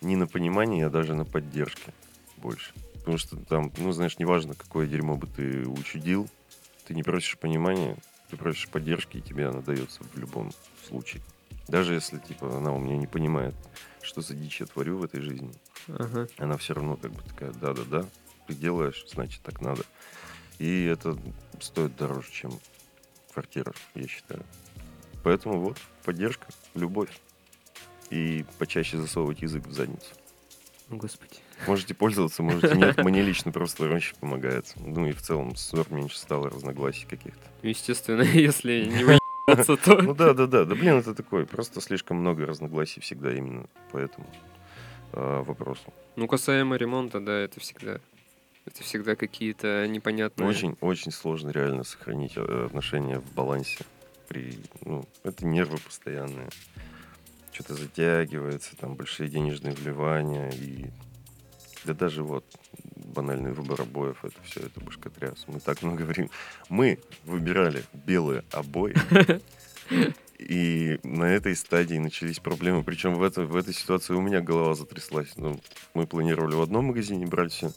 не 0.00 0.16
на 0.16 0.26
понимании, 0.26 0.82
а 0.84 0.90
даже 0.90 1.14
на 1.14 1.24
поддержке 1.24 1.92
больше. 2.38 2.72
Потому 2.94 3.18
что 3.18 3.36
там, 3.36 3.72
ну, 3.78 3.92
знаешь, 3.92 4.18
неважно, 4.18 4.54
какое 4.54 4.86
дерьмо 4.86 5.16
бы 5.16 5.26
ты 5.26 5.66
учудил, 5.66 6.28
ты 6.86 6.94
не 6.94 7.02
просишь 7.02 7.38
понимания, 7.38 7.96
ты 8.30 8.36
просишь 8.36 8.68
поддержки, 8.68 9.18
и 9.18 9.22
тебе 9.22 9.46
она 9.48 9.60
дается 9.60 10.02
в 10.02 10.16
любом 10.18 10.52
случае. 10.86 11.22
Даже 11.68 11.94
если, 11.94 12.18
типа, 12.18 12.56
она 12.56 12.72
у 12.72 12.78
меня 12.78 12.96
не 12.96 13.06
понимает, 13.06 13.54
что 14.02 14.20
за 14.20 14.34
дичь 14.34 14.60
я 14.60 14.66
творю 14.66 14.98
в 14.98 15.04
этой 15.04 15.20
жизни, 15.20 15.52
Ага. 15.88 16.28
она 16.38 16.56
все 16.56 16.74
равно 16.74 16.96
как 16.96 17.12
бы 17.12 17.22
такая, 17.22 17.52
да-да-да, 17.52 18.06
ты 18.46 18.54
делаешь, 18.54 19.04
значит, 19.08 19.42
так 19.42 19.60
надо. 19.60 19.84
И 20.58 20.84
это 20.84 21.16
стоит 21.60 21.94
дороже, 21.96 22.30
чем 22.32 22.58
квартира, 23.32 23.72
я 23.94 24.08
считаю. 24.08 24.44
Поэтому 25.22 25.60
вот, 25.60 25.78
поддержка, 26.04 26.46
любовь. 26.74 27.20
И 28.10 28.46
почаще 28.58 28.96
засовывать 28.96 29.42
язык 29.42 29.66
в 29.66 29.72
задницу. 29.72 30.14
Господи. 30.88 31.36
Можете 31.66 31.94
пользоваться, 31.94 32.42
можете 32.42 32.74
нет. 32.76 32.96
Мне 33.04 33.22
лично 33.22 33.52
просто 33.52 33.88
очень 33.90 34.16
помогает. 34.16 34.72
Ну 34.76 35.06
и 35.06 35.12
в 35.12 35.20
целом 35.22 35.56
ссор 35.56 35.86
меньше 35.90 36.18
стало, 36.18 36.50
разногласий 36.50 37.06
каких-то. 37.08 37.40
Естественно, 37.62 38.22
если 38.34 38.84
не 38.88 39.04
выебаться, 39.04 39.76
то... 39.76 40.02
Ну 40.02 40.14
да, 40.14 40.34
да, 40.34 40.46
да. 40.46 40.64
Да 40.64 40.74
блин, 40.74 40.98
это 40.98 41.14
такое. 41.14 41.46
Просто 41.46 41.80
слишком 41.80 42.18
много 42.18 42.46
разногласий 42.46 43.00
всегда 43.00 43.32
именно 43.32 43.66
по 43.90 43.98
этому 43.98 44.26
а, 45.12 45.42
вопросу. 45.42 45.92
Ну, 46.16 46.26
касаемо 46.26 46.76
ремонта, 46.76 47.20
да, 47.20 47.38
это 47.38 47.60
всегда... 47.60 48.00
Это 48.66 48.82
всегда 48.82 49.16
какие-то 49.16 49.86
непонятные... 49.88 50.46
Очень, 50.46 50.76
очень 50.82 51.10
сложно 51.10 51.48
реально 51.48 51.84
сохранить 51.84 52.32
э, 52.36 52.66
отношения 52.66 53.18
в 53.18 53.32
балансе. 53.32 53.78
При, 54.28 54.58
ну, 54.84 55.06
это 55.24 55.46
нервы 55.46 55.78
постоянные. 55.78 56.50
Что-то 57.50 57.74
затягивается, 57.74 58.76
там 58.76 58.94
большие 58.94 59.30
денежные 59.30 59.72
вливания 59.72 60.50
и 60.50 60.90
да 61.88 61.94
даже 61.94 62.22
вот 62.22 62.44
банальный 62.96 63.52
выбор 63.52 63.80
обоев, 63.80 64.22
это 64.22 64.36
все, 64.44 64.60
это 64.60 64.80
башкотряс. 64.80 65.44
Мы 65.46 65.58
так 65.58 65.82
много 65.82 66.02
времени... 66.02 66.30
Мы 66.68 66.98
выбирали 67.24 67.82
белые 67.92 68.44
обои, 68.52 68.94
и 70.38 71.00
на 71.02 71.24
этой 71.24 71.56
стадии 71.56 71.96
начались 71.96 72.40
проблемы. 72.40 72.84
Причем 72.84 73.14
в, 73.14 73.22
это, 73.22 73.42
в 73.42 73.56
этой 73.56 73.72
ситуации 73.72 74.12
у 74.12 74.20
меня 74.20 74.42
голова 74.42 74.74
затряслась. 74.74 75.32
Ну, 75.36 75.58
мы 75.94 76.06
планировали 76.06 76.54
в 76.54 76.60
одном 76.60 76.86
магазине 76.86 77.26
брать 77.26 77.52
все, 77.52 77.72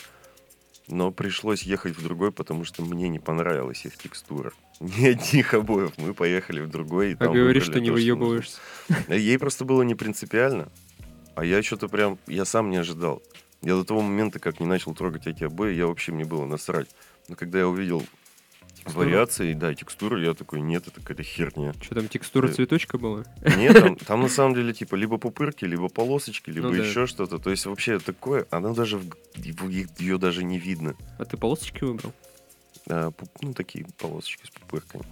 но 0.90 1.12
пришлось 1.12 1.64
ехать 1.64 1.98
в 1.98 2.04
другой, 2.04 2.34
потому 2.34 2.66
что 2.66 2.84
мне 2.84 3.08
не 3.08 3.20
понравилась 3.20 3.86
их 3.86 3.98
текстура. 3.98 4.52
Ни 4.82 5.08
одних 5.08 5.54
обоев. 5.54 5.94
Мы 5.98 6.14
поехали 6.14 6.60
в 6.60 6.70
другой. 6.70 7.14
И 7.14 7.16
А 7.18 7.30
говоришь, 7.30 7.64
что 7.64 7.80
не 7.80 7.88
то, 7.88 7.94
выебываешься. 7.94 8.60
Ей 9.08 9.40
просто 9.40 9.64
было 9.64 9.84
не 9.84 9.96
принципиально. 9.96 10.68
А 11.34 11.46
я 11.46 11.64
что-то 11.64 11.88
прям, 11.88 12.20
я 12.28 12.44
сам 12.44 12.70
не 12.70 12.78
ожидал. 12.78 13.24
Я 13.62 13.76
до 13.76 13.84
того 13.84 14.02
момента, 14.02 14.40
как 14.40 14.60
не 14.60 14.66
начал 14.66 14.94
трогать 14.96 15.28
эти 15.28 15.44
обои, 15.44 15.74
я 15.76 15.88
вообще 15.88 16.12
мне 16.12 16.26
было 16.26 16.46
насрать. 16.46 16.90
Но 17.28 17.36
когда 17.36 17.60
я 17.60 17.68
увидел 17.68 18.04
Текстуру? 18.74 19.06
вариации, 19.06 19.54
да, 19.54 19.76
текстуру, 19.76 20.20
я 20.20 20.34
такой, 20.34 20.62
нет, 20.62 20.88
это 20.88 21.00
какая-то 21.02 21.22
херня. 21.22 21.74
Что 21.80 21.94
там, 21.96 22.08
текстура 22.08 22.48
Э, 22.48 22.52
цветочка 22.52 22.98
была? 22.98 23.24
Нет, 23.58 23.80
там, 23.80 23.96
там 24.08 24.22
на 24.22 24.30
самом 24.30 24.56
деле 24.56 24.74
типа 24.74 24.96
либо 24.96 25.18
пупырки, 25.20 25.66
либо 25.66 25.88
полосочки, 25.90 26.50
либо 26.50 26.70
Ну 26.70 26.78
да. 26.78 26.84
еще 26.84 27.06
что-то. 27.06 27.38
То 27.38 27.52
есть 27.52 27.68
вообще 27.68 28.00
такое, 28.00 28.48
она 28.50 28.74
даже, 28.74 29.00
ее 29.36 30.18
даже 30.18 30.44
не 30.44 30.58
видно. 30.58 30.96
А 31.20 31.26
ты 31.26 31.38
полосочки 31.38 31.84
выбрал? 31.84 32.14
А, 32.90 33.12
пуп- 33.12 33.30
ну, 33.42 33.54
такие 33.54 33.86
полосочки 34.00 34.48
с 34.48 34.50
пупырками. 34.50 35.04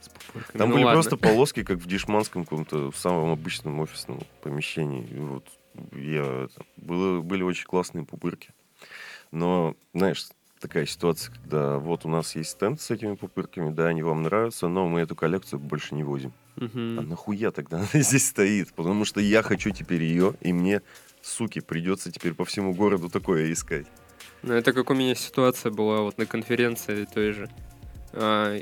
С 0.00 0.08
пупырками. 0.08 0.58
Там 0.58 0.68
Ну 0.68 0.76
были 0.76 0.84
ладно. 0.84 1.02
просто 1.02 1.16
полоски, 1.28 1.64
как 1.64 1.78
в 1.78 1.86
дешманском 1.88 2.44
каком-то, 2.44 2.92
в 2.92 2.96
самом 2.96 3.32
обычном 3.32 3.80
офисном 3.80 4.20
помещении. 4.42 5.04
И 5.04 5.18
вот 5.18 5.44
я... 5.92 6.48
было, 6.76 7.20
были 7.20 7.42
очень 7.42 7.66
классные 7.66 8.04
пупырки. 8.04 8.50
Но, 9.30 9.74
знаешь, 9.94 10.26
такая 10.60 10.86
ситуация, 10.86 11.34
когда 11.34 11.78
вот 11.78 12.04
у 12.04 12.08
нас 12.08 12.36
есть 12.36 12.50
стенд 12.50 12.80
с 12.80 12.90
этими 12.90 13.14
пупырками, 13.14 13.72
да, 13.72 13.88
они 13.88 14.02
вам 14.02 14.22
нравятся, 14.22 14.68
но 14.68 14.86
мы 14.86 15.00
эту 15.00 15.16
коллекцию 15.16 15.58
больше 15.58 15.94
не 15.94 16.04
возим. 16.04 16.32
Мгм. 16.56 16.98
А 16.98 17.02
нахуя 17.02 17.50
тогда 17.50 17.78
она 17.92 18.02
здесь 18.02 18.28
стоит? 18.28 18.72
Потому 18.72 19.04
что 19.04 19.20
я 19.20 19.42
хочу 19.42 19.70
теперь 19.70 20.02
ее, 20.02 20.34
и 20.40 20.52
мне, 20.52 20.82
суки, 21.22 21.60
придется 21.60 22.12
теперь 22.12 22.34
по 22.34 22.44
всему 22.44 22.74
городу 22.74 23.08
такое 23.08 23.52
искать. 23.52 23.86
Ну, 24.42 24.54
это 24.54 24.72
как 24.72 24.90
у 24.90 24.94
меня 24.94 25.14
ситуация 25.14 25.70
была 25.70 26.02
вот 26.02 26.18
на 26.18 26.26
конференции 26.26 27.06
той 27.12 27.32
же. 27.32 27.48
А, 28.12 28.58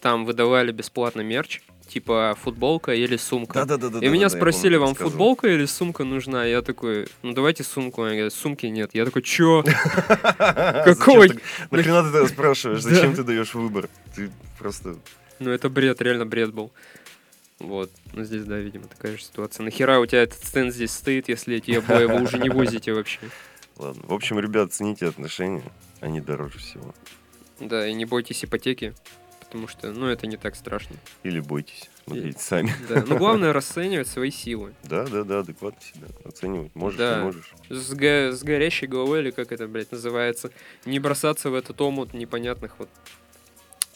Там 0.00 0.24
выдавали 0.24 0.72
бесплатно 0.72 1.20
мерч, 1.20 1.62
типа 1.88 2.36
футболка 2.40 2.94
или 2.94 3.16
сумка. 3.16 3.64
Да-да-да. 3.64 3.98
И 3.98 4.08
меня 4.08 4.28
спросили, 4.28 4.76
вам 4.76 4.94
футболка 4.94 5.48
или 5.48 5.64
сумка 5.64 6.04
нужна? 6.04 6.44
Я 6.44 6.62
такой, 6.62 7.08
ну 7.22 7.32
давайте 7.32 7.64
сумку. 7.64 8.02
Они 8.02 8.16
говорят, 8.16 8.34
сумки 8.34 8.66
нет. 8.66 8.90
Я 8.92 9.04
такой, 9.04 9.22
чё? 9.22 9.64
Какой? 10.38 11.30
Нахрена 11.70 12.02
ты 12.04 12.12
тогда 12.12 12.28
спрашиваешь? 12.28 12.82
Да. 12.82 12.90
Зачем 12.90 13.14
ты 13.14 13.22
даешь 13.24 13.54
выбор? 13.54 13.88
Ты 14.14 14.30
просто... 14.58 14.96
Ну 15.38 15.50
это 15.50 15.68
бред, 15.68 16.00
реально 16.02 16.26
бред 16.26 16.52
был. 16.52 16.72
Вот. 17.58 17.90
Ну 18.12 18.24
здесь, 18.24 18.44
да, 18.44 18.58
видимо, 18.58 18.86
такая 18.86 19.16
же 19.16 19.22
ситуация. 19.22 19.64
Нахера 19.64 19.98
у 19.98 20.06
тебя 20.06 20.22
этот 20.22 20.44
стенд 20.44 20.72
здесь 20.72 20.92
стоит, 20.92 21.28
если 21.28 21.56
эти 21.56 21.72
обои 21.72 22.04
вы 22.04 22.22
уже 22.22 22.38
не 22.38 22.50
возите 22.50 22.92
вообще? 22.92 23.18
Ладно. 23.78 24.02
В 24.06 24.12
общем, 24.12 24.38
ребят, 24.38 24.72
цените 24.72 25.06
отношения. 25.06 25.62
Они 26.00 26.20
дороже 26.20 26.58
всего. 26.58 26.94
Да, 27.60 27.86
и 27.86 27.92
не 27.94 28.04
бойтесь 28.04 28.44
ипотеки, 28.44 28.94
потому 29.48 29.66
что, 29.68 29.90
ну, 29.92 30.06
это 30.06 30.26
не 30.26 30.36
так 30.36 30.54
страшно. 30.54 30.96
Или 31.22 31.40
бойтесь. 31.40 31.88
Смотрите 32.04 32.38
сами. 32.38 32.72
Да. 32.88 33.04
Но 33.06 33.16
главное 33.16 33.52
расценивать 33.54 34.06
свои 34.08 34.30
силы. 34.30 34.74
Да, 34.84 35.04
да, 35.06 35.24
да, 35.24 35.40
адекватно 35.40 35.80
себя 35.82 36.06
оценивать. 36.24 36.74
Можешь, 36.74 36.98
Да. 36.98 37.18
не 37.18 37.24
можешь. 37.24 37.52
С, 37.70 37.92
го- 37.94 38.32
с 38.32 38.42
горящей 38.42 38.86
головой, 38.88 39.20
или 39.20 39.30
как 39.30 39.52
это, 39.52 39.66
блядь, 39.66 39.90
называется, 39.92 40.50
не 40.84 40.98
бросаться 40.98 41.50
в 41.50 41.54
этот 41.54 41.80
омут 41.80 42.14
непонятных 42.14 42.78
вот 42.78 42.88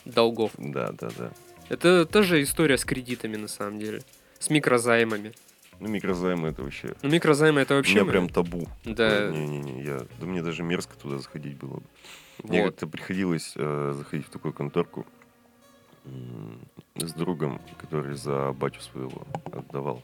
долгов. 0.04 0.52
Да, 0.58 0.92
да, 0.92 1.08
да. 1.16 1.32
Это 1.68 2.04
тоже 2.06 2.42
история 2.42 2.76
с 2.76 2.84
кредитами, 2.84 3.36
на 3.36 3.48
самом 3.48 3.78
деле. 3.78 4.02
С 4.38 4.50
микрозаймами. 4.50 5.32
Ну, 5.80 5.88
микрозаймы 5.88 6.48
это 6.48 6.62
вообще... 6.62 6.94
Ну, 7.02 7.08
микрозаймы 7.08 7.60
это 7.60 7.74
У 7.74 7.76
вообще... 7.78 7.94
меня 7.94 8.04
мы- 8.04 8.10
прям 8.10 8.28
табу. 8.28 8.68
Да. 8.84 9.28
Не-не-не, 9.30 9.82
я... 9.82 10.06
Да 10.20 10.26
мне 10.26 10.42
даже 10.42 10.62
мерзко 10.62 10.94
туда 10.96 11.18
заходить 11.18 11.56
было 11.56 11.76
бы. 11.76 11.82
Мне 12.42 12.62
Вот. 12.62 12.70
как-то 12.72 12.86
приходилось 12.88 13.52
э, 13.56 13.94
заходить 13.96 14.26
в 14.26 14.30
такую 14.30 14.52
конторку 14.52 15.06
с 16.96 17.12
другом, 17.12 17.60
который 17.78 18.14
за 18.16 18.52
батю 18.52 18.80
своего 18.80 19.26
отдавал. 19.52 20.02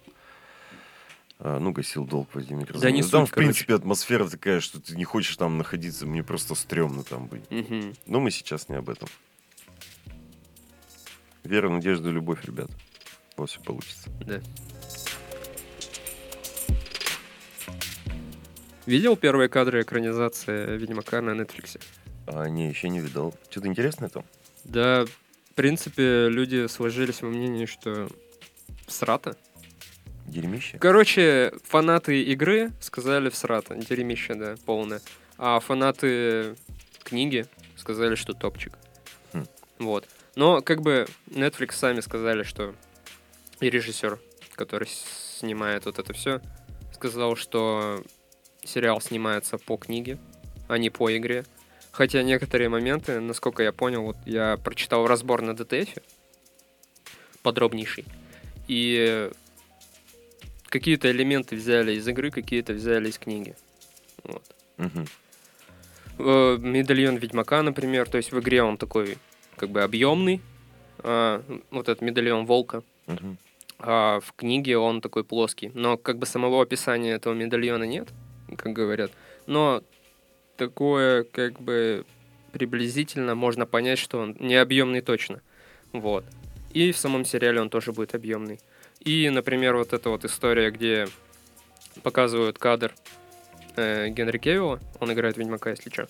А, 1.40 1.58
ну, 1.60 1.70
гасил 1.70 2.04
долг 2.04 2.28
Владимир 2.34 2.66
Да 2.78 2.90
не 2.90 3.02
Там, 3.02 3.22
суть, 3.22 3.30
в 3.30 3.34
принципе, 3.34 3.74
атмосфера 3.74 4.28
такая, 4.28 4.60
что 4.60 4.80
ты 4.80 4.96
не 4.96 5.04
хочешь 5.04 5.36
там 5.36 5.56
находиться, 5.56 6.06
мне 6.06 6.24
просто 6.24 6.54
стрёмно 6.54 7.04
там 7.04 7.26
быть. 7.26 7.48
Мгм. 7.50 7.94
Но 8.06 8.20
мы 8.20 8.30
сейчас 8.30 8.68
не 8.68 8.74
об 8.74 8.88
этом. 8.88 9.08
Вера, 11.44 11.68
надежда, 11.68 12.10
любовь, 12.10 12.44
ребят. 12.44 12.70
У 13.36 13.42
вас 13.42 13.50
все 13.50 13.60
получится. 13.60 14.10
Да. 14.26 14.40
Видел 18.86 19.16
первые 19.16 19.48
кадры 19.48 19.82
экранизации 19.82 20.76
Ведьмака 20.76 21.20
на 21.20 21.30
Netflix? 21.30 21.80
А, 22.26 22.48
не, 22.48 22.68
еще 22.68 22.88
не 22.88 23.00
видал. 23.00 23.34
Что-то 23.50 23.68
интересное 23.68 24.08
там? 24.08 24.24
Да, 24.64 25.04
принципе, 25.58 26.28
люди 26.28 26.68
сложились 26.68 27.20
во 27.20 27.30
мнении, 27.30 27.66
что 27.66 28.08
срата. 28.86 29.34
Дерьмище? 30.24 30.78
Короче, 30.78 31.52
фанаты 31.64 32.22
игры 32.22 32.70
сказали 32.80 33.28
всрата, 33.28 33.74
дерьмище, 33.74 34.34
да, 34.34 34.54
полное. 34.64 35.00
А 35.36 35.58
фанаты 35.58 36.54
книги 37.02 37.44
сказали, 37.76 38.14
что 38.14 38.34
топчик. 38.34 38.78
Хм. 39.32 39.46
Вот. 39.80 40.06
Но 40.36 40.62
как 40.62 40.80
бы 40.80 41.08
Netflix 41.26 41.72
сами 41.72 42.02
сказали, 42.02 42.44
что 42.44 42.76
и 43.58 43.68
режиссер, 43.68 44.16
который 44.54 44.86
снимает 44.86 45.86
вот 45.86 45.98
это 45.98 46.12
все, 46.12 46.40
сказал, 46.94 47.34
что 47.34 48.04
сериал 48.62 49.00
снимается 49.00 49.58
по 49.58 49.76
книге, 49.76 50.18
а 50.68 50.78
не 50.78 50.90
по 50.90 51.16
игре. 51.16 51.44
Хотя 51.98 52.22
некоторые 52.22 52.68
моменты, 52.68 53.18
насколько 53.18 53.64
я 53.64 53.72
понял, 53.72 54.02
вот 54.04 54.16
я 54.24 54.56
прочитал 54.56 55.08
разбор 55.08 55.42
на 55.42 55.50
DTF, 55.50 56.00
подробнейший, 57.42 58.04
и 58.68 59.32
какие-то 60.68 61.10
элементы 61.10 61.56
взяли 61.56 61.94
из 61.94 62.06
игры, 62.06 62.30
какие-то 62.30 62.72
взяли 62.72 63.08
из 63.08 63.18
книги. 63.18 63.56
Вот. 64.22 64.44
Э, 66.18 66.56
Медальон 66.60 67.16
Ведьмака, 67.16 67.64
например, 67.64 68.08
то 68.08 68.18
есть 68.18 68.30
в 68.30 68.38
игре 68.38 68.62
он 68.62 68.76
такой 68.76 69.18
как 69.56 69.70
бы 69.70 69.82
объемный, 69.82 70.40
а, 71.00 71.42
вот 71.72 71.88
этот 71.88 72.00
медальон 72.00 72.46
волка, 72.46 72.84
Мгм. 73.08 73.38
а 73.80 74.20
в 74.20 74.34
книге 74.34 74.78
он 74.78 75.00
такой 75.00 75.24
плоский. 75.24 75.72
Но 75.74 75.96
как 75.96 76.18
бы 76.18 76.26
самого 76.26 76.62
описания 76.62 77.14
этого 77.14 77.34
медальона 77.34 77.82
нет, 77.82 78.06
как 78.56 78.72
говорят. 78.72 79.10
Но 79.46 79.82
такое 80.58 81.24
как 81.24 81.60
бы 81.60 82.04
приблизительно 82.52 83.34
можно 83.34 83.64
понять, 83.64 83.98
что 83.98 84.18
он 84.18 84.36
не 84.38 84.56
объемный 84.56 85.00
точно. 85.00 85.40
Вот. 85.92 86.24
И 86.72 86.92
в 86.92 86.98
самом 86.98 87.24
сериале 87.24 87.60
он 87.62 87.70
тоже 87.70 87.92
будет 87.92 88.14
объемный. 88.14 88.60
И, 89.00 89.30
например, 89.30 89.76
вот 89.76 89.92
эта 89.92 90.10
вот 90.10 90.24
история, 90.24 90.70
где 90.70 91.06
показывают 92.02 92.58
кадр 92.58 92.92
э, 93.76 94.08
Генри 94.08 94.38
Кевилла, 94.38 94.80
он 95.00 95.12
играет 95.12 95.36
Ведьмака, 95.36 95.70
если 95.70 95.88
что, 95.88 96.08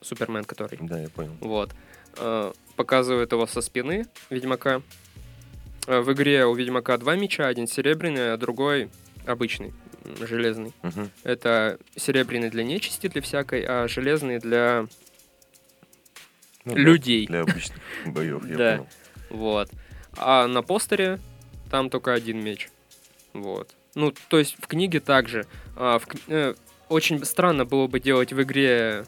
Супермен 0.00 0.44
который. 0.44 0.78
Да, 0.80 0.98
я 0.98 1.08
понял. 1.08 1.36
Вот. 1.40 1.70
Э, 2.16 2.52
Показывают 2.76 3.32
его 3.32 3.46
со 3.46 3.60
спины 3.60 4.06
Ведьмака. 4.30 4.82
э, 5.86 6.00
в 6.00 6.12
игре 6.12 6.46
у 6.46 6.54
Ведьмака 6.54 6.96
два 6.96 7.14
меча, 7.16 7.46
один 7.46 7.66
серебряный, 7.66 8.32
а 8.32 8.36
другой 8.36 8.88
обычный, 9.26 9.74
железный. 10.20 10.72
Мгм. 10.82 11.10
Это 11.24 11.78
серебряный 11.96 12.50
для 12.50 12.64
нечисти, 12.64 13.06
для 13.08 13.22
всякой, 13.22 13.64
а 13.66 13.88
железный 13.88 14.38
для 14.38 14.86
Ну 16.64 16.74
людей. 16.76 17.26
Для 17.26 17.42
обычных 17.42 17.78
боев, 18.06 18.44
я 18.48 18.56
Да. 18.56 18.76
понял. 18.76 18.88
Вот. 19.30 19.70
А 20.16 20.46
на 20.46 20.62
постере 20.62 21.18
там 21.70 21.90
только 21.90 22.12
один 22.12 22.42
меч. 22.42 22.70
Вот. 23.32 23.74
Ну, 23.94 24.12
то 24.28 24.38
есть 24.38 24.56
в 24.60 24.66
книге 24.66 25.00
также. 25.00 25.46
А, 25.76 25.98
в 25.98 26.06
э, 26.28 26.54
очень 26.88 27.24
странно 27.24 27.64
было 27.64 27.86
бы 27.86 28.00
делать 28.00 28.32
в 28.32 28.42
игре 28.42 29.04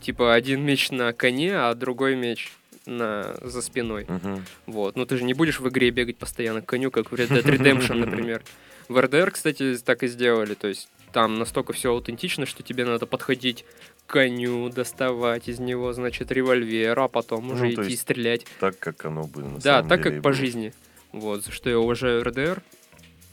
типа 0.00 0.34
один 0.34 0.62
меч 0.64 0.90
на 0.90 1.12
коне, 1.12 1.56
а 1.56 1.74
другой 1.74 2.14
меч 2.14 2.52
на, 2.88 3.36
за 3.42 3.62
спиной. 3.62 4.06
Мгм. 4.08 4.44
Вот. 4.66 4.96
Ну, 4.96 5.06
ты 5.06 5.16
же 5.16 5.24
не 5.24 5.34
будешь 5.34 5.60
в 5.60 5.68
игре 5.68 5.90
бегать 5.90 6.16
постоянно 6.16 6.62
к 6.62 6.66
коню, 6.66 6.90
как 6.90 7.12
в 7.12 7.14
Red 7.14 7.28
Dead 7.28 7.44
Redemption, 7.44 7.94
например. 8.06 8.42
В 8.88 8.96
RDR, 8.96 9.30
кстати, 9.30 9.76
так 9.84 10.02
и 10.02 10.08
сделали. 10.08 10.54
То 10.54 10.68
есть 10.68 10.88
там 11.12 11.38
настолько 11.38 11.72
все 11.72 11.90
аутентично, 11.90 12.46
что 12.46 12.62
тебе 12.62 12.84
надо 12.84 13.06
подходить 13.06 13.64
к 14.06 14.12
коню, 14.12 14.70
доставать 14.70 15.48
из 15.48 15.58
него, 15.58 15.92
значит, 15.92 16.32
револьвер, 16.32 16.98
а 16.98 17.08
потом 17.08 17.48
Ну, 17.48 17.54
уже 17.54 17.72
то 17.72 17.82
идти 17.82 17.90
есть 17.92 18.02
стрелять. 18.02 18.46
Так, 18.58 18.78
как 18.78 19.04
оно 19.04 19.24
было 19.24 19.48
на 19.48 19.58
Да, 19.58 19.82
так 19.82 20.02
деле 20.02 20.16
как 20.16 20.22
по 20.22 20.32
жизни. 20.32 20.72
Вот, 21.12 21.44
за 21.44 21.52
что 21.52 21.70
я 21.70 21.78
уважаю 21.78 22.24
РДР. 22.24 22.62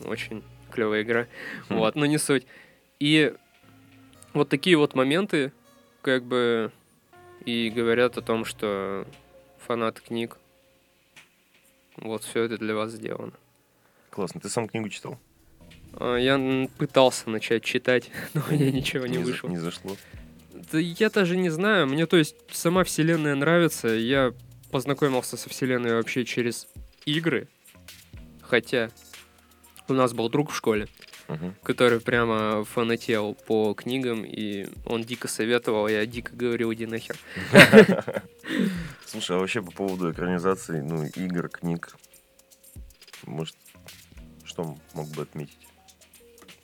Очень 0.02 0.44
клевая 0.72 1.04
игра. 1.04 1.28
Хм. 1.70 1.78
Вот, 1.78 1.96
но 1.96 2.06
не 2.06 2.18
суть. 2.18 2.46
И 3.00 3.34
вот 4.34 4.50
такие 4.50 4.78
вот 4.78 4.96
моменты, 4.96 5.54
как 6.02 6.24
бы, 6.24 6.72
и 7.46 7.70
говорят 7.74 8.18
о 8.18 8.22
том, 8.22 8.44
что 8.44 9.06
фанат 9.66 10.00
книг, 10.02 10.38
вот 11.98 12.24
все 12.24 12.44
это 12.44 12.58
для 12.58 12.76
вас 12.76 12.92
сделано. 12.92 13.34
Классно. 14.10 14.40
Ты 14.42 14.50
сам 14.50 14.68
книгу 14.68 14.90
читал? 14.90 15.18
А, 15.94 16.16
Я 16.18 16.68
пытался 16.78 17.30
начать 17.30 17.64
читать, 17.64 18.10
но 18.34 18.42
у 18.50 18.54
меня 18.54 18.72
ничего 18.72 19.06
не 19.08 19.18
за- 19.18 19.24
вышло. 19.24 19.48
Не 19.50 19.58
зашло? 19.58 19.96
Да 20.72 20.80
я 20.80 21.10
даже 21.10 21.38
не 21.38 21.50
знаю. 21.50 21.88
Мне, 21.88 22.06
то 22.06 22.18
есть, 22.18 22.36
сама 22.52 22.84
вселенная 22.84 23.36
нравится. 23.36 23.88
Я 23.90 24.34
познакомился 24.72 25.38
со 25.38 25.50
вселенной 25.50 25.94
вообще 25.96 26.26
через 26.26 26.68
игры. 27.06 27.48
Хотя 28.42 28.90
у 29.88 29.94
нас 29.94 30.14
был 30.14 30.30
друг 30.30 30.52
в 30.52 30.56
школе, 30.56 30.88
Мгм. 31.28 31.56
который 31.64 32.00
прямо 32.00 32.64
фанател 32.66 33.36
по 33.48 33.74
книгам, 33.74 34.24
и 34.26 34.68
он 34.86 35.04
дико 35.04 35.28
советовал, 35.28 35.88
я 35.88 36.06
дико 36.06 36.34
говорил, 36.36 36.74
иди 36.74 36.86
нахер. 36.86 37.18
Слушай, 39.06 39.38
а 39.38 39.40
вообще 39.40 39.62
по 39.62 39.72
поводу 39.72 40.12
экранизации, 40.12 40.82
ну, 40.82 41.06
игр, 41.06 41.48
книг, 41.48 41.96
может, 43.24 43.56
что 44.44 44.78
мог 44.94 45.08
бы 45.10 45.22
отметить? 45.22 45.68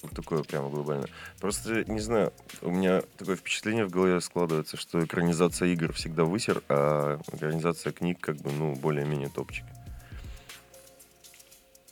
Вот 0.01 0.15
такое 0.15 0.43
прямо 0.43 0.69
глобально. 0.69 1.07
Просто, 1.39 1.85
не 1.85 1.99
знаю, 1.99 2.33
у 2.61 2.71
меня 2.71 3.01
такое 3.17 3.35
впечатление 3.35 3.85
в 3.85 3.91
голове 3.91 4.19
складывается, 4.19 4.75
что 4.75 5.03
экранизация 5.03 5.67
игр 5.69 5.93
всегда 5.93 6.23
высер, 6.23 6.63
а 6.69 7.19
экранизация 7.31 7.93
книг 7.93 8.19
как 8.19 8.37
бы, 8.37 8.51
ну, 8.51 8.75
более-менее 8.75 9.29
топчик. 9.29 9.65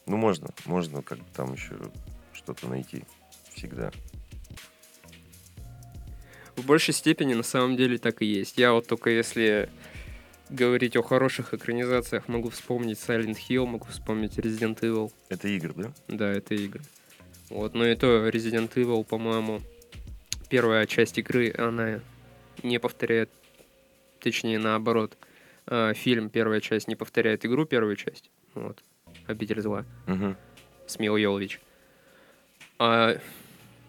Ну, 0.08 0.18
можно, 0.18 0.50
можно 0.66 1.04
как 1.04 1.20
там 1.36 1.54
еще 1.54 1.76
что-то 2.34 2.68
найти 2.68 3.06
всегда. 3.54 3.92
В 6.56 6.66
большей 6.66 6.94
степени 6.96 7.36
на 7.36 7.44
самом 7.44 7.78
деле 7.78 8.00
так 8.00 8.24
и 8.24 8.26
есть. 8.26 8.58
Я 8.58 8.74
вот 8.74 8.88
только 8.88 9.12
если 9.12 9.70
говорить 10.50 10.96
о 10.96 11.04
хороших 11.04 11.54
экранизациях, 11.54 12.28
могу 12.28 12.50
вспомнить 12.50 12.98
Silent 12.98 13.38
Hill, 13.50 13.66
могу 13.66 13.86
вспомнить 13.88 14.38
Resident 14.38 14.80
Evil. 14.80 15.12
Это 15.30 15.48
игр, 15.48 15.74
да? 15.74 15.92
Да, 16.08 16.32
это 16.32 16.56
игры. 16.56 16.82
Вот, 17.50 17.74
но 17.74 17.86
и 17.86 17.96
то 17.96 18.28
Resident 18.28 18.74
Evil, 18.74 19.04
по-моему, 19.04 19.62
первая 20.50 20.86
часть 20.86 21.18
игры, 21.18 21.54
она 21.58 22.00
не 22.64 22.80
повторяет, 22.80 23.30
точнее, 24.20 24.60
наоборот, 24.60 25.18
а, 25.66 25.94
фильм 25.94 26.30
первая 26.30 26.62
часть 26.62 26.88
не 26.88 26.96
повторяет 26.96 27.46
игру 27.46 27.66
первую 27.66 27.96
часть. 27.96 28.30
Вот. 28.54 28.84
Обитель 29.28 29.62
зла. 29.62 29.86
Мгм. 30.08 30.36
с 30.88 30.98
Милой 30.98 31.22
Йовович. 31.22 31.60
А 32.80 33.18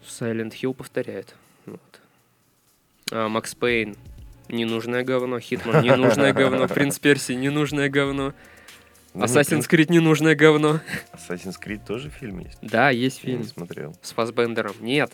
Silent 0.07 0.53
Hill 0.53 0.75
повторяет. 0.75 1.35
Вот. 1.65 2.01
А 3.11 3.29
Макс 3.29 3.55
Пейн 3.55 3.97
ненужное 4.53 5.03
говно, 5.05 5.41
Хитман 5.41 5.83
ненужное 5.83 6.33
говно, 6.33 6.69
Принц 6.69 6.99
Перси 6.99 7.33
ненужное 7.33 7.89
говно, 7.89 8.33
Ну, 9.15 9.25
Assassin's 9.25 9.69
Creed 9.69 9.91
ненужное 9.91 10.35
говно. 10.35 10.81
Assassin's 11.13 11.57
Creed 11.65 11.85
тоже 11.87 12.11
фильм 12.11 12.39
есть? 12.41 12.59
Да, 12.63 12.91
есть 12.91 13.19
Я 13.19 13.23
фильм 13.27 13.41
не 13.43 13.47
смотрел. 13.47 13.97
с 14.03 14.13
Фасбендером. 14.13 14.75
Нет, 14.81 15.13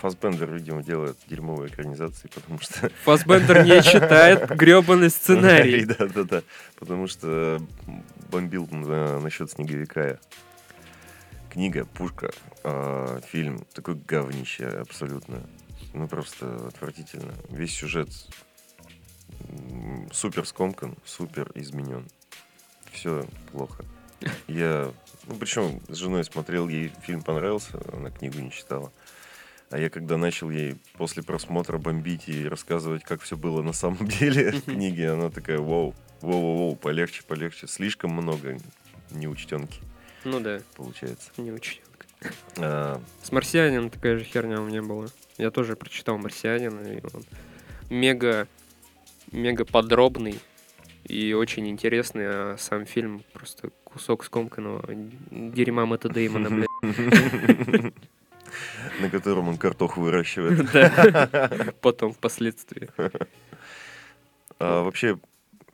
Фасбендер, 0.00 0.52
видимо, 0.52 0.82
делает 0.82 1.16
дерьмовые 1.28 1.70
экранизации, 1.70 2.28
потому 2.34 2.60
что... 2.60 2.90
Фасбендер 3.04 3.64
не 3.64 3.80
читает 3.82 4.50
гребаный 4.50 5.08
сценарий. 5.10 5.86
Да, 5.86 6.06
да, 6.08 6.24
да. 6.24 6.42
Потому 6.78 7.06
что 7.06 7.58
бомбил 8.30 8.68
на- 8.70 9.18
насчет 9.20 9.50
снеговика. 9.50 10.18
Книга, 11.50 11.86
пушка, 11.86 12.32
а, 12.64 13.20
фильм. 13.28 13.64
Такой 13.72 13.94
говнище 13.94 14.66
абсолютно. 14.66 15.40
Ну, 15.94 16.08
просто 16.08 16.66
отвратительно. 16.66 17.34
Весь 17.48 17.74
сюжет 17.74 18.08
супер 20.12 20.46
скомкан, 20.46 20.96
супер 21.04 21.50
изменен. 21.54 22.06
Все 22.92 23.26
плохо. 23.52 23.84
Я, 24.46 24.92
ну, 25.26 25.36
причем 25.36 25.80
с 25.88 25.96
женой 25.96 26.24
смотрел, 26.24 26.68
ей 26.68 26.92
фильм 27.02 27.22
понравился, 27.22 27.80
она 27.92 28.10
книгу 28.10 28.38
не 28.38 28.50
читала. 28.50 28.92
А 29.70 29.78
я 29.78 29.90
когда 29.90 30.16
начал 30.16 30.50
ей 30.50 30.76
после 30.94 31.22
просмотра 31.22 31.78
бомбить 31.78 32.28
и 32.28 32.46
рассказывать, 32.46 33.02
как 33.02 33.22
все 33.22 33.36
было 33.36 33.62
на 33.62 33.72
самом 33.72 34.06
деле 34.08 34.52
в 34.52 34.62
книге, 34.64 35.10
она 35.12 35.30
такая, 35.30 35.58
вау, 35.58 35.94
воу, 36.20 36.40
воу, 36.40 36.56
воу, 36.56 36.76
полегче, 36.76 37.22
полегче. 37.24 37.66
Слишком 37.66 38.10
много 38.12 38.58
неучтенки 39.10 39.80
Ну 40.24 40.40
да, 40.40 40.60
получается. 40.76 41.30
не 41.36 41.50
очень. 41.52 41.80
А, 42.58 43.00
С 43.22 43.32
«Марсианином» 43.32 43.90
такая 43.90 44.18
же 44.18 44.24
херня 44.24 44.60
у 44.60 44.66
меня 44.66 44.82
была. 44.82 45.06
Я 45.38 45.50
тоже 45.50 45.76
прочитал 45.76 46.18
«Марсианина», 46.18 46.80
и 46.80 47.00
он 47.12 47.24
мега, 47.90 48.48
мега 49.32 49.64
подробный 49.64 50.40
и 51.04 51.32
очень 51.34 51.68
интересный, 51.68 52.24
а 52.26 52.56
сам 52.58 52.86
фильм 52.86 53.22
просто 53.32 53.70
кусок 53.84 54.24
скомканного 54.24 54.84
дерьма 55.30 55.86
Мэтта 55.86 56.08
Деймона, 56.08 56.50
блядь. 56.50 56.68
на 59.00 59.10
котором 59.10 59.48
он 59.48 59.58
картох 59.58 59.96
выращивает. 59.96 60.70
Да. 60.72 61.72
Потом, 61.80 62.12
впоследствии. 62.12 62.88
А 64.58 64.82
вообще, 64.82 65.18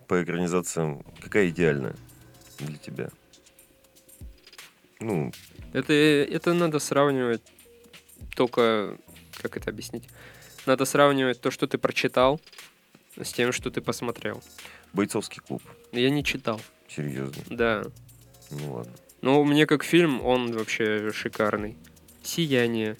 по 0.08 0.22
экранизациям, 0.22 1.04
какая 1.20 1.48
идеальная 1.50 1.94
для 2.58 2.78
тебя? 2.78 3.10
Ну, 5.00 5.32
Это, 5.72 5.92
это 5.92 6.52
надо 6.54 6.78
сравнивать 6.78 7.42
только... 8.34 8.96
Как 9.40 9.56
это 9.56 9.70
объяснить? 9.70 10.04
Надо 10.66 10.84
сравнивать 10.84 11.40
то, 11.40 11.50
что 11.50 11.66
ты 11.66 11.78
прочитал, 11.78 12.40
с 13.20 13.32
тем, 13.32 13.52
что 13.52 13.70
ты 13.70 13.80
посмотрел. 13.80 14.42
бойцовский 14.92 15.40
клуб. 15.40 15.62
Я 15.92 16.10
не 16.10 16.22
читал, 16.24 16.60
Серьезно. 16.88 17.42
да. 17.48 17.82
Ну 18.50 18.74
ладно. 18.74 18.92
Но 19.22 19.42
мне 19.44 19.66
как 19.66 19.82
фильм 19.84 20.20
он 20.24 20.52
вообще 20.52 21.10
шикарный. 21.12 21.76
«Сияние». 22.22 22.96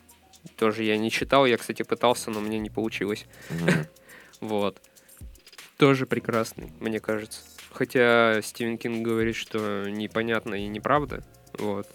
Тоже 0.57 0.85
я 0.85 0.97
не 0.97 1.11
читал, 1.11 1.45
я, 1.45 1.59
кстати, 1.59 1.83
пытался, 1.83 2.31
но 2.31 2.41
мне 2.41 2.59
не 2.59 2.71
получилось. 2.71 3.27
Вот. 4.41 4.81
Тоже 5.77 6.07
прекрасный, 6.07 6.73
мне 6.81 6.99
кажется. 6.99 7.43
Хотя 7.73 8.41
Стивен 8.43 8.79
Кинг 8.79 9.05
говорит, 9.05 9.37
что 9.37 9.85
непонятно 9.91 10.55
и 10.55 10.67
неправда. 10.67 11.23
Вот. 11.59 11.87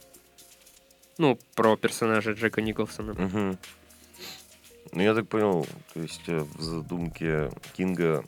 Ну, 1.17 1.37
про 1.55 1.77
персонажа 1.77 2.31
Джека 2.31 2.61
Николсона. 2.61 3.13
Мгм. 3.13 3.57
Ну, 4.91 5.01
я 5.01 5.13
так 5.13 5.27
понял, 5.27 5.65
то 5.93 5.99
есть 5.99 6.23
э, 6.27 6.39
в 6.39 6.61
задумке 6.61 7.51
Кинга 7.75 8.23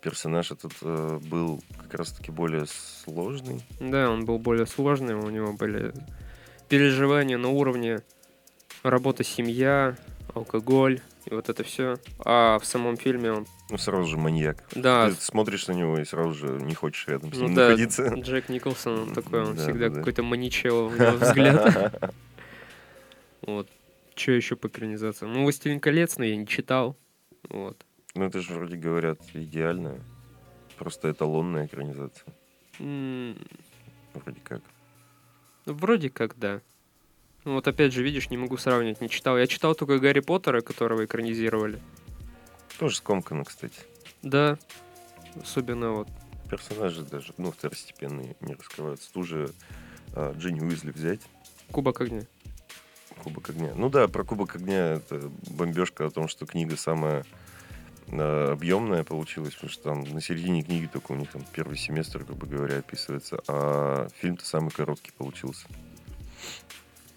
персонаж 0.00 0.50
этот 0.50 0.72
э, 0.82 1.18
был 1.22 1.62
как 1.80 1.94
раз-таки 1.94 2.30
более 2.30 2.66
сложный. 2.66 3.62
Да, 3.78 4.10
он 4.10 4.24
был 4.24 4.38
более 4.38 4.66
сложный, 4.66 5.14
у 5.14 5.30
него 5.30 5.52
были 5.52 5.92
переживания 6.68 7.38
на 7.38 7.48
уровне 7.48 8.02
работа, 8.82 9.22
семья, 9.22 9.96
алкоголь 10.34 11.00
и 11.26 11.34
вот 11.34 11.48
это 11.48 11.62
все. 11.62 11.96
А 12.24 12.58
в 12.58 12.64
самом 12.64 12.96
фильме 12.96 13.32
он... 13.32 13.46
Ну, 13.70 13.78
сразу 13.78 14.08
же 14.08 14.16
маньяк. 14.16 14.64
Да, 14.74 15.08
Ты 15.08 15.14
смотришь 15.14 15.68
на 15.68 15.72
него 15.72 15.98
и 15.98 16.04
сразу 16.04 16.34
же 16.34 16.48
не 16.60 16.74
хочешь 16.74 17.06
рядом 17.08 17.32
с 17.32 17.38
ну 17.38 17.46
ним 17.46 17.54
да, 17.54 17.64
находиться. 17.68 18.08
Джек 18.16 18.48
Николсон, 18.48 18.98
он 19.00 19.12
такой, 19.12 19.42
он 19.42 19.54
Да, 19.54 19.62
всегда 19.62 19.88
да, 19.88 19.96
какой-то 19.96 20.22
маничело 20.22 20.88
у 20.88 20.90
него 20.90 21.12
взгляд. 21.12 22.12
Вот. 23.44 23.68
Что 24.14 24.30
еще 24.30 24.54
по 24.54 24.68
экранизациям? 24.68 25.32
Ну, 25.32 25.42
«Властелин 25.42 25.80
колец», 25.80 26.16
но 26.16 26.24
я 26.24 26.36
не 26.36 26.46
читал. 26.46 26.96
Вот. 27.48 27.84
Ну, 28.14 28.24
это 28.24 28.40
же 28.40 28.54
вроде 28.54 28.76
говорят 28.76 29.18
идеальная. 29.34 30.00
Просто 30.78 31.10
эталонная 31.10 31.66
экранизация. 31.66 32.32
Вроде 32.78 34.40
как. 34.44 34.62
Ну, 35.66 35.74
вроде 35.74 36.08
как, 36.08 36.38
да. 36.38 36.60
Ну, 37.44 37.54
вот 37.54 37.66
опять 37.66 37.92
же, 37.92 38.02
видишь, 38.02 38.30
не 38.30 38.36
могу 38.36 38.56
сравнивать, 38.56 39.00
не 39.00 39.08
читал. 39.08 39.36
Я 39.36 39.46
читал 39.46 39.74
только 39.74 39.98
Гарри 39.98 40.20
Поттера, 40.20 40.60
которого 40.60 41.04
экранизировали. 41.04 41.80
Тоже 42.78 42.96
скомкано, 42.96 43.44
кстати. 43.44 43.80
Да. 44.22 44.58
Особенно 45.40 45.92
вот. 45.92 46.08
Персонажи 46.48 47.02
даже, 47.02 47.32
ну, 47.38 47.50
второстепенные 47.50 48.36
не 48.40 48.54
раскрываются. 48.54 49.10
Ту 49.12 49.22
же 49.24 49.50
а, 50.14 50.34
Джинни 50.34 50.60
Уизли 50.60 50.90
взять. 50.90 51.20
Кубок 51.72 52.00
огня. 52.00 52.22
Кубок 53.22 53.50
огня. 53.50 53.72
Ну 53.74 53.88
да, 53.88 54.06
про 54.06 54.24
Кубок 54.24 54.54
огня 54.56 54.94
это 54.94 55.30
бомбежка 55.50 56.06
о 56.06 56.10
том, 56.10 56.28
что 56.28 56.44
книга 56.44 56.76
самая 56.76 57.24
э, 58.08 58.52
объемная 58.52 59.04
получилась, 59.04 59.54
потому 59.54 59.70
что 59.70 59.82
там 59.82 60.02
на 60.02 60.20
середине 60.20 60.62
книги 60.62 60.86
только 60.86 61.12
у 61.12 61.16
них 61.16 61.30
там 61.30 61.42
первый 61.52 61.78
семестр, 61.78 62.24
грубо 62.24 62.46
говоря, 62.46 62.78
описывается, 62.78 63.40
а 63.48 64.08
фильм-то 64.20 64.44
самый 64.44 64.70
короткий 64.70 65.12
получился. 65.12 65.66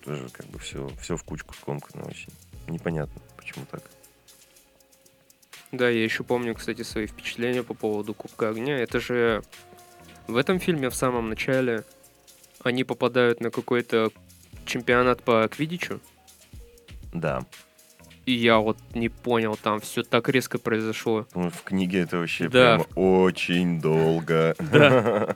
Тоже 0.05 0.29
как 0.29 0.45
бы 0.47 0.59
все, 0.59 0.89
все 1.01 1.17
в 1.17 1.23
кучку 1.23 1.53
скомкано 1.55 2.05
очень. 2.05 2.31
Непонятно, 2.67 3.21
почему 3.37 3.65
так. 3.69 3.81
Да, 5.71 5.89
я 5.89 6.03
еще 6.03 6.23
помню, 6.23 6.55
кстати, 6.55 6.83
свои 6.83 7.07
впечатления 7.07 7.63
по 7.63 7.73
поводу 7.73 8.13
Кубка 8.13 8.49
огня. 8.49 8.77
Это 8.77 8.99
же 8.99 9.43
в 10.27 10.37
этом 10.37 10.59
фильме 10.59 10.89
в 10.89 10.95
самом 10.95 11.29
начале 11.29 11.83
они 12.63 12.83
попадают 12.83 13.41
на 13.41 13.51
какой-то 13.51 14.11
чемпионат 14.65 15.21
по 15.23 15.47
квидичу. 15.47 15.99
Да. 17.13 17.45
И 18.25 18.33
я 18.33 18.57
вот 18.57 18.77
не 18.95 19.09
понял, 19.09 19.55
там 19.55 19.79
все 19.79 20.01
так 20.01 20.27
резко 20.29 20.57
произошло. 20.57 21.27
В 21.33 21.61
книге 21.63 21.99
это 22.01 22.17
вообще 22.17 22.49
Да. 22.49 22.79
прямо 22.79 22.85
очень 22.95 23.79
долго. 23.79 24.55
Да. 24.59 25.35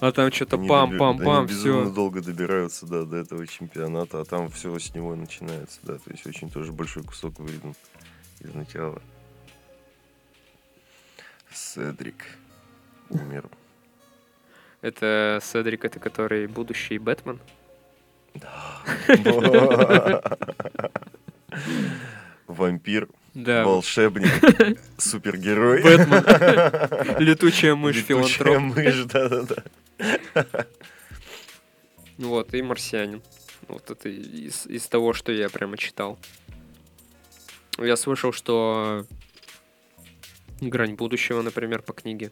А 0.00 0.12
там 0.12 0.30
что-то 0.30 0.56
пам-пам-пам, 0.56 1.46
все. 1.46 1.90
долго 1.90 2.20
добираются 2.22 2.86
да, 2.86 3.04
до 3.04 3.18
этого 3.18 3.46
чемпионата, 3.46 4.20
а 4.20 4.24
там 4.24 4.50
все 4.50 4.78
с 4.78 4.94
него 4.94 5.14
начинается, 5.14 5.78
да, 5.82 5.94
то 5.94 6.10
есть 6.10 6.26
очень 6.26 6.50
тоже 6.50 6.72
большой 6.72 7.02
кусок 7.04 7.38
выйден 7.38 7.74
из 8.40 8.54
начала. 8.54 9.00
Седрик 11.52 12.26
умер. 13.08 13.48
Это 14.82 15.40
Седрик, 15.42 15.84
это 15.84 15.98
который 16.00 16.46
будущий 16.46 16.98
Бэтмен. 16.98 17.38
Вампир, 22.46 23.08
Да, 23.34 23.64
волшебник, 23.64 24.28
супергерой. 24.98 25.82
Бэтмен. 25.82 27.18
Летучая 27.20 27.74
мышь, 27.74 27.96
Летучая 27.96 28.22
филантроп. 28.24 28.76
мышь, 28.76 29.04
да-да-да. 29.04 29.64
Вот, 32.18 32.52
и 32.52 32.60
марсианин. 32.60 33.22
Вот 33.68 33.90
это 33.90 34.08
из, 34.10 34.66
из 34.66 34.86
того, 34.88 35.12
что 35.14 35.32
я 35.32 35.48
прямо 35.48 35.78
читал. 35.78 36.18
Я 37.78 37.96
слышал, 37.96 38.32
что 38.32 39.06
Грань 40.60 40.94
будущего, 40.96 41.40
например, 41.40 41.80
по 41.80 41.92
книге. 41.94 42.30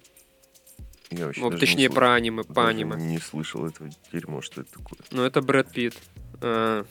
Я 1.11 1.27
вообще 1.27 1.41
Ну, 1.41 1.51
точнее, 1.51 1.89
про 1.89 2.13
аниме, 2.15 2.43
по 2.45 2.69
аниме. 2.69 2.97
Не 2.97 3.19
слышал 3.19 3.65
этого 3.67 3.89
дерьма, 4.13 4.43
что 4.43 4.61
это 4.61 4.73
такое. 4.73 4.99
Ну, 5.11 5.25
это 5.25 5.41
Брэд 5.41 5.73
Питт. 5.73 5.97
А, 6.43 6.85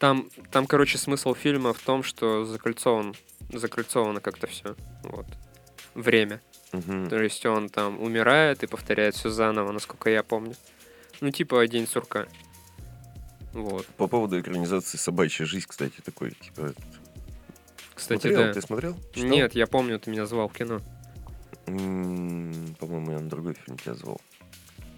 Там, 0.00 0.30
там, 0.50 0.66
короче, 0.66 0.96
смысл 0.96 1.34
фильма 1.34 1.74
в 1.74 1.78
том, 1.78 2.02
что 2.02 2.46
закольцован, 2.46 3.14
закольцовано 3.52 4.20
как-то 4.20 4.46
все. 4.46 4.74
Вот. 5.04 5.26
Время. 5.94 6.40
Мгм. 6.72 7.10
То 7.10 7.22
есть 7.22 7.44
он 7.44 7.68
там 7.68 8.00
умирает 8.00 8.62
и 8.62 8.66
повторяет 8.66 9.14
все 9.14 9.28
заново, 9.28 9.72
насколько 9.72 10.08
я 10.08 10.22
помню. 10.22 10.54
Ну, 11.20 11.30
типа 11.30 11.68
День 11.68 11.86
сурка. 11.86 12.26
Вот. 13.52 13.84
По 13.98 14.06
поводу 14.06 14.40
экранизации 14.40 14.96
«Собачья 14.96 15.44
жизнь», 15.44 15.66
кстати, 15.68 16.00
такой, 16.02 16.30
типа... 16.30 16.72
Кстати, 17.94 18.22
смотрел? 18.28 18.46
да. 18.46 18.52
Ты 18.54 18.62
смотрел? 18.62 18.96
Читал? 19.12 19.28
Нет, 19.28 19.54
я 19.54 19.66
помню, 19.66 19.98
ты 20.00 20.10
меня 20.10 20.24
звал 20.24 20.48
в 20.48 20.54
кино. 20.54 20.80
По-моему, 21.66 23.10
я 23.12 23.18
на 23.20 23.28
другой 23.28 23.54
фильм 23.54 23.76
тебя 23.76 23.92
звал. 23.94 24.18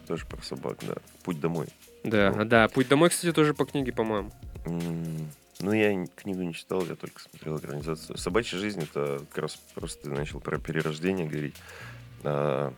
Тоже 0.06 0.26
про 0.26 0.40
собак, 0.42 0.78
да. 0.82 0.94
«Путь 1.24 1.40
домой». 1.40 1.66
Да, 2.04 2.32
Ну. 2.36 2.44
да. 2.44 2.68
Путь 2.68 2.88
домой, 2.88 3.10
кстати, 3.10 3.32
тоже 3.32 3.52
по 3.54 3.64
книге, 3.64 3.92
по-моему. 3.92 4.30
Ну, 4.64 5.72
я 5.72 6.06
книгу 6.16 6.42
не 6.42 6.54
читал, 6.54 6.84
я 6.84 6.96
только 6.96 7.20
смотрел 7.20 7.58
экранизацию. 7.58 8.16
«Собачья 8.18 8.58
жизнь»— 8.58 8.82
это 8.82 9.24
как 9.30 9.38
раз 9.44 9.56
просто 9.74 10.10
начал 10.10 10.40
про 10.40 10.58
перерождение 10.58 11.26
говорить. 11.28 11.54
А, 12.24 12.72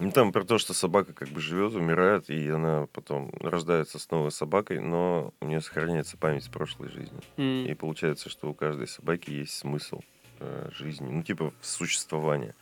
Ну, 0.00 0.10
там 0.10 0.32
про 0.32 0.42
то, 0.44 0.58
что 0.58 0.74
собака 0.74 1.12
как 1.12 1.28
бы 1.28 1.40
живет, 1.40 1.72
умирает, 1.74 2.28
и 2.28 2.48
она 2.48 2.88
потом 2.92 3.30
рождается 3.40 4.00
с 4.00 4.10
новой 4.10 4.32
собакой, 4.32 4.80
но 4.80 5.32
у 5.40 5.46
нее 5.46 5.60
сохраняется 5.60 6.16
память 6.16 6.50
прошлой 6.50 6.88
жизни. 6.88 7.20
М, 7.36 7.64
И 7.66 7.74
получается, 7.74 8.28
что 8.28 8.50
у 8.50 8.54
каждой 8.54 8.88
собаки 8.88 9.30
есть 9.30 9.54
смысл 9.54 10.00
э, 10.40 10.68
жизни, 10.72 11.08
ну, 11.08 11.22
типа 11.22 11.54
существования. 11.62 12.54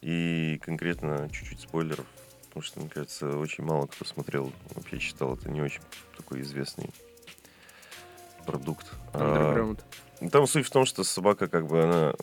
И 0.00 0.58
конкретно 0.64 1.28
чуть-чуть 1.30 1.60
спойлеров, 1.60 2.06
потому 2.48 2.62
что, 2.62 2.80
мне 2.80 2.88
кажется, 2.88 3.36
очень 3.36 3.62
мало 3.62 3.86
кто 3.86 4.04
смотрел, 4.06 4.50
вообще 4.74 4.98
читал, 4.98 5.34
это 5.36 5.50
не 5.50 5.60
очень 5.60 5.82
такой 6.16 6.40
известный 6.40 6.88
продукт. 8.44 8.86
А, 9.12 9.54
Underground. 9.54 9.80
ну, 10.20 10.30
Там 10.30 10.46
суть 10.46 10.66
в 10.66 10.70
том, 10.70 10.86
что 10.86 11.04
собака, 11.04 11.48
как 11.48 11.66
бы, 11.66 11.82
она 11.82 12.14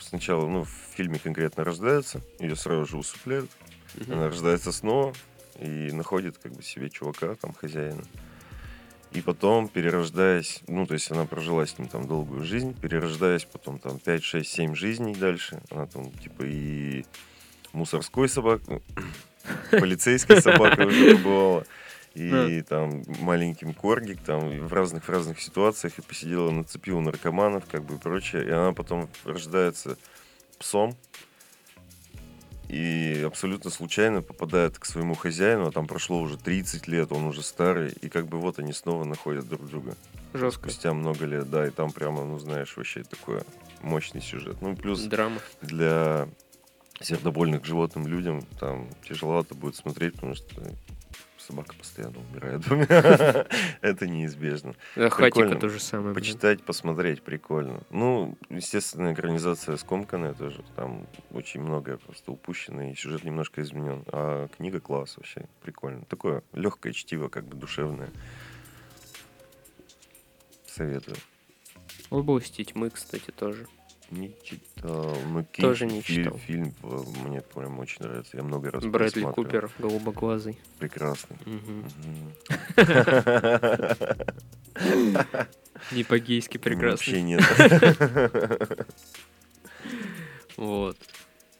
сначала, 0.00 0.46
ну, 0.48 0.64
в 0.64 0.70
фильме 0.94 1.18
конкретно 1.18 1.64
рождается, 1.64 2.20
ее 2.38 2.56
сразу 2.56 2.86
же 2.86 2.96
усыпляют, 2.98 3.50
Мгм. 3.94 4.12
она 4.14 4.26
рождается 4.28 4.72
снова 4.72 5.12
и 5.58 5.90
находит 5.92 6.38
как 6.38 6.52
бы 6.52 6.62
себе 6.62 6.90
чувака, 6.90 7.34
там, 7.36 7.52
хозяина. 7.54 8.02
И 9.12 9.22
потом, 9.22 9.68
перерождаясь, 9.68 10.60
ну, 10.66 10.86
то 10.86 10.92
есть 10.94 11.10
она 11.10 11.24
прожила 11.24 11.64
с 11.64 11.78
ним 11.78 11.88
там 11.88 12.06
долгую 12.06 12.44
жизнь, 12.44 12.74
перерождаясь 12.78 13.44
потом 13.46 13.78
там 13.78 13.98
5, 13.98 14.22
6, 14.22 14.50
7 14.50 14.74
жизней 14.74 15.14
дальше, 15.14 15.62
она 15.70 15.86
там 15.86 16.10
типа 16.12 16.42
и 16.42 17.04
мусорской 17.72 18.28
собак, 18.28 18.60
полицейской 19.70 20.42
собакой 20.42 20.86
уже 20.86 21.16
побывала, 21.16 21.64
и 22.16 22.62
там 22.62 23.02
маленьким 23.20 23.74
коргик, 23.74 24.20
там 24.22 24.66
в 24.66 24.72
разных 24.72 25.04
в 25.04 25.08
разных 25.08 25.40
ситуациях, 25.40 25.98
и 25.98 26.02
посидела, 26.02 26.50
нацепила 26.50 27.00
наркоманов, 27.00 27.64
как 27.66 27.84
бы 27.84 27.94
и 27.94 27.98
прочее, 27.98 28.46
и 28.46 28.50
она 28.50 28.72
потом 28.72 29.08
рождается 29.24 29.98
псом, 30.58 30.96
и 32.68 33.22
абсолютно 33.24 33.70
случайно 33.70 34.22
попадает 34.22 34.78
к 34.78 34.86
своему 34.86 35.14
хозяину, 35.14 35.68
а 35.68 35.72
там 35.72 35.86
прошло 35.86 36.20
уже 36.20 36.36
30 36.36 36.88
лет, 36.88 37.12
он 37.12 37.24
уже 37.24 37.42
старый, 37.42 37.92
и 38.00 38.08
как 38.08 38.26
бы 38.26 38.38
вот 38.38 38.58
они 38.58 38.72
снова 38.72 39.04
находят 39.04 39.48
друг 39.48 39.66
друга. 39.68 39.94
Жестко. 40.32 40.70
Спустя 40.70 40.92
много 40.92 41.26
лет, 41.26 41.48
да, 41.48 41.66
и 41.66 41.70
там 41.70 41.92
прямо, 41.92 42.24
ну 42.24 42.38
знаешь, 42.38 42.76
вообще 42.76 43.04
такой 43.04 43.42
мощный 43.82 44.20
сюжет. 44.20 44.56
Ну 44.60 44.74
плюс 44.74 45.02
Драма. 45.02 45.40
для 45.62 46.28
сердобольных 47.00 47.64
животным 47.64 48.06
людям 48.06 48.42
там 48.58 48.88
тяжеловато 49.06 49.54
будет 49.54 49.76
смотреть, 49.76 50.14
потому 50.14 50.34
что 50.34 50.62
собака 51.46 51.74
постоянно 51.76 52.18
умирает. 52.18 52.62
Это 53.80 54.06
неизбежно. 54.06 54.74
Да, 54.96 55.10
Хатика 55.10 55.54
то 55.54 55.68
же 55.68 55.80
самое. 55.80 56.14
Почитать, 56.14 56.62
посмотреть, 56.62 57.22
прикольно. 57.22 57.80
Ну, 57.90 58.36
естественно, 58.50 59.12
экранизация 59.12 59.76
скомканная 59.76 60.34
тоже. 60.34 60.64
Там 60.74 61.06
очень 61.30 61.60
многое 61.60 61.98
просто 61.98 62.32
упущено, 62.32 62.82
и 62.82 62.94
сюжет 62.94 63.24
немножко 63.24 63.62
изменен. 63.62 64.04
А 64.12 64.48
книга 64.56 64.80
класс 64.80 65.16
вообще, 65.16 65.46
прикольно. 65.62 66.04
Такое 66.06 66.42
легкое 66.52 66.92
чтиво, 66.92 67.28
как 67.28 67.44
бы 67.44 67.56
душевное. 67.56 68.10
Советую. 70.66 71.16
Области 72.10 72.64
тьмы, 72.64 72.90
кстати, 72.90 73.30
тоже. 73.30 73.66
Не 74.10 74.32
читал. 74.44 75.16
но 75.32 75.42
Кинг 75.42 75.56
Тоже 75.68 75.86
не 75.86 76.00
фи- 76.00 76.14
читал. 76.22 76.38
Фильм 76.38 76.72
э, 76.84 76.98
мне 77.26 77.40
прям 77.40 77.78
очень 77.80 77.96
нравится. 78.04 78.36
Я 78.36 78.44
много 78.44 78.70
раз 78.70 78.84
Брэдли. 78.84 79.22
Купер, 79.22 79.68
голубоглазый. 79.78 80.56
Прекрасный. 80.78 81.36
Не 85.92 86.04
по-гейски 86.04 86.56
Вообще 86.58 86.70
прекрасный. 86.70 87.22
нет. 87.22 87.42
Вот. 90.56 90.96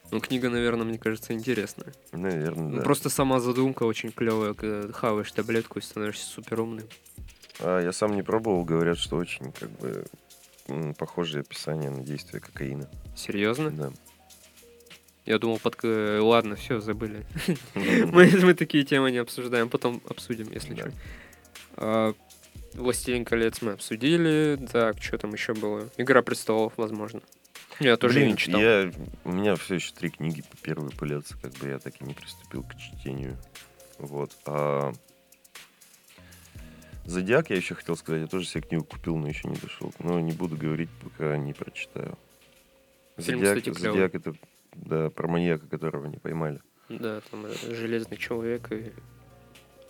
Ну, 0.09 0.19
книга, 0.21 0.49
наверное, 0.49 0.85
мне 0.85 0.97
кажется, 0.97 1.33
интересная. 1.33 1.93
Наверное, 2.13 2.63
Ну, 2.69 2.77
да. 2.77 2.81
Просто 2.83 3.09
сама 3.09 3.39
задумка 3.39 3.83
очень 3.83 4.11
клевая, 4.11 4.53
когда 4.53 4.91
хаваешь 4.93 5.31
таблетку 5.31 5.79
и 5.79 5.81
становишься 5.81 6.25
супер 6.25 6.61
умным. 6.61 6.87
А, 7.59 7.81
я 7.81 7.91
сам 7.91 8.15
не 8.15 8.23
пробовал, 8.23 8.63
говорят, 8.63 8.97
что 8.97 9.17
очень 9.17 9.51
как 9.51 9.69
бы 9.71 10.05
похожее 10.97 11.41
описание 11.41 11.89
на 11.89 12.01
действие 12.03 12.41
кокаина. 12.41 12.89
Серьезно? 13.15 13.71
Да. 13.71 13.91
Я 15.25 15.39
думал, 15.39 15.59
под... 15.59 15.77
Ладно, 15.83 16.55
все, 16.55 16.79
забыли. 16.79 17.25
Мы, 17.75 18.29
мы 18.41 18.53
такие 18.53 18.85
темы 18.85 19.11
не 19.11 19.17
обсуждаем, 19.17 19.69
потом 19.69 20.01
обсудим, 20.07 20.49
если 20.51 20.73
Да. 20.73 20.81
что. 20.83 20.91
А, 21.75 22.13
Властелин 22.73 23.25
колец 23.25 23.61
мы 23.61 23.73
обсудили. 23.73 24.57
Так, 24.71 25.01
что 25.01 25.17
там 25.17 25.33
еще 25.33 25.53
было? 25.53 25.89
Игра 25.97 26.21
престолов, 26.21 26.73
возможно. 26.77 27.21
Я 27.79 27.97
тоже 27.97 28.15
Блин, 28.19 28.29
не 28.31 28.37
читал. 28.37 28.61
Я, 28.61 28.91
у 29.23 29.31
меня 29.31 29.55
все 29.55 29.75
еще 29.75 29.93
три 29.93 30.09
книги 30.09 30.43
первые 30.61 30.91
пылятся, 30.91 31.35
как 31.41 31.53
бы 31.53 31.67
я 31.67 31.79
так 31.79 31.93
и 32.01 32.05
не 32.05 32.13
приступил 32.13 32.63
к 32.63 32.75
чтению. 32.75 33.37
Вот. 33.99 34.31
А 34.45 34.93
Зодиак, 37.07 37.49
я 37.49 37.55
еще 37.55 37.73
хотел 37.73 37.95
сказать, 37.95 38.21
я 38.21 38.27
тоже 38.27 38.45
себе 38.45 38.61
книгу 38.61 38.83
купил, 38.83 39.15
но 39.15 39.29
еще 39.29 39.47
не 39.47 39.55
дошел. 39.55 39.93
Но 39.99 40.19
не 40.19 40.33
буду 40.33 40.57
говорить, 40.57 40.89
пока 41.01 41.37
не 41.37 41.53
прочитаю. 41.53 42.17
Фильм, 43.17 43.39
Зодиак, 43.39 43.59
кстати. 43.59 43.79
Зодиак 43.79 44.15
это 44.15 44.35
да, 44.75 45.09
про 45.09 45.27
маньяка, 45.29 45.65
которого 45.67 46.07
не 46.07 46.17
поймали. 46.17 46.61
Да, 46.89 47.21
там 47.31 47.45
э, 47.45 47.53
Железный 47.73 48.17
Человек 48.17 48.71
и 48.73 48.91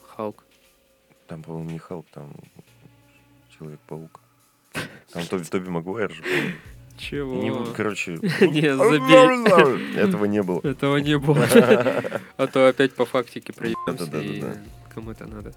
Халк. 0.08 0.46
Там, 1.28 1.42
по-моему, 1.42 1.72
не 1.72 1.80
Халк, 1.80 2.06
там 2.14 2.34
Человек-паук. 3.58 4.22
Там 5.12 5.26
Тоби, 5.26 5.44
Тоби 5.44 5.70
Магуайр 5.70 6.12
же. 6.12 6.24
Чего? 6.98 7.42
Не 7.42 7.74
короче... 7.74 8.12
Не, 8.42 8.76
забей. 8.76 9.96
Этого 9.98 10.26
не 10.26 10.44
было. 10.44 10.62
Этого 10.64 10.98
не 10.98 11.18
было. 11.18 11.48
А 12.38 12.46
то 12.46 12.68
опять 12.68 12.94
по 12.94 13.06
фактике 13.06 13.54
проебемся, 13.54 14.06
Да-да-да-да-да. 14.06 14.54
и 14.54 14.94
кому 14.94 15.12
это 15.12 15.26
надо. 15.26 15.56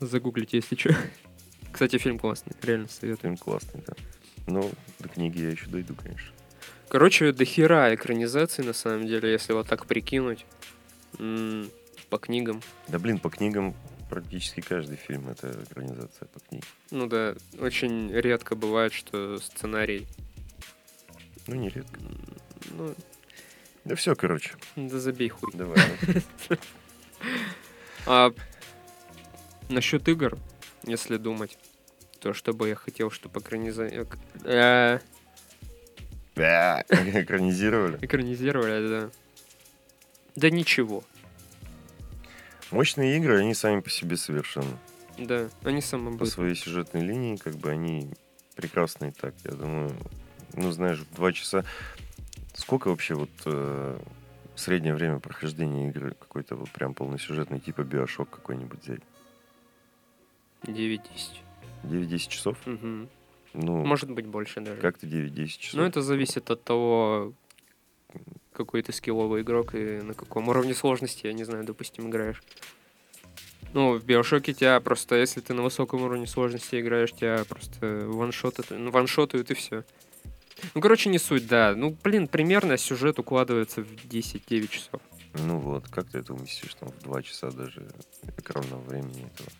Загуглите, 0.00 0.58
если 0.58 0.76
что. 0.76 0.94
Кстати, 1.72 1.98
фильм 1.98 2.18
классный, 2.18 2.52
реально 2.62 2.88
советую. 2.88 3.18
Фильм 3.22 3.36
классный, 3.36 3.82
да. 3.86 3.94
Ну, 4.46 4.70
до 5.00 5.08
книги 5.08 5.40
я 5.42 5.50
еще 5.50 5.66
дойду, 5.66 5.94
конечно. 5.94 6.32
Короче, 6.88 7.32
до 7.32 7.44
хера 7.44 7.94
экранизаций, 7.94 8.64
на 8.64 8.72
самом 8.72 9.06
деле, 9.06 9.32
если 9.32 9.52
вот 9.52 9.66
так 9.66 9.86
прикинуть. 9.86 10.44
М, 11.18 11.70
По 12.10 12.18
книгам. 12.18 12.62
Да 12.88 12.98
блин, 12.98 13.18
по 13.18 13.30
книгам 13.30 13.74
практически 14.10 14.60
каждый 14.60 14.96
фильм 14.96 15.28
это 15.28 15.50
экранизация 15.68 16.28
по 16.28 16.38
книге. 16.40 16.64
Ну 16.90 17.06
да, 17.06 17.34
очень 17.58 18.12
редко 18.12 18.54
бывает, 18.54 18.92
что 18.92 19.38
сценарий... 19.38 20.06
Ну, 21.46 21.54
нередко. 21.56 21.98
м, 22.00 22.18
Ну, 22.76 22.94
Да 23.84 23.94
все, 23.96 24.14
короче, 24.14 24.52
да 24.76 24.98
забей 25.00 25.28
хуй. 25.30 25.50
давай. 25.54 25.78
ну. 26.50 26.56
А 28.06 28.32
насчет 29.68 30.08
игр, 30.08 30.36
если 30.84 31.16
думать, 31.16 31.56
то 32.20 32.32
что 32.32 32.52
бы 32.52 32.68
я 32.68 32.74
хотел, 32.74 33.10
чтобы 33.10 33.40
экраниза- 33.40 33.88
эк- 33.88 34.18
э, 34.44 34.98
Бя, 36.36 36.84
Экранизировали. 36.88 37.98
экранизировали, 38.04 38.88
да. 38.88 39.10
Да 40.36 40.50
ничего. 40.50 41.04
Мощные 42.70 43.16
игры, 43.18 43.38
они 43.40 43.54
сами 43.54 43.80
по 43.80 43.90
себе 43.90 44.16
совершенно. 44.16 44.78
Да, 45.16 45.48
они 45.62 45.80
По 45.80 45.86
самобытные. 45.86 46.30
своей 46.30 46.54
сюжетной 46.56 47.02
линии, 47.02 47.36
как 47.36 47.54
бы 47.54 47.70
они 47.70 48.10
прекрасные 48.56 49.12
так. 49.12 49.34
Я 49.44 49.52
думаю, 49.52 49.92
ну, 50.54 50.70
знаешь, 50.72 50.98
в 50.98 51.14
два 51.14 51.32
часа... 51.32 51.64
Сколько 52.54 52.88
вообще 52.88 53.14
вот 53.14 53.30
э, 53.46 53.98
среднее 54.56 54.94
время 54.94 55.18
прохождения 55.20 55.88
игры 55.88 56.14
какой-то 56.18 56.54
вот 56.56 56.70
прям 56.70 56.94
полносюжетный, 56.94 57.58
типа 57.60 57.82
Биошок 57.82 58.30
какой-нибудь 58.30 58.82
взять? 58.82 59.00
9-10. 60.72 61.00
9-10 61.84 62.28
часов? 62.28 62.56
Мгм. 62.66 63.08
Ну, 63.52 63.84
Может 63.84 64.10
быть 64.10 64.26
больше 64.26 64.60
даже. 64.60 64.80
как 64.80 64.98
ты 64.98 65.06
9-10 65.06 65.46
часов? 65.60 65.74
Ну, 65.80 65.86
это 65.86 66.02
зависит 66.02 66.50
от 66.50 66.64
того, 66.64 67.32
какой 68.52 68.82
ты 68.82 68.92
скилловый 68.92 69.42
игрок 69.42 69.74
и 69.74 70.00
на 70.00 70.14
каком 70.14 70.48
уровне 70.48 70.74
сложности, 70.74 71.26
я 71.26 71.32
не 71.32 71.44
знаю, 71.44 71.64
допустим, 71.64 72.08
играешь. 72.08 72.42
Ну, 73.72 73.98
в 73.98 74.04
Биошоке 74.04 74.54
тебя 74.54 74.78
просто, 74.80 75.16
если 75.16 75.40
ты 75.40 75.52
на 75.52 75.62
высоком 75.62 76.02
уровне 76.02 76.26
сложности 76.26 76.80
играешь, 76.80 77.12
тебя 77.12 77.44
просто 77.48 78.04
ваншотают, 78.06 78.70
ну, 78.70 78.90
ваншотают 78.90 79.50
и 79.50 79.54
все. 79.54 79.84
Ну, 80.74 80.80
короче, 80.80 81.10
не 81.10 81.18
суть, 81.18 81.46
да. 81.48 81.74
Ну, 81.76 81.96
блин, 82.04 82.28
примерно 82.28 82.76
сюжет 82.78 83.18
укладывается 83.18 83.82
в 83.82 83.90
10-9 84.06 84.68
часов. 84.68 85.00
Ну 85.34 85.58
вот, 85.58 85.88
как 85.88 86.08
ты 86.08 86.18
это 86.18 86.32
уместишь 86.32 86.74
там 86.74 86.90
в 86.90 87.02
два 87.02 87.20
часа 87.22 87.50
даже 87.50 87.84
экранного 88.38 88.80
времени 88.82 89.26
этого? 89.26 89.50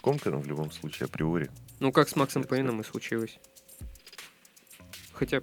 Скомкано 0.00 0.38
в 0.38 0.46
любом 0.46 0.72
случае, 0.72 1.04
априори. 1.04 1.50
Ну, 1.78 1.92
как 1.92 2.08
с 2.08 2.16
Максом 2.16 2.42
Пейном 2.44 2.80
и 2.80 2.84
случилось. 2.84 3.38
Хотя... 5.12 5.42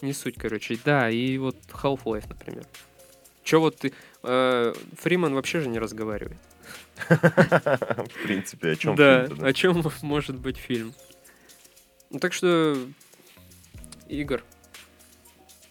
Не 0.00 0.14
суть, 0.14 0.36
короче. 0.38 0.78
Да, 0.82 1.10
и 1.10 1.36
вот 1.36 1.58
Half-Life, 1.68 2.24
например. 2.26 2.66
Че 3.44 3.60
вот 3.60 3.76
ты... 3.76 3.92
э, 4.22 4.72
Фриман 4.96 5.34
вообще 5.34 5.60
же 5.60 5.68
не 5.68 5.78
разговаривает. 5.78 6.38
В 7.10 8.22
принципе, 8.22 8.70
о 8.70 8.76
чем 8.76 8.96
да, 8.96 9.28
о 9.42 9.52
чем 9.52 9.84
может 10.00 10.38
быть 10.38 10.56
фильм? 10.56 10.94
Ну, 12.08 12.20
так 12.20 12.32
что... 12.32 12.74
Игр. 14.08 14.42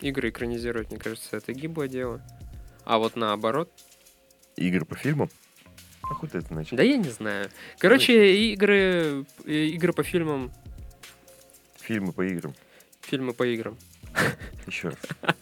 Игры 0.02 0.30
экранизировать, 0.30 0.92
мне 0.92 1.00
кажется, 1.00 1.36
это 1.36 1.52
гиблое 1.52 1.88
дело. 1.88 2.22
А 2.84 3.00
вот 3.00 3.16
наоборот... 3.16 3.72
Игры 4.56 4.86
по 4.86 4.96
фильмам? 4.96 5.32
А 6.10 6.28
ты 6.28 6.38
это 6.38 6.54
начал? 6.54 6.78
Да 6.78 6.84
я 6.84 6.98
не 6.98 7.10
знаю. 7.10 7.50
Короче, 7.80 8.36
игры, 8.54 9.26
э, 9.46 9.52
игры 9.52 9.94
по 9.94 10.04
фильмам, 10.04 10.52
Фильмы 11.82 12.14
по 12.14 12.24
играм. 12.26 12.54
фильмы 13.02 13.34
по 13.34 13.44
играм. 13.46 13.78
Еще 14.66 14.90
раз. 14.90 14.98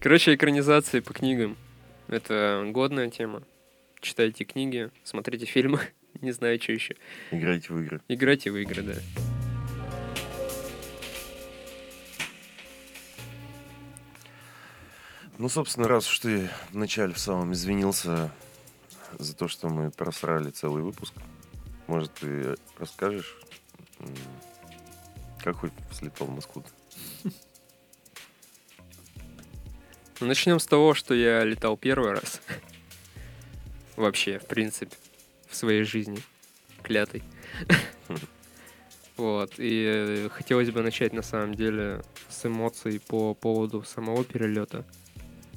Короче, 0.00 0.34
экранизации 0.34 1.00
по 1.00 1.12
книгам. 1.12 1.56
Это 2.08 2.64
годная 2.68 3.10
тема. 3.10 3.42
Читайте 4.00 4.44
книги, 4.44 4.90
смотрите 5.04 5.46
фильмы. 5.46 5.80
Не 6.20 6.32
знаю, 6.32 6.60
что 6.60 6.72
еще. 6.72 6.96
Играйте 7.30 7.72
в 7.72 7.78
игры. 7.80 8.00
Играйте 8.08 8.50
в 8.50 8.56
игры, 8.56 8.82
да. 8.82 8.94
Ну, 15.38 15.48
собственно, 15.48 15.86
раз 15.86 16.08
уж 16.10 16.18
ты 16.18 16.48
вначале 16.72 17.12
в 17.12 17.18
самом 17.18 17.52
извинился 17.52 18.32
за 19.18 19.34
то, 19.34 19.48
что 19.48 19.68
мы 19.68 19.90
просрали 19.90 20.50
целый 20.50 20.82
выпуск, 20.82 21.14
может, 21.86 22.12
ты 22.14 22.56
расскажешь, 22.78 23.36
как 25.42 25.56
хоть 25.56 25.72
слетал 25.92 26.26
в 26.26 26.34
Москву? 26.34 26.64
Начнем 30.20 30.58
с 30.58 30.66
того, 30.66 30.94
что 30.94 31.14
я 31.14 31.44
летал 31.44 31.76
первый 31.76 32.12
раз. 32.12 32.40
Вообще, 33.96 34.38
в 34.38 34.46
принципе, 34.46 34.96
в 35.48 35.54
своей 35.54 35.84
жизни. 35.84 36.18
Клятый. 36.82 37.22
Вот. 39.16 39.54
И 39.58 39.84
э, 39.84 40.28
хотелось 40.28 40.70
бы 40.70 40.80
начать, 40.82 41.12
на 41.12 41.22
самом 41.22 41.54
деле, 41.54 42.04
с 42.28 42.46
эмоций 42.46 43.00
по 43.00 43.34
поводу 43.34 43.82
самого 43.82 44.24
перелета. 44.24 44.84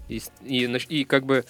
И, 0.09 0.19
и, 0.43 0.65
и 0.89 1.03
как 1.05 1.25
бы 1.25 1.45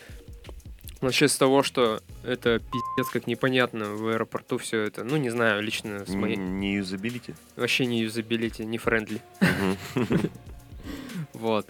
начать 1.02 1.32
с 1.32 1.38
того, 1.38 1.64
что 1.64 2.02
это 2.24 2.60
пиздец 2.60 3.12
как 3.12 3.28
непонятно 3.28 3.96
в 3.96 4.08
аэропорту 4.08 4.58
все 4.58 4.82
это. 4.82 5.04
Ну, 5.04 5.18
не 5.18 5.30
знаю, 5.30 5.62
лично 5.62 6.06
с 6.06 6.14
моей... 6.14 6.38
Не 6.38 6.76
юзабилити? 6.76 7.34
Вообще 7.56 7.86
не 7.86 8.02
юзабилити, 8.02 8.66
не 8.66 8.78
friendly. 8.78 9.22
Вот. 11.34 11.68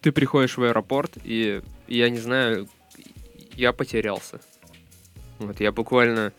Ты 0.00 0.12
приходишь 0.12 0.56
в 0.56 0.62
аэропорт, 0.62 1.18
и 1.22 1.62
я 1.86 2.08
не 2.08 2.18
знаю, 2.18 2.68
я 3.52 3.72
потерялся. 3.72 4.40
Вот, 5.38 5.60
я 5.60 5.72
буквально 5.72 6.32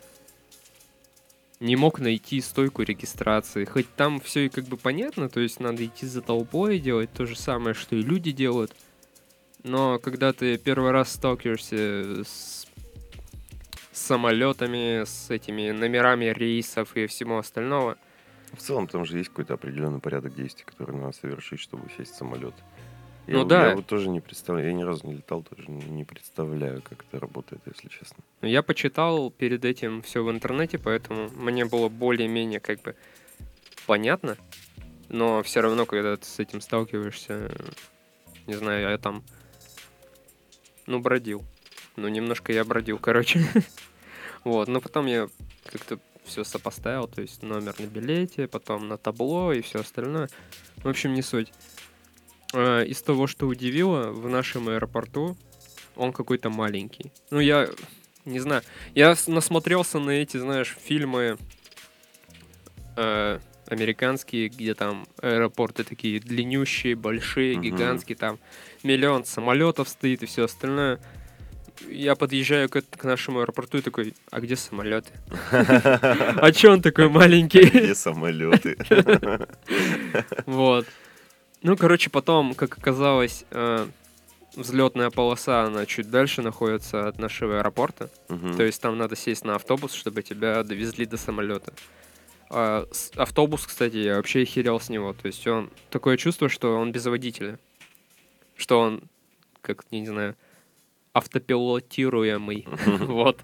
не 1.60 1.76
мог 1.76 2.00
найти 2.00 2.42
стойку 2.42 2.84
регистрации. 2.84 3.66
Хоть 3.66 3.94
там 3.96 4.20
все 4.22 4.46
и 4.46 4.50
как 4.50 4.66
бы 4.66 4.78
понятно, 4.78 5.30
то 5.30 5.40
есть 5.40 5.60
надо 5.60 5.86
идти 5.86 6.06
за 6.06 6.22
толпой 6.22 6.78
и 6.78 6.80
делать 6.80 7.12
то 7.14 7.26
же 7.26 7.38
самое, 7.38 7.74
что 7.74 7.96
и 7.96 8.02
люди 8.02 8.32
делают. 8.32 8.74
Но 9.64 10.00
когда 10.00 10.32
ты 10.34 10.58
первый 10.58 10.92
раз 10.92 11.14
сталкиваешься 11.14 12.24
с, 12.24 12.66
самолетами, 13.92 15.04
с 15.04 15.30
этими 15.30 15.72
номерами 15.72 16.26
рейсов 16.26 16.96
и 16.96 17.08
всего 17.08 17.38
остального, 17.38 17.98
В 18.54 18.58
целом 18.58 18.88
там 18.88 19.06
же 19.06 19.18
есть 19.18 19.30
какой-то 19.30 19.54
определенный 19.56 20.00
порядок 20.00 20.34
действий, 20.34 20.66
который 20.66 20.96
надо 20.96 21.12
совершить, 21.12 21.60
чтобы 21.60 21.90
сесть 21.98 22.14
в 22.14 22.18
самолет. 22.18 22.56
Я, 23.28 23.34
Ну 23.36 23.46
да. 23.46 23.70
Я 23.70 23.76
вот 23.76 23.86
тоже 23.86 24.10
не 24.10 24.22
представляю, 24.22 24.70
я 24.70 24.74
ни 24.74 24.82
разу 24.82 25.06
не 25.06 25.14
летал, 25.16 25.44
тоже 25.44 25.70
не 25.70 26.04
представляю, 26.04 26.82
как 26.82 27.06
это 27.08 27.20
работает, 27.20 27.62
если 27.68 27.88
честно. 27.90 28.24
Но 28.42 28.48
Я 28.48 28.64
почитал 28.64 29.30
перед 29.30 29.66
этим 29.66 30.02
все 30.02 30.24
в 30.24 30.32
интернете, 30.32 30.80
поэтому 30.80 31.30
мне 31.36 31.66
было 31.66 31.90
более-менее 31.90 32.60
как 32.60 32.82
бы 32.82 32.96
понятно. 33.86 34.36
Но 35.10 35.44
все 35.44 35.62
равно, 35.62 35.86
когда 35.86 36.18
ты 36.18 36.26
с 36.26 36.40
этим 36.40 36.62
сталкиваешься, 36.62 37.52
не 38.48 38.56
знаю, 38.56 38.90
я 38.90 38.98
там, 38.98 39.24
ну, 40.90 41.00
бродил. 41.00 41.46
Ну, 41.96 42.08
немножко 42.08 42.52
я 42.52 42.64
бродил, 42.64 42.98
короче. 42.98 43.40
Вот, 44.46 44.70
но 44.70 44.80
потом 44.80 45.06
я 45.08 45.28
как-то 45.66 46.00
все 46.24 46.46
сопоставил, 46.46 47.08
то 47.10 47.22
есть 47.22 47.44
номер 47.44 47.76
на 47.78 47.86
билете, 47.88 48.48
потом 48.48 48.88
на 48.88 48.98
табло 48.98 49.52
и 49.52 49.62
все 49.62 49.80
остальное. 49.82 50.30
В 50.78 50.88
общем, 50.88 51.14
не 51.14 51.22
суть. 51.22 51.52
Э, 52.54 52.86
Из 52.86 53.02
того, 53.02 53.28
что 53.28 53.48
удивило, 53.48 54.12
в 54.12 54.30
нашем 54.30 54.70
аэропорту 54.70 55.38
он 55.98 56.14
какой-то 56.14 56.50
маленький. 56.50 57.12
Ну, 57.32 57.42
я 57.42 57.68
не 58.24 58.40
знаю. 58.40 58.62
Я 58.96 59.14
насмотрелся 59.28 60.00
на 60.00 60.12
эти, 60.12 60.38
знаешь, 60.38 60.78
фильмы 60.82 61.38
э, 62.96 63.40
американские, 63.68 64.48
где 64.50 64.74
там 64.74 65.06
аэропорты 65.22 65.84
такие 65.84 66.20
длиннющие, 66.20 66.96
большие, 66.96 67.54
Мгм. 67.56 67.62
гигантские, 67.64 68.16
там 68.16 68.40
миллион 68.84 69.26
самолетов 69.26 69.90
стоит 69.90 70.24
и 70.24 70.26
все 70.26 70.46
остальное. 70.46 71.00
Я 71.90 72.16
подъезжаю 72.16 72.68
к, 72.70 72.82
к 72.82 73.04
нашему 73.06 73.40
аэропорту 73.40 73.78
и 73.78 73.82
такой, 73.82 74.14
а 74.32 74.42
где 74.42 74.56
самолеты? 74.58 75.12
А 75.52 76.52
че 76.52 76.70
он 76.72 76.82
такой 76.82 77.08
маленький? 77.10 77.64
Где 77.64 77.96
самолеты? 77.96 78.76
Вот. 80.46 80.86
Ну, 81.62 81.76
короче, 81.78 82.10
потом, 82.10 82.54
как 82.54 82.78
оказалось, 82.78 83.46
взлетная 84.56 85.10
полоса, 85.10 85.64
она 85.64 85.86
чуть 85.86 86.10
дальше 86.10 86.42
находится 86.42 87.08
от 87.08 87.20
нашего 87.20 87.60
аэропорта. 87.60 88.10
То 88.58 88.64
есть 88.64 88.82
там 88.82 88.98
надо 88.98 89.16
сесть 89.16 89.46
на 89.46 89.56
автобус, 89.56 89.94
чтобы 89.94 90.22
тебя 90.24 90.64
довезли 90.64 91.06
до 91.06 91.18
самолета. 91.18 91.74
А, 92.50 92.88
с- 92.92 93.12
автобус, 93.16 93.66
кстати, 93.68 93.98
я 93.98 94.16
вообще 94.16 94.42
охерел 94.42 94.80
с 94.80 94.90
него. 94.90 95.14
То 95.14 95.28
есть 95.28 95.46
он 95.48 95.70
такое 95.92 96.18
чувство, 96.18 96.50
что 96.50 96.76
он 96.78 96.92
без 96.92 97.06
водителя. 97.06 97.60
Что 98.60 98.82
он, 98.82 99.04
как, 99.62 99.86
я 99.90 100.02
не 100.02 100.08
знаю, 100.08 100.36
автопилотируемый. 101.14 102.68
Вот. 102.86 103.40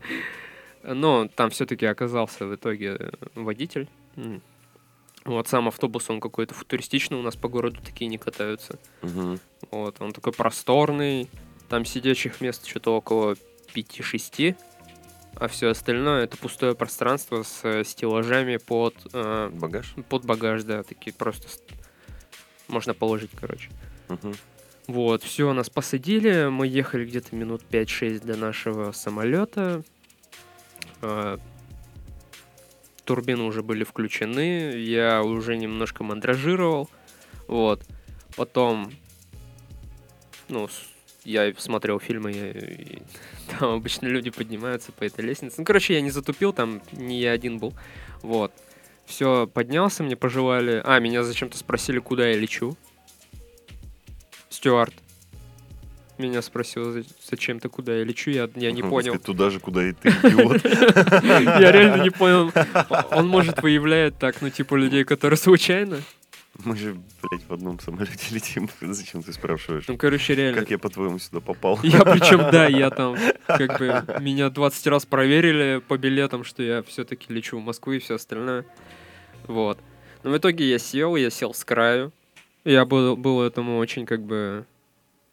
Но 0.83 1.27
там 1.27 1.49
все-таки 1.49 1.87
оказался 1.87 2.45
в 2.45 2.53
итоге 2.53 2.97
э, 2.99 3.11
водитель. 3.33 3.87
Вот 5.23 5.47
сам 5.47 5.67
автобус, 5.67 6.07
он 6.11 6.19
какой-то 6.19 6.53
футуристичный, 6.53 7.17
у 7.17 7.23
нас 7.23 7.35
по 7.35 7.47
городу 7.47 7.81
такие 7.83 8.07
не 8.07 8.19
катаются. 8.19 8.77
Вот, 9.71 9.99
он 9.99 10.11
такой 10.11 10.33
просторный, 10.33 11.29
там 11.69 11.85
сидячих 11.85 12.41
мест 12.41 12.67
что-то 12.67 12.95
около 12.95 13.35
5-6, 13.73 14.55
а 15.37 15.47
все 15.47 15.69
остальное 15.69 16.25
это 16.25 16.37
пустое 16.37 16.75
пространство 16.75 17.41
с 17.41 17.61
э, 17.63 17.83
стеллажами 17.83 18.57
под, 18.57 18.95
э, 19.11 19.49
Багаж? 19.53 19.95
под 20.07 20.23
багаж, 20.25 20.63
да, 20.63 20.83
такие 20.83 21.13
просто 21.13 21.47
можно 22.67 22.93
положить, 22.93 23.31
короче. 23.35 23.69
Мгм. 24.07 24.35
Вот, 24.87 25.23
все, 25.23 25.51
нас 25.53 25.69
посадили, 25.69 26.47
мы 26.49 26.67
ехали 26.67 27.05
где-то 27.05 27.35
минут 27.35 27.63
5-6 27.71 28.23
до 28.23 28.37
нашего 28.37 28.91
самолета. 28.91 29.83
А, 31.01 31.39
Турбины 33.03 33.43
уже 33.43 33.63
были 33.63 33.83
включены, 33.83 34.77
я 34.77 35.23
уже 35.23 35.57
немножко 35.57 36.03
мандражировал. 36.03 36.89
Вот. 37.47 37.83
Потом, 38.35 38.91
ну, 40.49 40.67
я 41.23 41.53
смотрел 41.57 41.99
фильмы, 41.99 42.31
и 42.33 43.01
там 43.59 43.75
обычно 43.75 44.07
люди 44.07 44.29
поднимаются 44.29 44.91
по 44.91 45.03
этой 45.03 45.25
лестнице. 45.25 45.55
Ну, 45.57 45.65
короче, 45.65 45.95
я 45.95 46.01
не 46.01 46.11
затупил, 46.11 46.53
там 46.53 46.81
не 46.91 47.19
я 47.19 47.31
один 47.31 47.57
был. 47.57 47.73
Вот. 48.21 48.51
Все, 49.05 49.47
поднялся, 49.47 50.03
мне 50.03 50.15
пожелали... 50.15 50.81
А, 50.83 50.99
меня 50.99 51.23
зачем-то 51.23 51.57
спросили, 51.57 51.99
куда 51.99 52.27
я 52.27 52.37
лечу. 52.37 52.75
Стюарт. 54.65 54.95
Меня 56.17 56.41
спросил, 56.41 56.91
«За- 56.91 57.03
зачем-то 57.29 57.69
куда 57.69 57.93
я 57.97 58.03
лечу, 58.03 58.31
я, 58.31 58.49
я 58.55 58.71
не 58.71 58.81
Мгм, 58.81 58.89
понял. 58.89 59.13
сказать, 59.13 59.23
Туда 59.25 59.49
же, 59.51 59.59
куда 59.59 59.87
и 59.87 59.91
ты, 59.91 60.09
идиот. 60.09 60.63
Я 61.23 61.71
реально 61.71 62.01
не 62.01 62.09
понял. 62.09 62.51
Он, 63.11 63.27
может, 63.27 63.61
выявляет 63.61 64.17
так, 64.17 64.41
ну, 64.41 64.49
типа, 64.49 64.73
людей, 64.73 65.03
которые 65.03 65.37
случайно. 65.37 66.01
Мы 66.63 66.75
же, 66.77 66.95
блядь, 67.21 67.43
в 67.47 67.53
одном 67.53 67.79
самолете 67.79 68.33
летим. 68.33 68.67
Зачем 68.81 69.21
ты 69.21 69.33
спрашиваешь? 69.33 69.83
Ну, 69.87 69.97
короче, 69.97 70.33
реально. 70.33 70.61
Как 70.61 70.71
я, 70.71 70.79
по-твоему, 70.79 71.19
сюда 71.19 71.41
попал? 71.41 71.77
Я 71.83 72.01
причем, 72.03 72.39
да, 72.49 72.65
я 72.65 72.89
там, 72.89 73.15
как 73.45 73.77
бы, 73.77 74.03
меня 74.19 74.49
20 74.49 74.87
раз 74.87 75.05
проверили 75.05 75.79
по 75.87 75.95
билетам, 75.99 76.43
что 76.43 76.63
я 76.63 76.81
все-таки 76.81 77.31
лечу 77.31 77.59
в 77.59 77.63
Москву 77.63 77.93
и 77.93 77.99
все 77.99 78.15
остальное. 78.15 78.65
Вот. 79.45 79.77
Но 80.23 80.31
в 80.31 80.37
итоге 80.37 80.67
я 80.67 80.79
сел, 80.79 81.15
я 81.17 81.29
сел 81.29 81.53
с 81.53 81.63
краю. 81.63 82.11
Я 82.65 82.83
был, 82.83 83.15
был 83.15 83.41
этому 83.43 83.77
очень, 83.77 84.05
как 84.05 84.21
бы, 84.21 84.65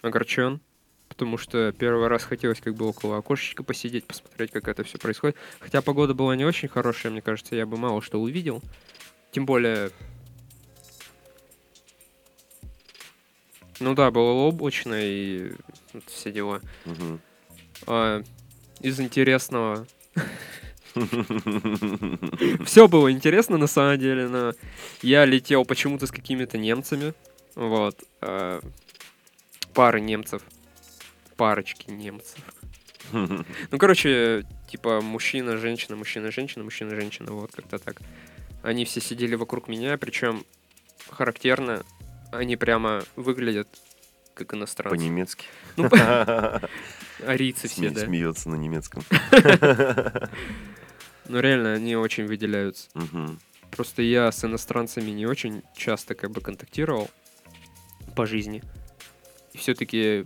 огорчен. 0.03 0.61
Потому 1.09 1.37
что 1.37 1.73
первый 1.73 2.09
раз 2.09 2.25
хотелось 2.25 2.61
как 2.61 2.75
бы 2.75 2.87
около 2.87 3.19
окошечка 3.19 3.63
посидеть, 3.63 4.07
посмотреть, 4.07 4.51
как 4.51 4.67
это 4.69 4.83
все 4.83 4.97
происходит. 4.99 5.37
Хотя 5.61 5.83
погода 5.83 6.15
была 6.15 6.37
не 6.37 6.45
очень 6.47 6.69
хорошая, 6.69 7.13
мне 7.13 7.21
кажется, 7.21 7.55
я 7.55 7.67
бы 7.67 7.77
мало 7.77 8.01
что 8.01 8.19
увидел. 8.19 8.63
Тем 9.31 9.45
более... 9.45 9.91
Ну 13.79 13.95
да, 13.95 14.11
было 14.11 14.33
облачно 14.33 14.95
и 14.95 15.53
вот 15.93 16.05
все 16.07 16.33
дела. 16.33 16.63
Мгм. 16.87 17.21
А, 17.87 18.23
из 18.81 18.99
интересного. 19.01 19.87
Все 22.65 22.89
было 22.89 23.11
интересно 23.11 23.59
на 23.59 23.67
самом 23.67 23.99
деле, 23.99 24.29
но 24.29 24.53
я 25.01 25.25
летел 25.25 25.65
почему-то 25.65 26.07
с 26.07 26.11
какими-то 26.11 26.59
немцами. 26.59 27.15
Вот. 27.55 28.03
а, 28.21 28.61
пары 29.75 30.01
немцев. 30.01 30.43
Парочки 31.37 31.91
немцев. 31.91 32.39
Ну, 33.13 33.79
короче, 33.79 34.45
типа 34.71 35.01
мужчина, 35.03 35.59
женщина, 35.59 35.97
мужчина, 35.97 36.31
женщина, 36.31 36.65
мужчина, 36.65 36.95
женщина. 36.95 37.33
Вот 37.33 37.51
как-то 37.55 37.79
так. 37.79 38.01
Они 38.63 38.85
все 38.87 39.01
сидели 39.01 39.35
вокруг 39.35 39.69
меня, 39.69 39.99
причем 39.99 40.45
характерно, 41.11 41.83
они 42.31 42.57
прямо 42.57 43.03
выглядят 43.17 43.69
как 44.35 44.55
иностранцы. 44.55 44.97
По-немецки. 44.97 45.45
Ну, 45.77 45.91
арийцы 47.27 47.69
все, 47.69 47.91
да. 47.91 48.01
Смеется 48.01 48.49
на 48.49 48.55
немецком. 48.55 49.03
Ну, 51.29 51.41
реально, 51.41 51.75
они 51.75 51.97
очень 51.97 52.27
выделяются. 52.27 52.89
Мгм. 52.95 53.39
Просто 53.71 54.03
я 54.03 54.31
с 54.31 54.45
иностранцами 54.45 55.11
не 55.11 55.27
очень 55.27 55.63
часто 55.77 56.15
как 56.15 56.31
бы 56.31 56.41
контактировал 56.41 57.11
по 58.15 58.27
жизни. 58.27 58.63
И 59.53 59.59
все-таки 59.59 60.25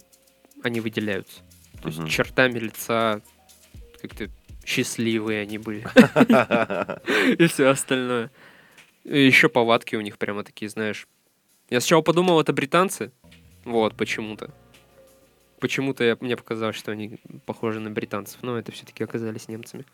они 0.63 0.81
выделяются. 0.81 1.41
То 1.83 1.89
есть 1.89 1.99
Мгм. 2.01 2.09
чертами 2.09 2.59
лица 2.59 3.21
как-то 4.01 4.29
счастливые 4.65 5.43
они 5.43 5.59
были. 5.59 5.87
И 7.39 7.47
все 7.47 7.69
остальное. 7.69 8.31
еще 9.05 9.49
повадки 9.49 9.95
у 9.97 10.01
них 10.01 10.19
прямо 10.19 10.43
такие, 10.43 10.69
знаешь. 10.69 11.07
Я 11.71 11.81
сначала 11.81 12.03
подумал, 12.03 12.41
это 12.41 12.53
британцы. 12.53 13.13
Вот, 13.65 13.97
почему-то. 13.97 14.51
Почему-то 15.61 16.17
мне 16.21 16.37
показалось, 16.37 16.77
что 16.77 16.93
они 16.93 17.19
похожи 17.47 17.79
на 17.81 17.91
британцев, 17.91 18.43
но 18.43 18.59
это 18.59 18.73
все-таки 18.73 19.05
оказались 19.05 19.49
немцами. 19.49 19.85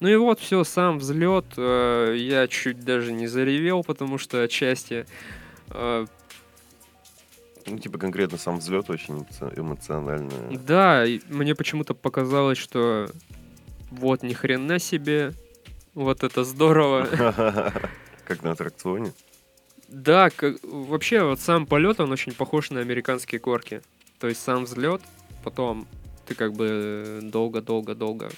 Ну 0.00 0.08
и 0.08 0.16
вот, 0.16 0.40
все, 0.40 0.64
сам 0.64 0.98
взлет. 0.98 1.44
э, 1.56 2.14
я 2.18 2.48
чуть 2.48 2.80
даже 2.84 3.12
не 3.12 3.26
заревел, 3.26 3.82
потому 3.84 4.18
что 4.18 4.42
отчасти 4.42 5.06
э, 5.70 6.06
Ну, 7.66 7.78
типа, 7.78 7.98
конкретно 7.98 8.38
сам 8.38 8.58
взлет 8.58 8.90
очень 8.90 9.14
эмоци- 9.18 9.52
эмоционально. 9.58 10.32
Да, 10.66 11.06
и 11.06 11.20
мне 11.28 11.54
почему-то 11.54 11.94
показалось, 11.94 12.58
что 12.58 13.08
вот 13.90 14.22
ни 14.22 14.32
хрена 14.32 14.78
себе, 14.78 15.32
вот 15.94 16.24
это 16.24 16.42
здорово. 16.44 17.06
Как 18.24 18.42
на 18.42 18.52
аттракционе. 18.52 19.12
Да, 19.88 20.30
как- 20.30 20.56
вообще 20.62 21.22
вот 21.22 21.38
сам 21.40 21.66
полет, 21.66 22.00
он 22.00 22.10
очень 22.12 22.32
похож 22.32 22.70
на 22.70 22.80
американские 22.80 23.40
горки. 23.40 23.82
То 24.18 24.26
есть 24.28 24.42
сам 24.42 24.64
взлет, 24.64 25.02
потом 25.44 25.86
ты 26.26 26.34
как 26.34 26.54
бы 26.54 27.18
долго-долго-долго 27.22 28.30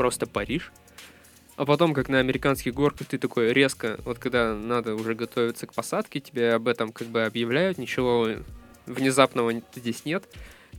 просто 0.00 0.26
паришь. 0.26 0.72
А 1.56 1.66
потом, 1.66 1.92
как 1.92 2.08
на 2.08 2.20
американских 2.20 2.72
горках, 2.72 3.08
ты 3.08 3.18
такой 3.18 3.52
резко, 3.52 4.00
вот 4.06 4.18
когда 4.18 4.54
надо 4.54 4.94
уже 4.94 5.14
готовиться 5.14 5.66
к 5.66 5.74
посадке, 5.74 6.20
тебе 6.20 6.54
об 6.54 6.68
этом 6.68 6.90
как 6.90 7.08
бы 7.08 7.26
объявляют, 7.26 7.76
ничего 7.76 8.28
внезапного 8.86 9.52
здесь 9.74 10.06
нет. 10.06 10.24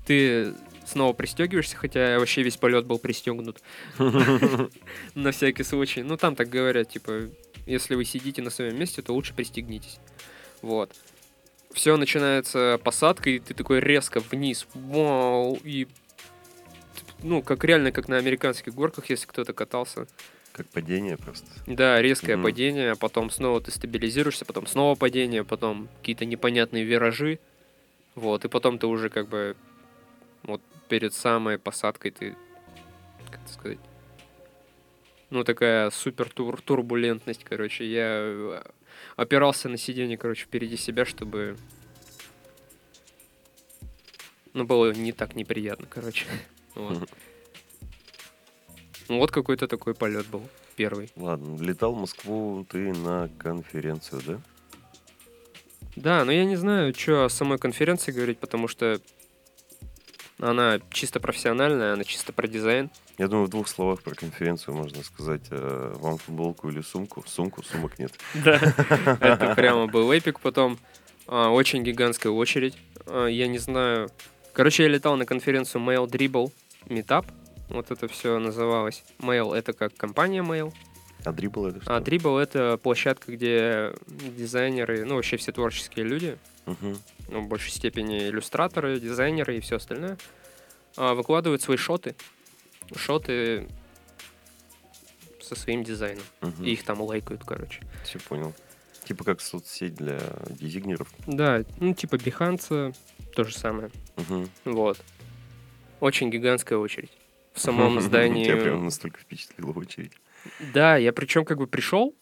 Ты 0.07 0.55
снова 0.87 1.13
пристегиваешься, 1.13 1.77
хотя 1.77 2.17
вообще 2.17 2.41
весь 2.41 2.57
полет 2.57 2.87
был 2.87 2.97
пристегнут. 2.97 3.61
На 5.13 5.31
всякий 5.31 5.61
случай. 5.61 6.01
Ну, 6.01 6.17
там 6.17 6.35
так 6.35 6.49
говорят, 6.49 6.89
типа, 6.89 7.29
если 7.67 7.93
вы 7.93 8.05
сидите 8.05 8.41
на 8.41 8.49
своем 8.49 8.79
месте, 8.79 9.03
то 9.03 9.13
лучше 9.13 9.35
пристегнитесь. 9.35 9.99
Вот. 10.63 10.95
Все 11.73 11.95
начинается 11.95 12.79
посадка, 12.83 13.29
и 13.29 13.37
ты 13.37 13.53
такой 13.53 13.81
резко 13.81 14.19
вниз. 14.19 14.65
Вау! 14.73 15.59
И 15.63 15.87
ну, 17.23 17.41
как 17.41 17.63
реально, 17.63 17.91
как 17.91 18.07
на 18.07 18.17
американских 18.17 18.73
горках, 18.73 19.09
если 19.09 19.25
кто-то 19.27 19.53
катался. 19.53 20.07
Как 20.53 20.67
падение 20.67 21.17
просто. 21.17 21.47
Да, 21.65 22.01
резкое 22.01 22.35
Мгм. 22.35 22.43
падение, 22.43 22.91
а 22.91 22.95
потом 22.95 23.29
снова 23.29 23.61
ты 23.61 23.71
стабилизируешься, 23.71 24.45
потом 24.45 24.67
снова 24.67 24.95
падение, 24.95 25.43
потом 25.43 25.87
какие-то 25.99 26.25
непонятные 26.25 26.83
виражи. 26.83 27.39
Вот, 28.15 28.43
и 28.43 28.49
потом 28.49 28.77
ты 28.77 28.87
уже 28.87 29.09
как 29.09 29.29
бы 29.29 29.55
вот 30.43 30.61
перед 30.89 31.13
самой 31.13 31.57
посадкой 31.57 32.11
ты, 32.11 32.35
как 33.29 33.39
это 33.41 33.53
сказать, 33.53 33.79
ну, 35.31 35.45
такая 35.45 35.89
супер 35.91 36.29
тур 36.29 36.61
турбулентность, 36.61 37.45
короче. 37.45 37.89
Я 37.89 38.19
э, 38.21 38.63
опирался 39.15 39.69
на 39.69 39.77
сиденье, 39.77 40.17
короче, 40.17 40.43
впереди 40.43 40.75
себя, 40.75 41.05
чтобы... 41.05 41.55
Ну, 44.53 44.65
было 44.65 44.91
не 44.91 45.13
так 45.13 45.33
неприятно, 45.33 45.87
короче. 45.89 46.25
Вот. 46.75 47.09
Ну, 49.09 49.17
вот 49.17 49.31
какой-то 49.31 49.67
такой 49.67 49.93
полет 49.93 50.25
был. 50.27 50.47
первый. 50.75 51.09
Ладно, 51.15 51.61
летал 51.61 51.93
в 51.93 51.99
Москву 51.99 52.65
ты 52.69 52.93
на 52.93 53.29
конференцию, 53.37 54.21
да? 54.25 54.39
Да, 55.97 56.25
но 56.25 56.31
я 56.31 56.45
не 56.45 56.55
знаю, 56.55 56.93
что 56.95 57.25
о 57.25 57.29
самой 57.29 57.57
конференции 57.57 58.11
говорить, 58.13 58.39
потому 58.39 58.67
что 58.69 59.01
она 60.39 60.79
чисто 60.89 61.19
профессиональная, 61.19 61.93
она 61.93 62.03
чисто 62.05 62.31
про 62.33 62.47
дизайн. 62.47 62.89
Я 63.17 63.27
думаю, 63.27 63.45
в 63.47 63.49
двух 63.49 63.67
словах 63.67 64.01
про 64.01 64.15
конференцию 64.15 64.73
можно 64.75 65.03
сказать. 65.03 65.41
э, 65.51 65.93
Вам 65.97 66.17
футболку 66.17 66.69
или 66.69 66.81
сумку? 66.81 67.23
Сумку, 67.27 67.61
сумок 67.63 67.99
нет. 67.99 68.13
Да, 68.43 68.55
это 69.19 69.53
прямо 69.55 69.85
был 69.87 70.11
эпик. 70.11 70.39
Потом 70.39 70.79
а, 71.27 71.49
очень 71.49 71.83
гигантская 71.83 72.31
очередь. 72.31 72.77
А, 73.05 73.27
Я 73.27 73.47
не 73.47 73.59
знаю. 73.59 74.09
Короче, 74.53 74.83
я 74.83 74.89
летал 74.89 75.15
на 75.15 75.25
конференцию 75.25 75.81
Mail 75.83 76.07
Dribble 76.07 76.51
Meetup. 76.85 77.25
Вот 77.69 77.89
это 77.89 78.07
все 78.07 78.37
называлось. 78.39 79.03
Mail— 79.19 79.53
это 79.55 79.73
как 79.73 79.95
компания 79.95 80.41
Mail. 80.43 80.73
А 81.23 81.31
дрибл 81.31 81.67
это 81.67 81.81
что? 81.81 81.95
А 81.95 81.99
Dribble— 82.01 82.39
это 82.41 82.77
площадка, 82.81 83.31
где 83.31 83.93
дизайнеры, 84.07 85.05
ну, 85.05 85.15
вообще 85.15 85.37
все 85.37 85.51
творческие 85.51 86.03
люди, 86.03 86.37
Мгм. 86.65 86.97
ну, 87.29 87.41
в 87.41 87.47
большей 87.47 87.71
степени 87.71 88.27
иллюстраторы, 88.27 88.99
дизайнеры 88.99 89.57
и 89.57 89.59
все 89.61 89.75
остальное, 89.77 90.17
а, 90.97 91.13
выкладывают 91.13 91.61
свои 91.61 91.77
шоты. 91.77 92.15
Шоты 92.95 93.67
со 95.41 95.55
своим 95.55 95.83
дизайном. 95.83 96.23
Мгм. 96.41 96.65
И 96.65 96.71
их 96.71 96.83
там 96.83 97.01
лайкают, 97.01 97.43
короче. 97.45 97.81
Все 98.03 98.19
понял. 98.19 98.53
Типа 99.05 99.23
как 99.23 99.41
соцсеть 99.41 99.95
для 99.95 100.19
дизайнеров. 100.49 101.07
Да, 101.27 101.63
ну, 101.79 101.93
типа 101.93 102.15
Behance, 102.15 102.95
то 103.31 103.43
же 103.43 103.55
самое. 103.57 103.89
Мгм. 104.17 104.49
Вот. 104.65 104.99
Очень 105.99 106.29
гигантская 106.29 106.77
очередь. 106.77 107.11
В 107.53 107.59
самом 107.59 107.93
Тебя 107.97 108.01
здании... 108.01 108.45
прям 108.51 108.85
настолько 108.85 109.19
впечатлила 109.19 109.71
очередь. 109.71 110.13
Да, 110.73 110.97
я 110.97 111.13
причем 111.13 111.45
как 111.45 111.57
бы 111.59 111.67
пришел, 111.67 112.15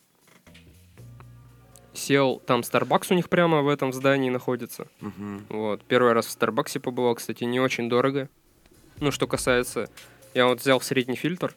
сел, 1.93 2.41
там 2.45 2.61
Starbucks 2.61 3.07
у 3.11 3.13
них 3.13 3.29
прямо 3.29 3.61
в 3.61 3.67
этом 3.69 3.93
здании 3.93 4.29
находится. 4.29 4.87
Мгм. 5.01 5.45
Вот. 5.49 5.83
Первый 5.83 6.13
раз 6.13 6.25
в 6.27 6.31
Старбаксе 6.31 6.79
побывал, 6.79 7.15
кстати, 7.15 7.43
не 7.43 7.59
очень 7.59 7.89
дорого. 7.89 8.29
Ну, 8.99 9.11
что 9.11 9.27
касается... 9.27 9.89
Я 10.35 10.45
вот 10.45 10.61
взял 10.61 10.79
средний 10.79 11.15
фильтр, 11.15 11.55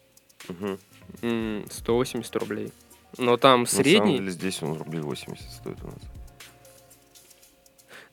м, 1.21 1.67
180 1.71 2.35
рублей. 2.37 2.73
Но 3.19 3.37
там 3.37 3.61
На 3.63 3.67
самом 3.67 3.85
средний... 3.85 4.17
деле 4.17 4.31
здесь 4.31 4.63
он 4.63 4.79
рублей 4.79 5.03
80 5.03 5.51
стоит 5.51 5.77
у 5.83 5.89
нас. 5.89 6.01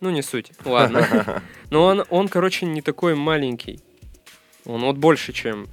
Ну, 0.02 0.10
не 0.12 0.22
суть. 0.22 0.52
Ладно. 0.66 1.42
Но 1.70 1.86
он, 1.86 2.04
он, 2.10 2.28
короче, 2.30 2.66
не 2.66 2.82
такой 2.82 3.16
маленький. 3.16 3.80
Он 4.66 4.82
вот 4.82 4.98
больше, 4.98 5.34
чем 5.34 5.68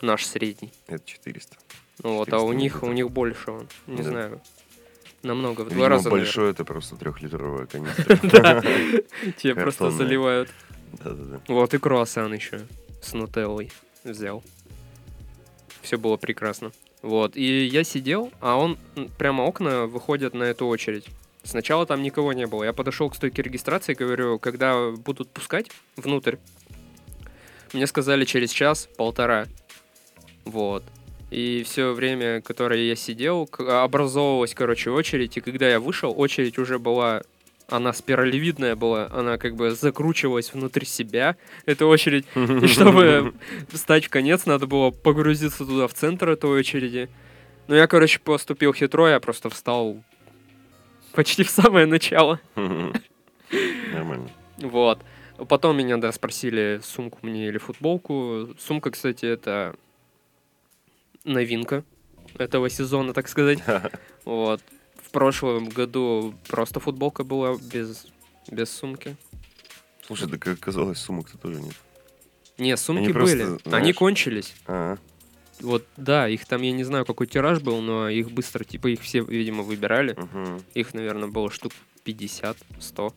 наш 0.00 0.24
средний. 0.26 0.72
Это 0.86 1.02
400. 1.04 1.56
Ну 2.04 2.16
вот, 2.16 2.32
а 2.32 2.38
у 2.38 2.52
400 2.52 2.56
них, 2.56 2.82
у 2.82 2.92
них 2.92 3.10
больше 3.10 3.50
он. 3.50 3.68
Не 3.86 3.98
Да. 3.98 4.02
знаю. 4.02 4.40
Намного, 5.22 5.60
в 5.60 5.64
два 5.66 5.74
Видимо, 5.74 5.88
раза, 5.88 6.10
большой 6.10 6.50
это 6.50 6.64
просто 6.64 6.96
трехлитровая 6.96 7.66
канистра. 7.66 8.18
наверное. 8.22 9.02
Тебе 9.36 9.54
просто 9.54 9.90
заливают. 9.92 10.50
Да-да-да. 10.92 11.40
Вот 11.46 11.74
и 11.74 11.78
круассан 11.78 12.34
еще 12.34 12.60
с 13.00 13.12
нутеллой 13.12 13.70
взял. 14.04 14.42
Все 15.80 15.96
было 15.96 16.16
прекрасно. 16.16 16.72
Вот, 17.02 17.36
и 17.36 17.64
я 17.66 17.82
сидел, 17.84 18.32
а 18.40 18.56
он 18.56 18.78
прямо 19.18 19.42
окна 19.42 19.86
выходят 19.86 20.34
на 20.34 20.44
эту 20.44 20.66
очередь. 20.66 21.06
Сначала 21.44 21.86
там 21.86 22.02
никого 22.02 22.32
не 22.32 22.46
было. 22.46 22.64
Я 22.64 22.72
подошел 22.72 23.10
к 23.10 23.16
стойке 23.16 23.42
регистрации, 23.42 23.94
говорю, 23.94 24.38
когда 24.38 24.90
будут 24.90 25.30
пускать 25.30 25.70
внутрь. 25.96 26.36
Мне 27.72 27.86
сказали 27.86 28.24
через 28.24 28.50
час, 28.50 28.88
полтора. 28.96 29.46
Вот. 30.44 30.84
И 31.30 31.62
все 31.64 31.92
время, 31.92 32.42
которое 32.42 32.84
я 32.84 32.94
сидел, 32.94 33.48
образовывалась, 33.58 34.54
короче, 34.54 34.90
очередь. 34.90 35.36
И 35.36 35.40
когда 35.40 35.68
я 35.68 35.80
вышел, 35.80 36.12
очередь 36.16 36.58
уже 36.58 36.78
была... 36.78 37.22
Она 37.68 37.94
спиралевидная 37.94 38.76
была, 38.76 39.08
она 39.10 39.38
как 39.38 39.54
бы 39.54 39.70
закручивалась 39.70 40.52
внутрь 40.52 40.84
себя, 40.84 41.36
эта 41.64 41.86
очередь. 41.86 42.26
И 42.34 42.66
чтобы 42.66 43.32
встать 43.70 44.04
в 44.04 44.10
конец, 44.10 44.44
надо 44.44 44.66
было 44.66 44.90
погрузиться 44.90 45.64
туда, 45.64 45.88
в 45.88 45.94
центр 45.94 46.28
этой 46.28 46.50
очереди. 46.50 47.08
Ну, 47.68 47.74
я, 47.74 47.86
короче, 47.86 48.18
поступил 48.18 48.74
хитро, 48.74 49.08
я 49.08 49.20
просто 49.20 49.48
встал 49.48 50.02
почти 51.14 51.44
в 51.44 51.50
самое 51.50 51.86
начало. 51.86 52.40
Нормально. 53.92 54.30
Вот. 54.58 55.00
Потом 55.48 55.76
меня, 55.76 55.96
да, 55.96 56.12
спросили, 56.12 56.80
сумку 56.84 57.18
мне 57.22 57.48
или 57.48 57.58
футболку. 57.58 58.48
Сумка, 58.58 58.90
кстати, 58.90 59.26
это 59.26 59.74
новинка 61.24 61.84
этого 62.38 62.68
сезона, 62.70 63.12
так 63.12 63.28
сказать. 63.28 63.58
Вот. 64.24 64.60
В 65.02 65.10
прошлом 65.10 65.68
году 65.68 66.32
просто 66.48 66.78
футболка 66.80 67.24
была 67.24 67.56
без, 67.58 68.06
без 68.50 68.70
сумки. 68.70 69.16
Слушай, 70.06 70.28
так 70.30 70.46
оказалось, 70.46 70.98
сумок-то 70.98 71.36
тоже 71.38 71.60
нет. 71.60 71.74
Не, 72.56 72.76
сумки 72.76 73.04
Они 73.04 73.12
просто, 73.12 73.36
были. 73.36 73.48
Они 73.48 73.58
знаешь- 73.64 73.96
кончились. 73.96 74.54
А, 74.66 74.96
Вот, 75.62 75.86
да, 75.96 76.28
их 76.28 76.44
там, 76.46 76.62
я 76.62 76.72
не 76.72 76.84
знаю, 76.84 77.04
какой 77.06 77.26
тираж 77.26 77.60
был, 77.60 77.80
но 77.80 78.08
их 78.08 78.30
быстро, 78.30 78.64
типа, 78.64 78.88
их 78.88 79.00
все, 79.00 79.22
видимо, 79.22 79.62
выбирали. 79.62 80.14
мгм. 80.14 80.62
Их, 80.74 80.92
наверное, 80.94 81.28
было 81.28 81.50
штук 81.50 81.72
50, 82.04 82.56
100. 82.80 83.14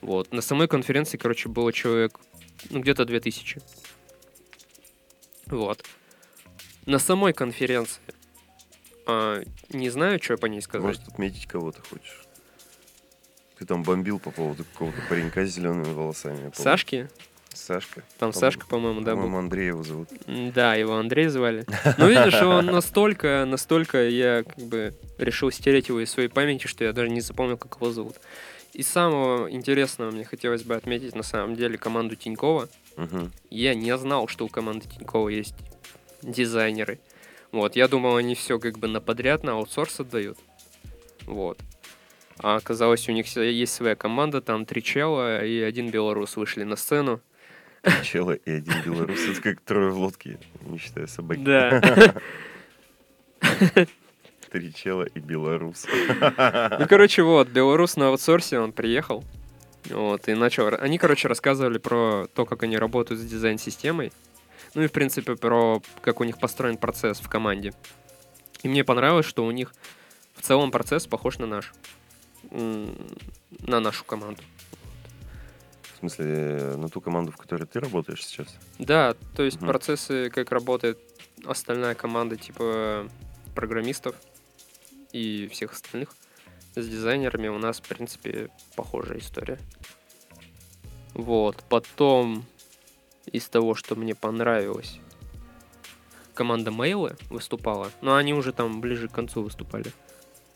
Вот. 0.00 0.32
На 0.32 0.40
самой 0.40 0.68
конференции, 0.68 1.18
короче, 1.18 1.48
было 1.48 1.72
человек, 1.72 2.18
ну, 2.70 2.80
где-то 2.80 3.04
2000. 3.04 3.60
Вот. 5.46 5.84
На 6.86 6.98
самой 6.98 7.32
конференции 7.32 8.00
а, 9.06 9.42
не 9.70 9.90
знаю, 9.90 10.20
что 10.22 10.36
по 10.36 10.46
ней 10.46 10.60
сказать. 10.60 10.84
Может, 10.84 11.08
отметить 11.08 11.46
кого-то 11.46 11.80
хочешь? 11.82 12.22
Ты 13.58 13.64
там 13.64 13.82
бомбил 13.82 14.18
по 14.18 14.30
поводу 14.30 14.64
какого-то 14.64 14.98
паренька 15.08 15.46
с 15.46 15.50
зелеными 15.50 15.92
волосами. 15.92 16.44
я. 16.44 16.52
Сашки? 16.52 17.08
Сашка. 17.56 18.02
Там 18.18 18.32
По-моему- 18.32 18.40
Сашка, 18.40 18.66
по-моему, 18.66 19.00
да, 19.00 19.12
был. 19.14 19.22
По-моему, 19.22 19.38
Андрея 19.38 19.66
его 19.68 19.82
зовут. 19.82 20.08
Да, 20.26 20.74
его 20.74 20.96
Андрей 20.96 21.28
звали. 21.28 21.64
Ну, 21.98 22.08
видишь, 22.08 22.40
он 22.42 22.66
настолько, 22.72 23.44
настолько 23.46 24.08
я 24.08 24.42
как 24.44 24.64
бы 24.64 24.94
решил 25.18 25.50
стереть 25.50 25.88
его 25.88 26.00
из 26.00 26.10
своей 26.10 26.28
памяти, 26.28 26.66
что 26.66 26.84
я 26.84 26.92
даже 26.92 27.08
не 27.10 27.20
запомнил, 27.20 27.56
как 27.56 27.76
его 27.76 27.90
зовут. 27.92 28.16
Из 28.72 28.86
самого 28.86 29.50
интересного 29.50 30.10
мне 30.10 30.24
хотелось 30.24 30.62
бы 30.62 30.74
отметить 30.74 31.14
на 31.14 31.22
самом 31.22 31.56
деле 31.56 31.78
команду 31.78 32.14
Тинькова. 32.14 32.68
Мгм. 32.96 33.32
Я 33.50 33.74
не 33.74 33.96
знал, 33.96 34.28
что 34.28 34.44
у 34.44 34.48
команды 34.48 34.86
Тинькова 34.88 35.28
есть 35.30 35.54
дизайнеры. 36.22 36.98
Вот, 37.52 37.76
я 37.76 37.88
думал, 37.88 38.16
они 38.16 38.34
все 38.34 38.58
как 38.58 38.78
бы 38.78 38.86
на 38.88 39.00
подряд, 39.00 39.44
на 39.44 39.52
аутсорс 39.52 40.00
отдают. 40.00 40.36
Вот. 41.24 41.58
А 42.38 42.56
оказалось, 42.56 43.08
у 43.08 43.12
них 43.12 43.34
есть 43.36 43.72
своя 43.72 43.94
команда, 43.96 44.42
там 44.42 44.66
три 44.66 44.82
чела 44.82 45.42
и 45.44 45.60
один 45.60 45.90
белорус 45.90 46.36
вышли 46.36 46.64
на 46.64 46.76
сцену. 46.76 47.20
Чела 48.02 48.32
и 48.32 48.50
один 48.50 48.74
белорус. 48.84 49.20
Это 49.28 49.40
как 49.40 49.60
трое 49.60 49.90
в 49.90 49.98
лодке, 49.98 50.38
не 50.62 50.78
считая 50.78 51.06
собаки. 51.06 51.40
Да. 51.40 52.14
Три 54.50 54.72
чела 54.72 55.02
и 55.02 55.18
белорус. 55.18 55.86
Ну, 55.88 56.86
короче, 56.88 57.22
вот, 57.22 57.48
белорус 57.48 57.96
на 57.96 58.08
аутсорсе, 58.08 58.58
он 58.58 58.72
приехал. 58.72 59.24
Вот, 59.90 60.28
и 60.28 60.34
начал... 60.34 60.68
Они, 60.80 60.98
короче, 60.98 61.28
рассказывали 61.28 61.78
про 61.78 62.26
то, 62.34 62.44
как 62.44 62.62
они 62.62 62.76
работают 62.78 63.20
с 63.20 63.24
дизайн-системой. 63.24 64.12
Ну 64.74 64.82
и, 64.82 64.88
в 64.88 64.92
принципе, 64.92 65.36
про 65.36 65.80
как 66.00 66.20
у 66.20 66.24
них 66.24 66.38
построен 66.38 66.76
процесс 66.76 67.20
в 67.20 67.28
команде. 67.28 67.72
И 68.62 68.68
мне 68.68 68.84
понравилось, 68.84 69.26
что 69.26 69.44
у 69.44 69.50
них 69.50 69.74
в 70.34 70.42
целом 70.42 70.70
процесс 70.70 71.06
похож 71.06 71.38
на 71.38 71.46
наш. 71.46 71.72
На 72.50 73.80
нашу 73.80 74.04
команду. 74.04 74.42
В 76.06 76.08
смысле, 76.08 76.76
на 76.76 76.88
ту 76.88 77.00
команду, 77.00 77.32
в 77.32 77.36
которой 77.36 77.64
ты 77.64 77.80
работаешь 77.80 78.24
сейчас? 78.24 78.46
Да, 78.78 79.16
то 79.34 79.42
есть 79.42 79.56
Мгм. 79.56 79.66
процессы, 79.66 80.30
как 80.30 80.52
работает 80.52 81.00
остальная 81.44 81.96
команда, 81.96 82.36
типа 82.36 83.08
программистов 83.56 84.14
и 85.10 85.48
всех 85.48 85.72
остальных. 85.72 86.10
С 86.76 86.86
дизайнерами 86.86 87.48
у 87.48 87.58
нас, 87.58 87.80
в 87.80 87.88
принципе, 87.88 88.50
похожая 88.76 89.18
история. 89.18 89.58
Вот. 91.14 91.64
Потом, 91.68 92.44
из 93.26 93.48
того, 93.48 93.74
что 93.74 93.96
мне 93.96 94.14
понравилось, 94.14 95.00
команда 96.34 96.70
Мейлы 96.70 97.16
выступала, 97.30 97.90
но 98.00 98.14
они 98.14 98.32
уже 98.32 98.52
там 98.52 98.80
ближе 98.80 99.08
к 99.08 99.12
концу 99.12 99.42
выступали. 99.42 99.90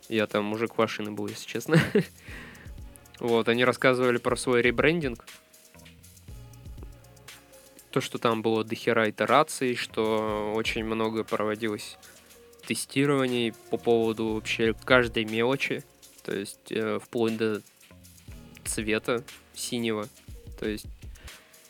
Я 0.08 0.28
там 0.28 0.52
уже 0.52 0.68
квашеный 0.68 1.10
был, 1.10 1.26
если 1.26 1.48
честно. 1.48 1.76
Вот, 3.20 3.48
они 3.48 3.64
рассказывали 3.64 4.16
про 4.18 4.34
свой 4.36 4.62
ребрендинг, 4.62 5.24
то, 7.90 8.00
что 8.00 8.18
там 8.18 8.40
было 8.40 8.62
дохера 8.64 9.10
итераций, 9.10 9.74
что 9.74 10.52
очень 10.54 10.84
много 10.84 11.24
проводилось 11.24 11.98
тестирований 12.66 13.52
по 13.70 13.76
поводу 13.78 14.34
вообще 14.34 14.74
каждой 14.84 15.24
мелочи, 15.24 15.82
то 16.24 16.32
есть 16.34 16.70
э, 16.70 16.98
вплоть 17.02 17.36
до 17.36 17.62
цвета 18.64 19.24
синего. 19.54 20.06
То 20.60 20.68
есть, 20.68 20.86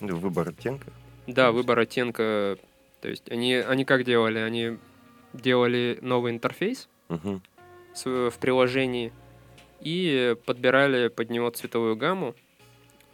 Выбор 0.01 0.49
оттенка? 0.51 0.93
да, 1.27 1.53
выбор 1.53 1.79
оттенка, 1.79 2.59
то 3.01 3.09
есть 3.09 3.31
они, 3.31 3.55
они 3.55 3.85
как 3.87 4.05
делали? 4.05 4.39
Они 4.39 4.77
делали 5.33 5.99
новый 6.03 6.33
интерфейс 6.33 6.89
с- 7.95 8.05
в 8.31 8.35
приложении 8.41 9.13
и 9.81 10.37
подбирали 10.47 11.09
под 11.09 11.31
него 11.31 11.51
цветовую 11.51 11.97
гамму. 11.97 12.35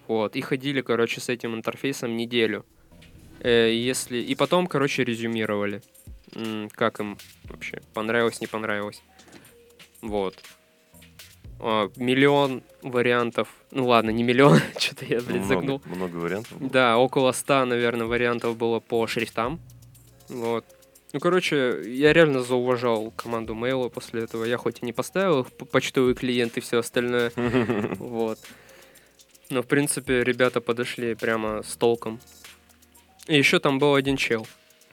Вот, 0.09 0.37
и 0.37 0.41
ходили, 0.41 0.81
короче, 0.83 1.21
с 1.21 1.29
этим 1.29 1.55
интерфейсом 1.55 2.17
неделю. 2.17 2.65
Э, 3.41 3.73
если... 3.73 4.19
И 4.19 4.35
потом, 4.35 4.67
короче, 4.67 5.05
резюмировали. 5.05 5.83
Как 6.73 7.01
им 7.01 7.17
вообще? 7.45 7.81
Понравилось, 7.95 8.41
не 8.41 8.47
понравилось. 8.47 9.03
Вот. 10.03 10.37
А, 11.59 11.91
Миллион 11.97 12.63
вариантов. 12.83 13.49
Ну 13.71 13.87
ладно, 13.87 14.11
не 14.11 14.23
миллион, 14.23 14.61
что-то 14.79 15.05
я, 15.07 15.21
блин, 15.21 15.39
много, 15.43 15.49
загнул. 15.55 15.83
много 15.87 16.17
вариантов. 16.17 16.59
было? 16.59 16.71
Да, 16.71 16.99
около 16.99 17.33
100, 17.33 17.65
наверное, 17.65 18.07
вариантов 18.07 18.57
было 18.57 18.81
по 18.81 19.07
шрифтам. 19.07 19.59
Вот. 20.29 20.65
Ну, 21.17 21.21
короче, 21.21 21.81
я 21.87 22.13
реально 22.13 22.43
зауважал 22.43 23.11
команду 23.13 23.55
Мейла 23.55 23.89
после 23.89 24.25
этого. 24.25 24.45
Я 24.45 24.59
хоть 24.59 24.83
и 24.83 24.85
не 24.85 24.93
поставил 24.93 25.41
их 25.41 25.47
почтовый 25.71 26.15
клиент 26.15 26.59
и 26.59 26.61
все 26.61 26.81
остальное. 26.81 27.33
Вот. 27.99 28.39
Но, 29.49 29.63
в 29.63 29.67
принципе, 29.67 30.23
ребята 30.23 30.61
подошли 30.61 31.15
прямо 31.15 31.63
с 31.63 31.75
толком. 31.77 32.21
И 33.29 33.39
еще 33.39 33.61
там 33.61 33.79
был 33.79 33.95
один 33.95 34.19
чел. 34.19 34.47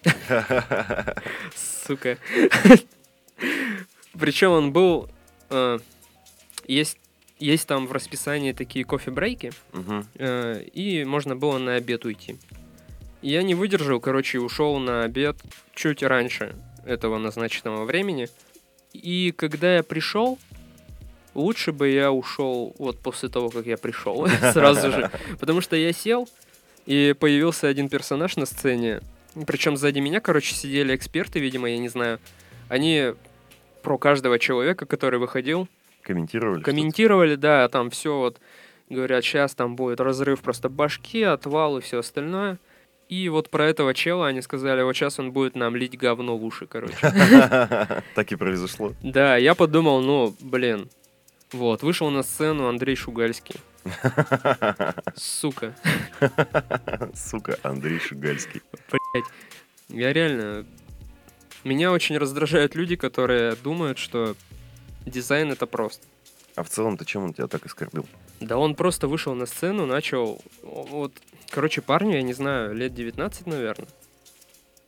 Сука. 1.58 2.18
Причем 4.18 4.52
он 4.52 4.72
был... 4.72 5.10
э, 5.50 5.78
Есть, 6.68 7.00
есть 7.38 7.68
там 7.68 7.86
в 7.86 7.92
расписании 7.92 8.54
такие 8.54 8.86
кофе-брейки, 8.86 9.52
э, 10.16 10.64
и 10.74 11.04
можно 11.04 11.36
было 11.36 11.58
на 11.58 11.76
обед 11.76 12.06
уйти. 12.06 12.38
Я 13.24 13.42
не 13.42 13.56
выдержал, 13.56 14.02
короче, 14.02 14.40
ушел 14.40 14.78
на 14.80 15.04
обед 15.04 15.38
чуть 15.74 16.04
раньше 16.04 16.56
этого 16.86 17.18
назначенного 17.18 17.86
времени. 17.86 18.28
И 18.92 19.34
когда 19.36 19.78
я 19.78 19.84
пришел, 19.84 20.38
лучше 21.34 21.72
бы 21.72 21.88
я 21.88 22.12
ушел 22.12 22.76
вот 22.78 23.00
после 23.00 23.30
того, 23.30 23.50
как 23.50 23.66
я 23.66 23.78
пришел, 23.78 24.28
сразу 24.52 24.92
же. 24.92 25.10
Потому 25.40 25.62
что 25.62 25.78
я 25.78 25.94
сел, 25.94 26.28
и 26.86 27.16
появился 27.18 27.70
один 27.70 27.88
персонаж 27.88 28.36
на 28.36 28.46
сцене. 28.46 29.00
Причем 29.48 29.78
сзади 29.78 30.00
меня, 30.00 30.20
короче, 30.20 30.54
сидели 30.54 30.94
эксперты, 30.94 31.40
видимо, 31.40 31.70
я 31.70 31.78
не 31.78 31.88
знаю. 31.88 32.20
Они 32.68 33.14
про 33.84 33.98
каждого 33.98 34.38
человека, 34.38 34.86
который 34.86 35.18
выходил, 35.18 35.70
Комментировали? 36.02 36.62
комментировали, 36.62 37.36
да, 37.36 37.70
там 37.70 37.90
все 37.90 38.18
вот, 38.18 38.42
говорят, 38.90 39.24
сейчас 39.24 39.56
там 39.56 39.78
будет 39.78 40.02
разрыв 40.02 40.42
просто 40.42 40.68
башки, 40.68 41.24
отвал 41.24 41.78
и 41.78 41.82
все 41.82 42.00
остальное. 42.00 42.60
И 43.14 43.30
вот 43.30 43.52
про 43.52 43.68
этого 43.68 43.94
чела 43.94 44.26
они 44.26 44.42
сказали, 44.42 44.82
вот 44.82 44.96
сейчас 44.96 45.20
он 45.20 45.34
будет 45.34 45.56
нам 45.56 45.76
лить 45.76 45.96
говно 45.96 46.36
в 46.36 46.44
уши, 46.44 46.66
короче. 46.66 46.98
Так 48.16 48.32
и 48.32 48.36
произошло. 48.36 48.96
Да, 49.04 49.38
я 49.38 49.54
подумал, 49.54 50.02
ну, 50.02 50.36
блин. 50.40 50.90
Вот, 51.52 51.84
вышел 51.84 52.10
на 52.10 52.24
сцену 52.24 52.68
Андрей 52.68 52.96
Шугальский. 52.96 53.58
Сука. 55.16 55.76
Сука, 57.14 57.60
Андрей 57.62 58.00
Шугальский. 58.00 58.64
Блять. 58.90 59.26
Я 59.90 60.12
реально... 60.12 60.66
Меня 61.64 61.92
очень 61.92 62.18
раздражают 62.18 62.74
люди, 62.74 62.96
которые 62.96 63.56
думают, 63.58 64.00
что 64.00 64.36
дизайн 65.06 65.52
это 65.52 65.68
просто. 65.68 66.04
А 66.56 66.64
в 66.64 66.70
целом-то 66.70 67.06
чем 67.06 67.26
он 67.26 67.34
тебя 67.36 67.46
так 67.46 67.64
оскорбил? 67.64 68.08
Да 68.40 68.58
он 68.58 68.74
просто 68.74 69.08
вышел 69.08 69.36
на 69.36 69.46
сцену, 69.46 69.86
начал... 69.86 70.42
Вот, 70.64 71.14
короче, 71.54 71.82
парню, 71.82 72.16
я 72.16 72.22
не 72.24 72.34
знаю, 72.34 72.74
лет 72.74 72.94
19, 72.94 73.46
наверное. 73.46 73.88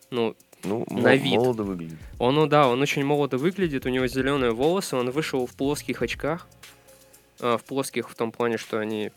Ну, 0.09 0.35
Ну, 0.63 0.83
На 0.89 1.15
вид. 1.15 1.35
молодо 1.35 1.63
выглядит. 1.63 1.99
он, 2.17 2.35
ну 2.35 2.47
да, 2.47 2.67
он 2.67 2.81
очень 2.81 3.03
молодо 3.05 3.37
выглядит, 3.37 3.85
у 3.85 3.89
него 3.89 4.07
зеленые 4.07 4.51
волосы, 4.51 4.95
он 4.95 5.11
вышел 5.11 5.45
в 5.45 5.53
плоских 5.53 6.01
очках. 6.01 6.47
А, 7.39 7.57
в 7.57 7.63
плоских 7.63 8.09
в 8.09 8.15
том 8.15 8.31
плане, 8.31 8.57
что 8.57 8.79
они... 8.79 9.11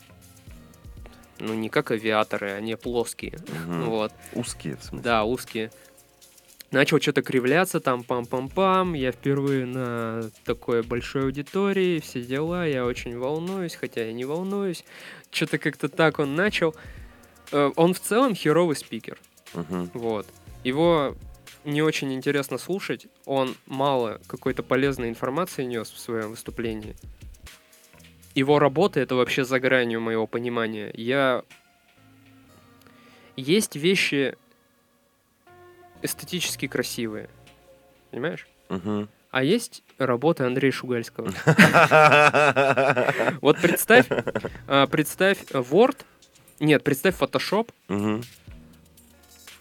Ну, 1.39 1.53
не 1.53 1.69
как 1.69 1.89
авиаторы, 1.91 2.51
они 2.51 2.75
плоские. 2.75 3.39
Мгм. 3.65 3.89
Вот. 3.89 4.11
Узкие, 4.33 4.75
в 4.75 4.83
смысле. 4.83 5.03
Да, 5.03 5.23
узкие. 5.23 5.71
Начал 6.71 6.99
что-то 7.01 7.23
кривляться, 7.23 7.79
там 7.79 8.01
пам-пам-пам. 8.01 8.95
Я 8.95 9.11
впервые 9.11 9.65
на 9.65 10.29
такой 10.45 10.83
большой 10.83 11.23
аудитории, 11.23 11.99
все 11.99 12.21
дела, 12.21 12.65
я 12.67 12.85
очень 12.85 13.17
волнуюсь, 13.17 13.73
хотя 13.75 14.05
я 14.05 14.13
не 14.13 14.25
волнуюсь. 14.25 14.83
Что-то 15.31 15.57
как-то 15.57 15.87
так 15.89 16.19
он 16.19 16.35
начал. 16.35 16.75
Э, 17.51 17.71
Он 17.75 17.93
в 17.93 17.99
целом 17.99 18.35
херовый 18.35 18.75
спикер. 18.75 19.19
Мгм. 19.53 19.91
Вот. 19.93 20.27
Его 20.63 21.15
не 21.65 21.81
очень 21.81 22.13
интересно 22.13 22.57
слушать. 22.57 23.07
Он 23.25 23.55
мало 23.65 24.21
какой-то 24.27 24.63
полезной 24.63 25.09
информации 25.09 25.63
нес 25.63 25.89
в 25.89 25.99
своем 25.99 26.29
выступлении. 26.31 26.95
Его 28.35 28.59
работа 28.59 28.99
это 28.99 29.15
вообще 29.15 29.43
за 29.43 29.59
гранью 29.59 30.01
моего 30.01 30.27
понимания. 30.27 30.91
Я... 30.93 31.43
Есть 33.35 33.75
вещи 33.75 34.37
эстетически 36.01 36.67
красивые. 36.67 37.29
Понимаешь? 38.11 38.47
Мгм. 38.69 39.09
А 39.31 39.43
есть 39.43 39.83
работы 39.97 40.43
Андрея 40.43 40.71
Шугальского. 40.71 41.31
Вот 43.41 43.57
представь, 43.61 44.07
а, 44.67 44.87
представь 44.87 45.43
Word, 45.51 45.97
нет, 46.59 46.83
представь 46.83 47.15
Photoshop, 47.19 47.69
Мгм. 47.87 48.23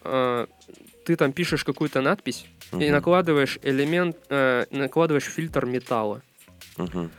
а, 0.03 0.47
ты 1.05 1.17
там 1.17 1.33
пишешь 1.33 1.65
какую-то 1.65 2.01
надпись 2.01 2.47
и 2.73 2.77
Мгм. 2.77 2.91
накладываешь 2.93 3.59
элемент, 3.63 4.17
э, 4.29 4.67
накладываешь 4.71 5.25
фильтр 5.25 5.65
металла. 5.67 6.23
Мгм. 6.77 7.11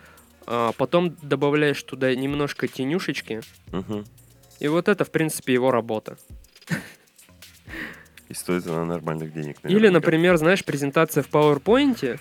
А 0.46 0.72
потом 0.74 1.16
добавляешь 1.22 1.82
туда 1.84 2.14
немножко 2.16 2.68
тенюшечки. 2.68 3.42
Мгм. 3.72 4.06
И 4.60 4.68
вот 4.68 4.88
это, 4.90 5.06
в 5.06 5.12
принципе, 5.12 5.54
его 5.54 5.72
работа. 5.72 6.18
И 8.28 8.34
стоит 8.36 8.68
она 8.68 8.86
нормальных 8.86 9.34
денег, 9.34 9.58
Или, 9.64 9.74
наверняка. 9.74 9.94
например, 9.94 10.38
знаешь, 10.38 10.64
презентация 10.64 11.24
в 11.24 11.30
PowerPoint. 11.30 12.20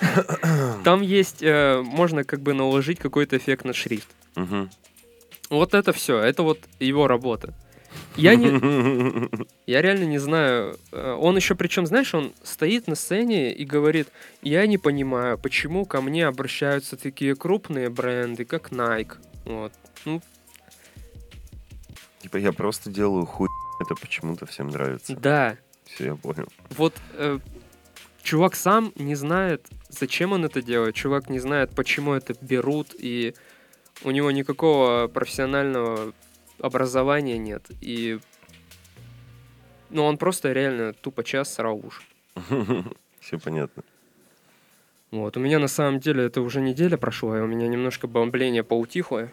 Там 0.84 1.02
есть, 1.02 1.42
э, 1.42 1.82
можно 1.84 2.22
как 2.22 2.40
бы 2.40 2.54
наложить 2.54 3.00
какой-то 3.00 3.36
эффект 3.36 3.64
на 3.64 3.72
шрифт. 3.72 4.08
Мгм. 4.36 4.70
Вот 5.50 5.74
это 5.74 5.92
все, 5.92 6.18
это 6.18 6.42
вот 6.42 6.58
его 6.78 7.06
работа. 7.08 7.54
Я 8.16 8.34
не, 8.34 8.48
я 9.66 9.80
реально 9.82 10.04
не 10.04 10.18
знаю. 10.18 10.76
Э, 10.92 11.16
Он 11.18 11.36
еще, 11.36 11.54
причем, 11.54 11.86
знаешь, 11.86 12.12
он 12.14 12.32
стоит 12.42 12.86
на 12.86 12.94
сцене 12.94 13.52
и 13.52 13.64
говорит, 13.64 14.08
я 14.42 14.66
не 14.66 14.76
понимаю, 14.78 15.38
почему 15.38 15.86
ко 15.86 16.00
мне 16.02 16.26
обращаются 16.26 16.96
такие 16.96 17.34
крупные 17.34 17.88
бренды, 17.88 18.44
как 18.44 18.70
Nike. 18.72 19.14
Вот. 19.44 19.72
Ну, 20.04 20.20
Типа 22.20 22.36
я 22.36 22.52
просто 22.52 22.90
делаю 22.90 23.24
хуй, 23.24 23.48
это 23.80 23.94
почему-то 23.94 24.44
всем 24.46 24.68
нравится. 24.68 25.16
да. 25.16 25.56
Все, 25.86 26.04
я 26.04 26.16
понял. 26.16 26.46
Вот 26.76 26.94
э, 27.14 27.38
чувак 28.22 28.54
сам 28.54 28.92
не 28.96 29.14
знает, 29.14 29.66
зачем 29.88 30.32
он 30.32 30.44
это 30.44 30.60
делает. 30.60 30.94
Чувак 30.94 31.30
не 31.30 31.38
знает, 31.38 31.70
почему 31.74 32.12
это 32.12 32.34
берут, 32.42 32.88
и 32.98 33.34
у 34.04 34.10
него 34.10 34.30
никакого 34.30 35.08
профессионального 35.08 36.12
образования 36.60 37.38
нет. 37.38 37.66
И 37.80 38.18
ну, 39.90 40.04
он 40.04 40.18
просто 40.18 40.52
реально 40.52 40.92
тупо 40.92 41.24
час 41.24 41.54
срал 41.54 41.80
уши. 41.84 42.02
Все 43.20 43.38
понятно. 43.38 43.82
Вот, 45.10 45.36
у 45.36 45.40
меня 45.40 45.58
на 45.58 45.68
самом 45.68 46.00
деле 46.00 46.24
это 46.24 46.42
уже 46.42 46.60
неделя 46.60 46.98
прошла, 46.98 47.38
и 47.38 47.40
у 47.40 47.46
меня 47.46 47.66
немножко 47.66 48.06
бомбление 48.06 48.62
поутихло. 48.62 49.30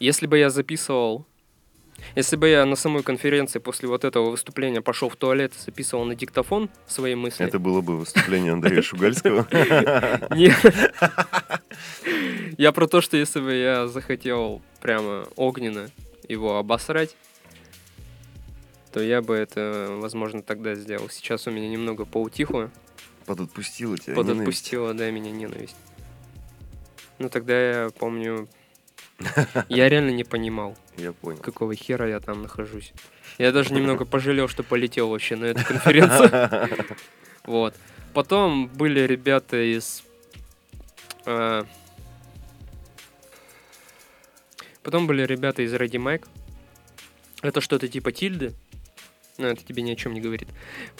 Если 0.00 0.26
бы 0.26 0.38
я 0.38 0.50
записывал... 0.50 1.26
Если 2.16 2.36
бы 2.36 2.48
я 2.48 2.64
на 2.66 2.76
самой 2.76 3.02
конференции 3.02 3.58
после 3.58 3.88
вот 3.88 4.04
этого 4.04 4.30
выступления 4.30 4.80
пошел 4.80 5.08
в 5.08 5.16
туалет 5.16 5.52
и 5.56 5.60
записывал 5.64 6.04
на 6.04 6.14
диктофон 6.14 6.68
свои 6.86 7.14
мысли... 7.14 7.44
Это 7.46 7.58
было 7.58 7.80
бы 7.80 7.98
выступление 7.98 8.52
Андрея 8.52 8.82
Шугальского. 8.82 9.46
Нет. 10.34 10.58
Я 12.58 12.72
про 12.72 12.86
то, 12.86 13.00
что 13.00 13.16
если 13.16 13.40
бы 13.40 13.54
я 13.54 13.86
захотел 13.86 14.60
прямо 14.80 15.26
огненно 15.36 15.90
его 16.28 16.58
обосрать, 16.58 17.16
то 18.92 19.00
я 19.00 19.22
бы 19.22 19.34
это, 19.34 19.86
возможно, 19.90 20.42
тогда 20.42 20.74
сделал. 20.74 21.08
Сейчас 21.08 21.46
у 21.46 21.50
меня 21.50 21.68
немного 21.68 22.04
поутихло. 22.04 22.70
Подотпустила 23.26 23.96
тебя 23.96 24.14
ненависть. 24.14 24.32
подотпустила, 24.32 24.94
да, 24.94 25.10
меня 25.10 25.30
ненависть. 25.30 25.76
Ну, 27.18 27.28
тогда 27.28 27.84
я 27.84 27.90
помню... 27.90 28.48
Я 29.68 29.88
реально 29.88 30.10
не 30.10 30.24
понимал, 30.24 30.76
Я 30.96 31.12
понял. 31.12 31.38
какого 31.38 31.74
хера 31.74 32.08
я 32.08 32.20
там 32.20 32.42
нахожусь. 32.42 32.92
Я 33.38 33.52
даже 33.52 33.72
немного 33.74 34.04
пожалел, 34.04 34.48
что 34.48 34.62
полетел 34.62 35.08
вообще 35.08 35.36
на 35.36 35.46
эту 35.46 35.64
конференцию. 35.64 36.96
Вот. 37.44 37.74
Потом 38.12 38.68
были 38.68 39.00
ребята 39.00 39.56
из... 39.56 40.02
э, 41.26 41.64
Потом 44.82 45.06
были 45.06 45.22
ребята 45.24 45.62
из 45.62 45.72
Ready 45.74 45.98
Mac. 45.98 46.26
Это 47.42 47.60
что-то 47.60 47.88
типа 47.88 48.12
Тильды. 48.12 48.52
но 49.38 49.48
это 49.48 49.64
тебе 49.64 49.82
ни 49.82 49.90
о 49.90 49.96
чем 49.96 50.12
не 50.12 50.20
говорит. 50.20 50.48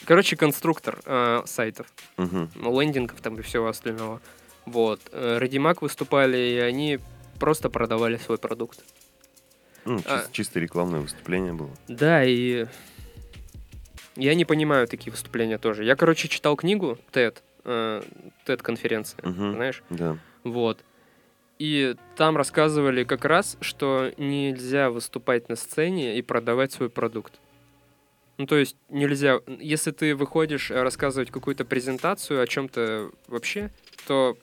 Короче, 0.07 0.35
конструктор 0.37 1.01
э, 1.05 1.43
сайтов, 1.47 1.87
Мгм. 2.17 2.51
лендингов 2.57 3.21
там 3.21 3.39
и 3.39 3.43
всего 3.43 3.69
остального. 3.69 4.21
Вот. 4.65 5.01
Э, 5.13 5.39
Redimag 5.41 5.79
выступали, 5.83 6.39
и 6.39 6.59
они 6.59 6.99
просто 7.41 7.69
продавали 7.71 8.17
свой 8.19 8.39
продукт. 8.39 8.85
Ну, 9.85 9.97
чис- 9.97 10.05
А. 10.07 10.25
чисто 10.31 10.61
рекламное 10.61 11.01
выступление 11.01 11.53
было. 11.55 11.71
Да, 11.89 12.23
и 12.25 12.67
я 14.17 14.35
не 14.35 14.45
понимаю 14.45 14.87
такие 14.87 15.11
выступления 15.11 15.59
тоже. 15.59 15.85
Я, 15.85 15.97
короче, 15.97 16.29
читал 16.29 16.55
книгу 16.55 16.99
TED, 17.13 17.39
э, 17.65 18.03
TED-конференция, 18.47 19.19
Мгм. 19.27 19.55
знаешь? 19.55 19.83
Да. 19.91 20.19
Вот. 20.45 20.85
И 21.59 21.97
там 22.17 22.37
рассказывали 22.37 23.05
как 23.05 23.25
раз, 23.25 23.57
что 23.61 24.13
нельзя 24.17 24.91
выступать 24.91 25.49
на 25.49 25.57
сцене 25.57 26.19
и 26.19 26.23
продавать 26.23 26.73
свой 26.73 26.89
продукт. 26.89 27.35
Ну, 28.39 28.47
то 28.47 28.57
есть 28.57 28.77
нельзя... 28.89 29.41
Если 29.47 29.91
ты 29.91 30.15
выходишь 30.15 30.71
э, 30.71 30.83
рассказывать 30.83 31.31
какую-то 31.31 31.67
презентацию 31.67 32.41
о 32.43 32.47
чем-то 32.47 33.11
вообще, 33.27 33.71
то 34.07 34.39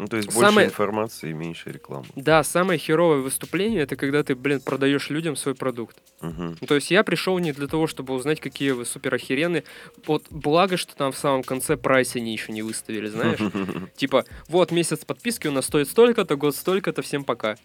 Ну, 0.00 0.06
то 0.06 0.16
есть 0.16 0.28
больше 0.32 0.48
Самое- 0.48 0.68
информации 0.68 1.30
и 1.30 1.32
меньше 1.34 1.70
рекламы. 1.70 2.06
да, 2.16 2.42
самое 2.42 2.78
херовое 2.78 3.18
выступление 3.18 3.82
это 3.82 3.96
когда 3.96 4.22
ты, 4.22 4.34
блин, 4.34 4.60
продаешь 4.60 5.10
людям 5.10 5.36
свой 5.36 5.54
продукт. 5.54 5.98
Мгм. 6.22 6.56
Ну, 6.58 6.66
то 6.66 6.74
есть 6.74 6.90
я 6.90 7.04
пришел 7.04 7.38
не 7.38 7.52
для 7.52 7.66
того, 7.66 7.86
чтобы 7.86 8.14
узнать, 8.14 8.40
какие 8.40 8.70
вы 8.70 8.86
супер 8.86 9.14
охеренные. 9.14 9.64
Вот 10.06 10.24
благо, 10.30 10.78
что 10.78 10.96
там 10.96 11.12
в 11.12 11.18
самом 11.18 11.42
конце 11.42 11.76
прайс 11.76 12.16
они 12.16 12.32
еще 12.32 12.50
не 12.52 12.62
выставили, 12.62 13.08
знаешь? 13.08 13.38
Типа, 13.96 14.24
вот 14.48 14.70
месяц 14.72 15.04
подписки 15.04 15.48
у 15.48 15.52
нас 15.52 15.66
стоит 15.66 15.86
столько-то, 15.88 16.36
год 16.36 16.56
столько-то, 16.56 17.02
всем 17.02 17.24
пока. 17.24 17.56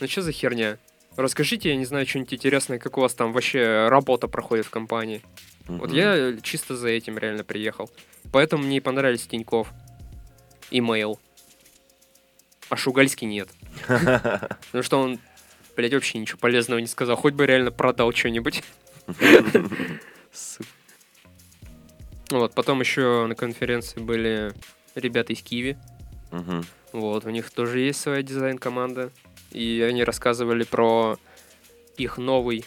Ну 0.00 0.08
что 0.08 0.22
за 0.22 0.32
херня? 0.32 0.78
Расскажите, 1.16 1.68
я 1.68 1.76
не 1.76 1.84
знаю, 1.84 2.06
что-нибудь 2.08 2.34
интересное, 2.34 2.80
как 2.80 2.98
у 2.98 3.02
вас 3.02 3.14
там 3.14 3.32
вообще 3.32 3.86
работа 3.88 4.26
проходит 4.26 4.66
в 4.66 4.70
компании. 4.70 5.22
Вот 5.68 5.90
Мгм. 5.90 5.96
я 5.96 6.36
чисто 6.42 6.76
за 6.76 6.88
этим 6.88 7.18
реально 7.18 7.44
приехал. 7.44 7.88
Поэтому 8.32 8.64
мне 8.64 8.78
и 8.78 8.80
понравились 8.80 9.28
Тиньков. 9.28 9.68
Имейл. 10.72 11.20
А 12.68 12.76
Шугальский 12.76 13.26
нет. 13.26 13.48
Потому 13.86 14.82
что 14.82 15.00
он, 15.00 15.18
блядь, 15.76 15.92
вообще 15.92 16.18
ничего 16.18 16.38
полезного 16.38 16.78
не 16.78 16.86
сказал. 16.86 17.16
Хоть 17.16 17.34
бы 17.34 17.46
реально 17.46 17.70
продал 17.70 18.12
что-нибудь. 18.12 18.62
Вот, 22.30 22.54
потом 22.54 22.80
еще 22.80 23.26
на 23.26 23.34
конференции 23.36 24.00
были 24.00 24.52
ребята 24.94 25.32
из 25.32 25.42
Киви. 25.42 25.76
Вот, 26.92 27.24
у 27.26 27.30
них 27.30 27.50
тоже 27.50 27.80
есть 27.80 28.00
своя 28.00 28.22
дизайн-команда. 28.22 29.12
И 29.52 29.84
они 29.88 30.02
рассказывали 30.02 30.64
про 30.64 31.18
их 31.96 32.18
новый, 32.18 32.64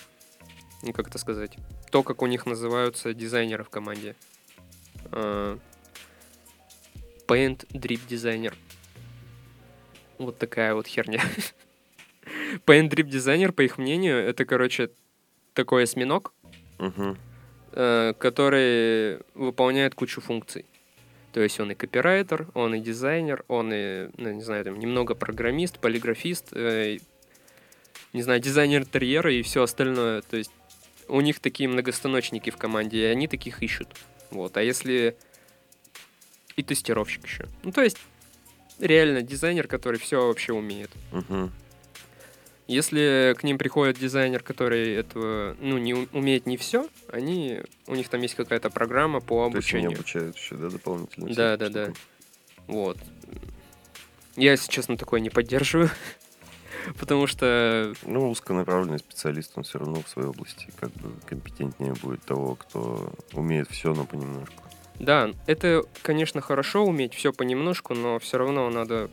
ну 0.84 0.94
как 0.94 1.10
это 1.10 1.18
сказать, 1.18 1.57
то, 1.91 2.02
как 2.02 2.22
у 2.22 2.28
них 2.28 2.45
называются 2.45 3.14
дизайнеры 3.14 3.65
в 3.65 3.69
команде. 3.69 4.15
А, 5.11 5.57
Paint 7.28 7.68
Drip 7.72 7.99
Designer. 8.07 8.53
Вот 10.18 10.38
такая 10.38 10.73
вот 10.73 10.88
херня. 10.88 11.22
Paint 12.65 12.89
Drip 12.89 13.10
Designer, 13.10 13.52
по 13.52 13.61
их 13.61 13.77
мнению, 13.77 14.18
это, 14.18 14.45
короче, 14.45 14.89
такой 15.53 15.84
осьминог, 15.84 16.34
Мгм. 16.80 17.18
э, 17.73 18.14
который 18.18 19.19
выполняет 19.34 19.95
кучу 19.95 20.22
функций. 20.22 20.65
То 21.34 21.41
есть 21.41 21.60
он 21.60 21.72
и 21.72 21.76
копирайтер, 21.76 22.48
он 22.53 22.76
и 22.76 22.80
дизайнер, 22.80 23.44
он 23.48 23.72
и, 23.73 24.10
ну, 24.18 24.31
не 24.31 24.41
знаю, 24.41 24.65
там, 24.65 24.80
немного 24.80 25.14
программист, 25.14 25.80
полиграфист, 25.80 26.49
э, 26.53 26.98
не 28.14 28.22
знаю, 28.23 28.39
дизайнер 28.39 28.81
интерьера 28.81 29.31
и 29.31 29.41
все 29.44 29.61
остальное. 29.64 30.22
То 30.23 30.38
есть 30.38 30.52
у 31.07 31.22
них 31.22 31.39
такие 31.39 31.69
многостаночники 31.69 32.49
в 32.49 32.57
команде, 32.57 33.02
и 33.02 33.06
они 33.06 33.27
таких 33.27 33.61
ищут. 33.61 33.88
Вот. 34.31 34.57
А 34.57 34.64
если... 34.64 35.15
И 36.56 36.64
тестировщик 36.64 37.23
еще. 37.26 37.45
Ну, 37.64 37.72
то 37.72 37.84
есть 37.84 37.98
реально 38.80 39.22
дизайнер, 39.22 39.68
который 39.68 39.99
все 39.99 40.28
вообще 40.28 40.54
умеет. 40.54 40.91
Мгм. 41.12 41.52
Если 42.68 43.34
к 43.40 43.44
ним 43.44 43.58
приходит 43.58 43.98
дизайнер, 43.98 44.44
который 44.44 44.94
этого, 44.94 45.56
ну, 45.62 45.78
не 45.78 45.94
умеет 45.94 46.45
не 46.45 46.58
все, 46.58 46.90
они, 47.10 47.62
у 47.88 47.95
них 47.95 48.10
там 48.10 48.22
есть 48.22 48.36
какая-то 48.36 48.70
программа 48.70 49.22
по 49.22 49.49
То 49.49 49.58
есть 49.58 49.74
они 49.74 49.86
обучению. 49.86 49.98
обучают 49.98 50.36
еще, 50.36 50.56
да, 50.56 50.70
дополнительно? 50.70 51.34
Да, 51.34 51.56
да, 51.56 51.70
да. 51.70 51.94
Вот. 52.68 52.98
Я, 54.36 54.52
если 54.52 54.70
честно, 54.70 54.98
такое 54.98 55.22
не 55.22 55.30
поддерживаю. 55.30 55.90
Потому 56.99 57.26
что, 57.28 57.94
Ну, 58.04 58.30
узконаправленный 58.30 58.99
специалист, 58.99 59.52
он 59.56 59.64
все 59.64 59.80
равно 59.80 60.02
в 60.02 60.10
своей 60.10 60.28
области 60.28 60.68
как 60.78 60.91
бы 60.91 61.12
компетентнее 61.26 61.94
будет 61.94 62.22
того, 62.24 62.56
кто 62.56 63.14
умеет 63.32 63.70
все, 63.72 63.94
но 63.94 64.04
понемножку. 64.06 64.62
Да, 64.99 65.32
это, 65.45 65.84
конечно, 66.02 66.41
хорошо 66.41 66.86
уметь 66.86 67.14
все 67.14 67.32
понемножку, 67.32 67.94
но 67.94 68.19
все 68.19 68.38
равно 68.38 68.69
надо... 68.69 69.10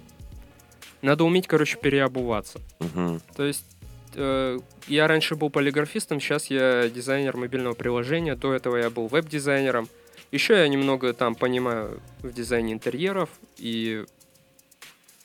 Надо 1.03 1.25
уметь, 1.25 1.47
короче, 1.47 1.77
переобуваться. 1.77 2.61
Мгм. 2.81 3.21
То 3.37 3.45
есть 3.45 3.67
э, 4.15 4.59
я 4.89 5.07
раньше 5.07 5.35
был 5.35 5.51
полиграфистом, 5.51 6.19
сейчас 6.19 6.47
я 6.47 6.89
дизайнер 6.89 7.37
мобильного 7.37 7.75
приложения, 7.75 8.35
до 8.35 8.55
этого 8.55 8.77
я 8.77 8.89
был 8.89 9.09
веб-дизайнером. 9.09 9.89
Еще 10.33 10.55
я 10.55 10.67
немного 10.67 11.13
там 11.13 11.35
понимаю 11.35 12.01
в 12.21 12.33
дизайне 12.33 12.73
интерьеров 12.73 13.29
и... 13.59 14.07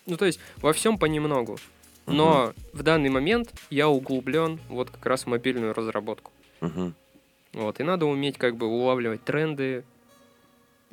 Ну, 0.06 0.18
то 0.18 0.26
есть 0.26 0.40
во 0.58 0.74
всем 0.74 0.98
понемногу. 0.98 1.58
Но 2.06 2.54
в 2.74 2.84
данный 2.84 3.10
момент 3.10 3.54
я 3.70 3.88
углублен 3.88 4.60
вот 4.68 4.90
как 4.90 5.06
раз 5.06 5.24
в 5.24 5.28
мобильную 5.28 5.74
разработку. 5.74 6.32
Мгм. 6.60 6.96
Вот, 7.54 7.80
и 7.80 7.84
надо 7.84 8.06
уметь 8.06 8.38
как 8.38 8.56
бы 8.58 8.68
улавливать 8.68 9.24
тренды 9.24 9.84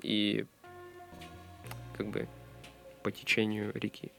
и 0.03 0.45
как 1.97 2.09
бы 2.09 2.29
по 3.03 3.11
течению 3.11 3.73
реки. 3.75 4.11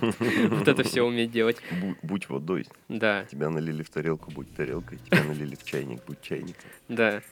Вот 0.00 0.68
это 0.68 0.82
все 0.82 1.02
уметь 1.02 1.30
делать. 1.30 1.56
Бу- 1.80 1.96
Будь 2.02 2.28
водой. 2.28 2.66
Да. 2.88 3.24
Тебя 3.24 3.48
налили 3.50 3.82
в 3.82 3.90
тарелку, 3.90 4.30
будь 4.30 4.54
тарелкой. 4.54 4.98
Тебя 4.98 5.24
налили 5.24 5.54
в 5.54 5.64
чайник, 5.64 6.04
будь 6.04 6.20
чайником. 6.20 6.64
Да. 6.88 7.22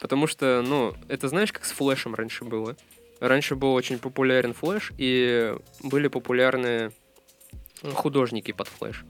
Потому 0.00 0.26
что, 0.26 0.62
ну, 0.66 0.94
это 1.08 1.28
знаешь, 1.28 1.52
как 1.52 1.64
с 1.64 1.72
флешем 1.72 2.14
раньше 2.14 2.44
было? 2.44 2.76
Раньше 3.20 3.54
был 3.56 3.72
очень 3.74 3.98
популярен 3.98 4.52
флеш, 4.52 4.92
и 4.98 5.54
были 5.82 6.08
популярны 6.08 6.90
художники 7.94 8.52
под 8.52 8.68
флеш. 8.68 9.04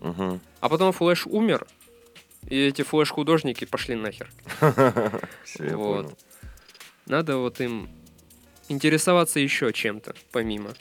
А 0.60 0.68
потом 0.68 0.92
флеш 0.92 1.26
умер, 1.26 1.66
и 2.48 2.58
эти 2.66 2.82
флеш-художники 2.82 3.64
пошли 3.64 3.94
нахер. 3.94 4.30
Все, 5.44 5.74
Вот. 5.76 6.18
Надо 7.06 7.38
вот 7.38 7.60
им 7.60 7.88
интересоваться 8.72 9.38
еще 9.38 9.72
чем-то, 9.72 10.14
помимо. 10.32 10.74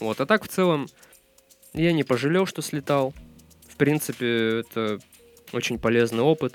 Вот, 0.00 0.20
а 0.20 0.26
так 0.26 0.44
в 0.44 0.48
целом 0.48 0.86
я 1.72 1.92
не 1.92 2.04
пожалел, 2.04 2.46
что 2.46 2.62
слетал. 2.62 3.14
В 3.68 3.76
принципе, 3.76 4.60
это 4.60 5.00
очень 5.52 5.78
полезный 5.78 6.22
опыт. 6.22 6.54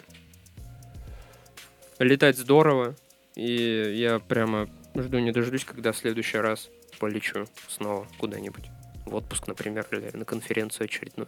Летать 1.97 2.37
здорово, 2.37 2.95
и 3.35 3.93
я 3.95 4.19
прямо 4.19 4.69
жду 4.95 5.19
не 5.19 5.31
дождусь, 5.31 5.65
когда 5.65 5.91
в 5.91 5.97
следующий 5.97 6.37
раз 6.37 6.69
полечу 6.99 7.45
снова 7.67 8.07
куда-нибудь. 8.17 8.65
В 9.05 9.15
отпуск, 9.15 9.47
например, 9.47 9.85
или 9.91 10.15
на 10.15 10.23
конференцию 10.23 10.85
очередную. 10.85 11.27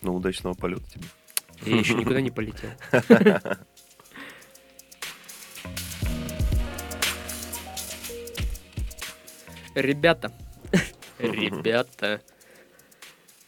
Ну, 0.00 0.14
удачного 0.14 0.54
полета 0.54 0.84
тебе. 0.90 1.04
Я 1.62 1.78
еще 1.78 1.94
никуда 1.94 2.20
не 2.20 2.30
полетел. 2.30 2.70
Ребята, 9.74 10.32
ребята, 11.18 12.20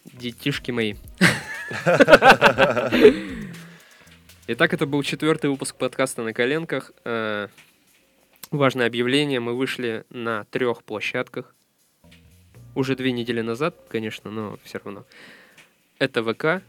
детишки 0.04 0.70
мои. 0.72 0.94
Итак, 4.48 4.74
это 4.74 4.86
был 4.86 5.02
четвертый 5.02 5.50
выпуск 5.50 5.76
подкаста 5.76 6.22
на 6.22 6.32
коленках. 6.32 6.92
Э, 7.04 7.48
Важное 8.50 8.86
объявление. 8.86 9.40
Мы 9.40 9.54
вышли 9.56 10.04
на 10.10 10.44
трех 10.44 10.84
площадках. 10.84 11.52
Уже 12.76 12.94
две 12.94 13.10
недели 13.12 13.40
назад, 13.40 13.74
конечно, 13.88 14.30
но 14.30 14.58
все 14.62 14.78
равно. 14.84 15.04
Это 15.98 16.22
ВК, 16.22 16.62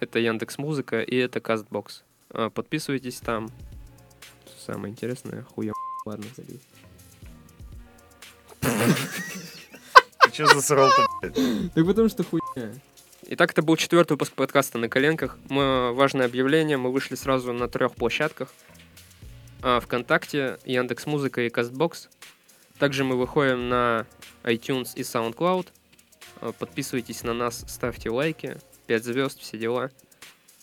это 0.00 0.18
Яндекс 0.18 0.58
Музыка 0.58 1.02
и 1.02 1.16
это 1.16 1.40
Кастбокс. 1.40 2.02
А, 2.30 2.50
Подписывайтесь 2.50 3.20
там. 3.20 3.48
Самое 4.58 4.90
интересное, 4.92 5.42
хуя. 5.42 5.72
Ладно, 6.04 6.26
забей. 6.36 6.60
Ты 8.64 10.32
что 10.32 10.46
засрал-то, 10.46 11.06
блядь? 11.20 11.34
Так 11.74 11.86
потому 11.86 12.08
что 12.08 12.24
хуйня. 12.24 12.72
Итак, 13.26 13.52
это 13.52 13.62
был 13.62 13.76
четвертый 13.76 14.12
выпуск 14.12 14.32
подкаста 14.32 14.78
на 14.78 14.88
коленках. 14.88 15.38
Мы, 15.48 15.92
важное 15.92 16.26
объявление, 16.26 16.76
мы 16.76 16.92
вышли 16.92 17.14
сразу 17.14 17.52
на 17.52 17.68
трех 17.68 17.94
площадках. 17.94 18.52
А, 19.62 19.80
ВКонтакте, 19.80 20.58
Яндекс 20.64 21.06
Музыка 21.06 21.40
и 21.42 21.48
Кастбокс. 21.48 22.08
Также 22.78 23.04
мы 23.04 23.16
выходим 23.16 23.68
на 23.68 24.06
iTunes 24.42 24.90
и 24.94 25.00
SoundCloud. 25.00 25.68
А, 26.40 26.52
Подписывайтесь 26.52 27.22
на 27.22 27.32
нас, 27.32 27.64
ставьте 27.66 28.10
лайки, 28.10 28.58
5 28.86 29.04
звезд, 29.04 29.40
все 29.40 29.56
дела. 29.56 29.90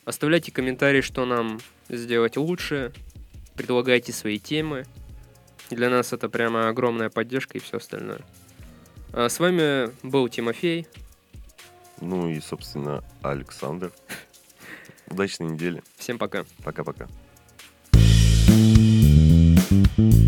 Оставляйте 0.06 0.52
комментарии, 0.52 1.02
что 1.02 1.26
нам 1.26 1.60
сделать 1.90 2.38
лучше. 2.38 2.94
Предлагайте 3.56 4.14
свои 4.14 4.40
темы. 4.40 4.86
Для 5.76 5.90
нас 5.90 6.14
это 6.14 6.30
прямо 6.30 6.68
огромная 6.70 7.10
поддержка 7.10 7.58
и 7.58 7.62
все 7.62 7.78
остальное. 7.78 8.22
А 9.14 9.30
с 9.30 9.40
вами 9.40 9.92
был 10.06 10.28
Тимофей. 10.30 10.88
Ну 12.00 12.30
и, 12.30 12.40
собственно, 12.40 13.04
Александр. 13.22 13.92
Удачной 15.08 15.48
недели. 15.48 15.84
Всем 15.98 16.18
пока. 16.18 16.46
Пока-пока. 16.64 17.08
thank 19.72 19.98
you 19.98 20.21